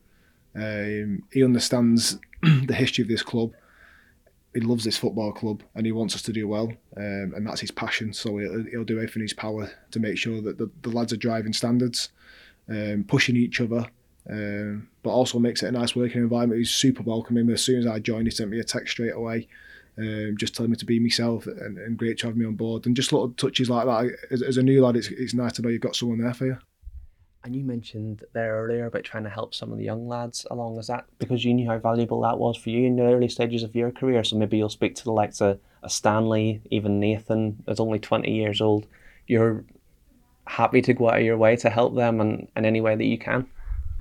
Um, 0.56 1.24
he 1.32 1.44
understands 1.44 2.20
the 2.42 2.76
history 2.76 3.02
of 3.02 3.08
this 3.08 3.24
club. 3.24 3.54
He 4.54 4.60
loves 4.60 4.84
this 4.84 4.98
football 4.98 5.32
club, 5.32 5.64
and 5.76 5.86
he 5.86 5.92
wants 5.92 6.16
us 6.16 6.22
to 6.24 6.34
do 6.34 6.48
well, 6.48 6.72
um, 6.98 7.34
and 7.36 7.48
that's 7.48 7.62
his 7.62 7.72
passion. 7.72 8.14
So 8.14 8.38
he'll, 8.38 8.66
he'll, 8.66 8.84
do 8.84 8.98
everything 8.98 9.22
in 9.22 9.26
his 9.26 9.34
power 9.34 9.72
to 9.92 10.00
make 10.00 10.18
sure 10.18 10.42
that 10.42 10.58
the, 10.58 10.70
the 10.82 10.90
lads 10.90 11.14
are 11.14 11.18
driving 11.18 11.54
standards, 11.54 12.10
um, 12.70 13.06
pushing 13.08 13.38
each 13.38 13.62
other, 13.62 13.86
um, 14.30 14.90
but 15.04 15.12
also 15.12 15.40
makes 15.40 15.64
it 15.64 15.68
a 15.68 15.72
nice 15.72 15.96
working 15.96 16.22
environment. 16.22 16.60
He's 16.60 16.72
super 16.72 17.04
welcoming. 17.04 17.50
As 17.50 17.64
soon 17.64 17.80
as 17.80 17.88
I 17.88 18.00
joined, 18.00 18.28
he 18.28 18.32
sent 18.32 18.50
me 18.50 18.60
a 18.60 18.64
text 18.64 18.92
straight 18.92 19.16
away 19.16 19.48
um, 19.98 20.36
just 20.38 20.56
telling 20.56 20.72
me 20.72 20.78
to 20.78 20.86
be 20.86 21.00
myself 21.00 21.46
and, 21.48 21.78
and, 21.78 21.98
great 21.98 22.18
to 22.20 22.28
have 22.28 22.38
me 22.38 22.46
on 22.46 22.56
board. 22.56 22.86
And 22.86 22.96
just 22.96 23.12
little 23.12 23.32
touches 23.32 23.70
like 23.70 23.86
that. 23.86 24.18
As, 24.32 24.42
as, 24.42 24.58
a 24.58 24.64
new 24.64 24.84
lad, 24.84 24.96
it's, 24.96 25.08
it's 25.10 25.34
nice 25.34 25.54
to 25.54 25.62
know 25.62 25.70
you've 25.70 25.82
got 25.82 25.96
someone 25.96 26.20
there 26.20 26.34
for 26.34 26.46
you. 26.46 26.58
And 27.44 27.56
you 27.56 27.64
mentioned 27.64 28.24
there 28.34 28.64
earlier 28.64 28.86
about 28.86 29.04
trying 29.04 29.24
to 29.24 29.30
help 29.30 29.56
some 29.56 29.72
of 29.72 29.80
the 29.80 29.84
young 29.84 30.08
lads 30.08 30.46
along. 30.52 30.78
Is 30.78 30.88
that 30.88 31.06
because 31.18 31.44
you 31.44 31.54
knew 31.54 31.68
how 31.68 31.80
valuable 31.80 32.22
that 32.22 32.38
was 32.38 32.56
for 32.56 32.70
you 32.70 32.86
in 32.86 32.98
the 32.98 33.04
early 33.04 33.30
stages 33.30 33.64
of 33.64 33.76
your 33.76 33.92
career? 33.92 34.24
So 34.24 34.38
maybe 34.38 34.58
you'll 34.58 34.70
speak 34.70 34.96
to 34.96 35.04
the 35.04 35.12
likes 35.12 35.42
of, 35.42 35.60
of 35.82 35.92
Stanley, 35.92 36.62
even 36.70 37.00
Nathan, 37.00 37.64
that's 37.66 37.80
only 37.80 37.98
20 37.98 38.32
years 38.32 38.62
old. 38.62 38.86
You're 39.26 39.66
happy 40.46 40.82
to 40.84 40.94
go 40.94 41.10
out 41.10 41.18
of 41.18 41.24
your 41.24 41.38
way 41.38 41.56
to 41.56 41.70
help 41.70 41.96
them 41.96 42.22
in, 42.22 42.48
in 42.56 42.66
any 42.66 42.82
way 42.82 42.96
that 42.96 43.06
you 43.06 43.18
can? 43.18 43.48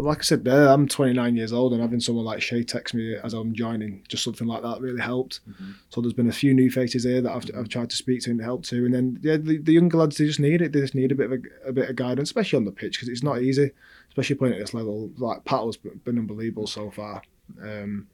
But 0.01 0.07
like 0.07 0.19
I 0.21 0.23
said 0.23 0.47
there, 0.47 0.69
I'm 0.69 0.89
29 0.89 1.37
years 1.37 1.53
old, 1.53 1.75
and 1.75 1.83
having 1.83 2.01
someone 2.01 2.25
like 2.25 2.41
Shay 2.41 2.63
text 2.63 2.95
me 2.95 3.17
as 3.23 3.35
I'm 3.35 3.53
joining, 3.53 4.03
just 4.09 4.25
something 4.25 4.47
like 4.47 4.63
that 4.63 4.81
really 4.81 5.03
helped. 5.03 5.41
Mm-hmm. 5.47 5.73
So 5.91 6.01
there's 6.01 6.15
been 6.15 6.31
a 6.31 6.33
few 6.33 6.55
new 6.55 6.71
faces 6.71 7.05
here 7.05 7.21
that 7.21 7.31
I've, 7.31 7.45
I've 7.55 7.69
tried 7.69 7.91
to 7.91 7.97
speak 7.97 8.23
to 8.23 8.31
and 8.31 8.41
help 8.41 8.65
to, 8.65 8.87
and 8.87 8.95
then 8.95 9.19
yeah, 9.21 9.37
the, 9.37 9.59
the 9.59 9.75
younger 9.75 9.99
lads 9.99 10.17
they 10.17 10.25
just 10.25 10.41
need 10.41 10.63
it. 10.63 10.73
They 10.73 10.81
just 10.81 10.95
need 10.95 11.13
a 11.13 11.15
bit 11.15 11.31
of 11.31 11.33
a, 11.33 11.69
a 11.69 11.73
bit 11.75 11.91
of 11.91 11.97
guidance, 11.97 12.31
especially 12.31 12.57
on 12.57 12.65
the 12.65 12.73
pitch 12.73 12.95
because 12.95 13.11
it's 13.11 13.23
not 13.23 13.43
easy, 13.43 13.73
especially 14.09 14.37
playing 14.37 14.55
at 14.55 14.61
this 14.61 14.73
level. 14.73 15.11
Like 15.19 15.45
Patto's 15.45 15.77
been 15.77 16.19
unbelievable 16.19 16.67
so 16.67 16.91
far. 16.91 17.21
Um, 17.63 18.07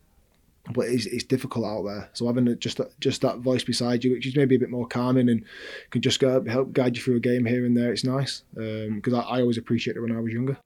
but 0.72 0.86
it's, 0.88 1.06
it's 1.06 1.22
difficult 1.22 1.66
out 1.66 1.84
there. 1.84 2.10
So 2.14 2.26
having 2.26 2.58
just 2.58 2.80
just 2.98 3.22
that 3.22 3.38
voice 3.38 3.62
beside 3.62 4.02
you, 4.02 4.10
which 4.10 4.26
is 4.26 4.34
maybe 4.34 4.56
a 4.56 4.58
bit 4.58 4.70
more 4.70 4.88
calming 4.88 5.28
and 5.28 5.44
can 5.90 6.02
just 6.02 6.18
go, 6.18 6.44
help 6.46 6.72
guide 6.72 6.96
you 6.96 7.02
through 7.04 7.18
a 7.18 7.20
game 7.20 7.44
here 7.44 7.64
and 7.64 7.76
there, 7.76 7.92
it's 7.92 8.02
nice. 8.02 8.42
Because 8.54 9.14
um, 9.14 9.20
I, 9.20 9.36
I 9.36 9.40
always 9.42 9.56
appreciated 9.56 10.00
it 10.00 10.02
when 10.02 10.10
I 10.10 10.20
was 10.20 10.32
younger. 10.32 10.58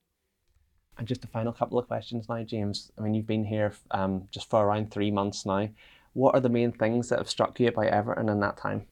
And 1.00 1.08
just 1.08 1.24
a 1.24 1.28
final 1.28 1.54
couple 1.54 1.78
of 1.78 1.88
questions 1.88 2.28
now, 2.28 2.42
James. 2.42 2.92
I 2.98 3.00
mean, 3.00 3.14
you've 3.14 3.26
been 3.26 3.46
here 3.46 3.72
um, 3.90 4.28
just 4.30 4.50
for 4.50 4.62
around 4.62 4.90
three 4.90 5.10
months 5.10 5.46
now. 5.46 5.66
What 6.12 6.34
are 6.34 6.40
the 6.40 6.50
main 6.50 6.72
things 6.72 7.08
that 7.08 7.18
have 7.18 7.30
struck 7.30 7.58
you 7.58 7.68
about 7.68 7.86
Everton 7.86 8.28
in 8.28 8.40
that 8.40 8.58
time? 8.58 8.86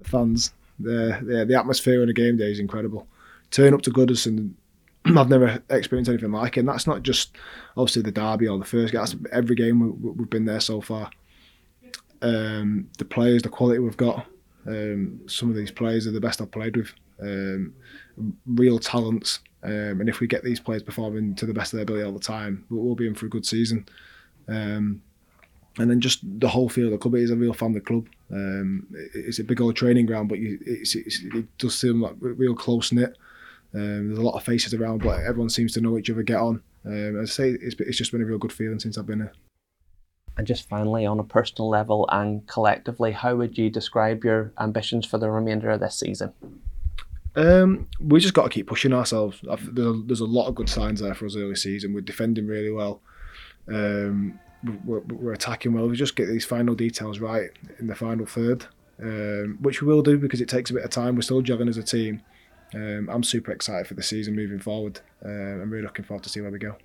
The 0.00 0.08
fans, 0.08 0.54
the 0.78 1.20
the, 1.22 1.44
the 1.44 1.54
atmosphere 1.54 2.00
on 2.00 2.08
a 2.08 2.14
game 2.14 2.38
day 2.38 2.50
is 2.50 2.58
incredible. 2.58 3.06
Turn 3.50 3.74
up 3.74 3.82
to 3.82 3.90
Goodison, 3.90 4.54
I've 5.04 5.28
never 5.28 5.62
experienced 5.68 6.08
anything 6.08 6.32
like 6.32 6.56
it. 6.56 6.60
And 6.60 6.68
that's 6.70 6.86
not 6.86 7.02
just 7.02 7.36
obviously 7.76 8.00
the 8.00 8.10
derby 8.10 8.48
or 8.48 8.58
the 8.58 8.64
first 8.64 8.94
game. 8.94 9.00
That's 9.02 9.16
every 9.30 9.54
game 9.54 10.00
we, 10.00 10.08
have 10.22 10.30
been 10.30 10.46
there 10.46 10.60
so 10.60 10.80
far. 10.80 11.10
Um, 12.22 12.88
the 12.96 13.04
players, 13.04 13.42
the 13.42 13.50
quality 13.50 13.80
we've 13.80 13.98
got. 13.98 14.26
Um, 14.66 15.20
some 15.26 15.50
of 15.50 15.56
these 15.56 15.70
players 15.70 16.06
are 16.06 16.10
the 16.10 16.22
best 16.22 16.40
I've 16.40 16.50
played 16.50 16.78
with. 16.78 16.94
Um, 17.20 17.74
real 18.46 18.78
talents. 18.78 19.40
Um, 19.62 20.00
and 20.00 20.08
if 20.08 20.20
we 20.20 20.26
get 20.26 20.44
these 20.44 20.60
players 20.60 20.82
performing 20.82 21.34
to 21.36 21.46
the 21.46 21.54
best 21.54 21.72
of 21.72 21.78
their 21.78 21.82
ability 21.82 22.04
all 22.04 22.12
the 22.12 22.20
time, 22.20 22.64
we'll, 22.70 22.82
we'll 22.82 22.94
be 22.94 23.08
in 23.08 23.14
for 23.14 23.26
a 23.26 23.30
good 23.30 23.46
season. 23.46 23.86
Um, 24.46 25.02
and 25.78 25.90
then 25.90 26.00
just 26.00 26.20
the 26.40 26.48
whole 26.48 26.68
feel 26.68 26.86
of 26.86 26.92
the 26.92 26.98
club 26.98 27.14
it 27.14 27.22
is 27.22 27.30
a 27.30 27.36
real 27.36 27.52
family 27.52 27.80
club. 27.80 28.08
Um, 28.30 28.86
it's 29.14 29.38
a 29.38 29.44
big 29.44 29.60
old 29.60 29.76
training 29.76 30.06
ground, 30.06 30.28
but 30.28 30.38
you, 30.38 30.58
it's, 30.64 30.94
it's, 30.94 31.22
it 31.22 31.58
does 31.58 31.78
seem 31.78 32.00
like 32.00 32.14
real 32.20 32.54
close 32.54 32.92
knit. 32.92 33.16
Um, 33.74 34.08
there's 34.08 34.18
a 34.18 34.22
lot 34.22 34.36
of 34.36 34.44
faces 34.44 34.74
around, 34.74 35.02
but 35.02 35.20
everyone 35.20 35.50
seems 35.50 35.72
to 35.74 35.80
know 35.80 35.98
each 35.98 36.10
other, 36.10 36.22
get 36.22 36.38
on. 36.38 36.62
Um, 36.84 37.20
I 37.20 37.24
say 37.26 37.50
it's, 37.50 37.76
it's 37.78 37.98
just 37.98 38.12
been 38.12 38.22
a 38.22 38.26
real 38.26 38.38
good 38.38 38.52
feeling 38.52 38.78
since 38.78 38.96
I've 38.96 39.06
been 39.06 39.20
here. 39.20 39.32
And 40.36 40.46
just 40.46 40.68
finally, 40.68 41.04
on 41.04 41.18
a 41.18 41.24
personal 41.24 41.68
level 41.68 42.08
and 42.10 42.46
collectively, 42.46 43.12
how 43.12 43.34
would 43.34 43.58
you 43.58 43.70
describe 43.70 44.24
your 44.24 44.52
ambitions 44.58 45.04
for 45.04 45.18
the 45.18 45.30
remainder 45.30 45.68
of 45.70 45.80
this 45.80 45.96
season? 45.96 46.32
Um, 47.38 47.86
we 48.00 48.18
just 48.18 48.34
got 48.34 48.42
to 48.42 48.48
keep 48.48 48.66
pushing 48.66 48.92
ourselves. 48.92 49.40
There's 49.42 49.86
a, 49.86 50.02
there's 50.04 50.20
a 50.20 50.26
lot 50.26 50.48
of 50.48 50.56
good 50.56 50.68
signs 50.68 51.00
there 51.00 51.14
for 51.14 51.24
us 51.24 51.36
early 51.36 51.54
season. 51.54 51.94
We're 51.94 52.00
defending 52.00 52.48
really 52.48 52.72
well. 52.72 53.00
Um, 53.68 54.40
we're, 54.84 55.00
we're, 55.00 55.34
attacking 55.34 55.72
well. 55.72 55.86
We 55.86 55.94
just 55.94 56.16
get 56.16 56.26
these 56.26 56.44
final 56.44 56.74
details 56.74 57.20
right 57.20 57.50
in 57.78 57.86
the 57.86 57.94
final 57.94 58.26
third, 58.26 58.66
um, 59.00 59.58
which 59.60 59.80
we 59.80 59.86
will 59.86 60.02
do 60.02 60.18
because 60.18 60.40
it 60.40 60.48
takes 60.48 60.70
a 60.70 60.74
bit 60.74 60.82
of 60.82 60.90
time. 60.90 61.14
We're 61.14 61.22
still 61.22 61.40
juggling 61.40 61.68
as 61.68 61.76
a 61.76 61.82
team. 61.84 62.22
Um, 62.74 63.08
I'm 63.08 63.22
super 63.22 63.52
excited 63.52 63.86
for 63.86 63.94
the 63.94 64.02
season 64.02 64.34
moving 64.34 64.58
forward. 64.58 65.00
Uh, 65.24 65.28
I'm 65.28 65.70
really 65.70 65.84
looking 65.84 66.04
forward 66.04 66.24
to 66.24 66.30
see 66.30 66.40
where 66.40 66.50
we 66.50 66.58
go. 66.58 66.76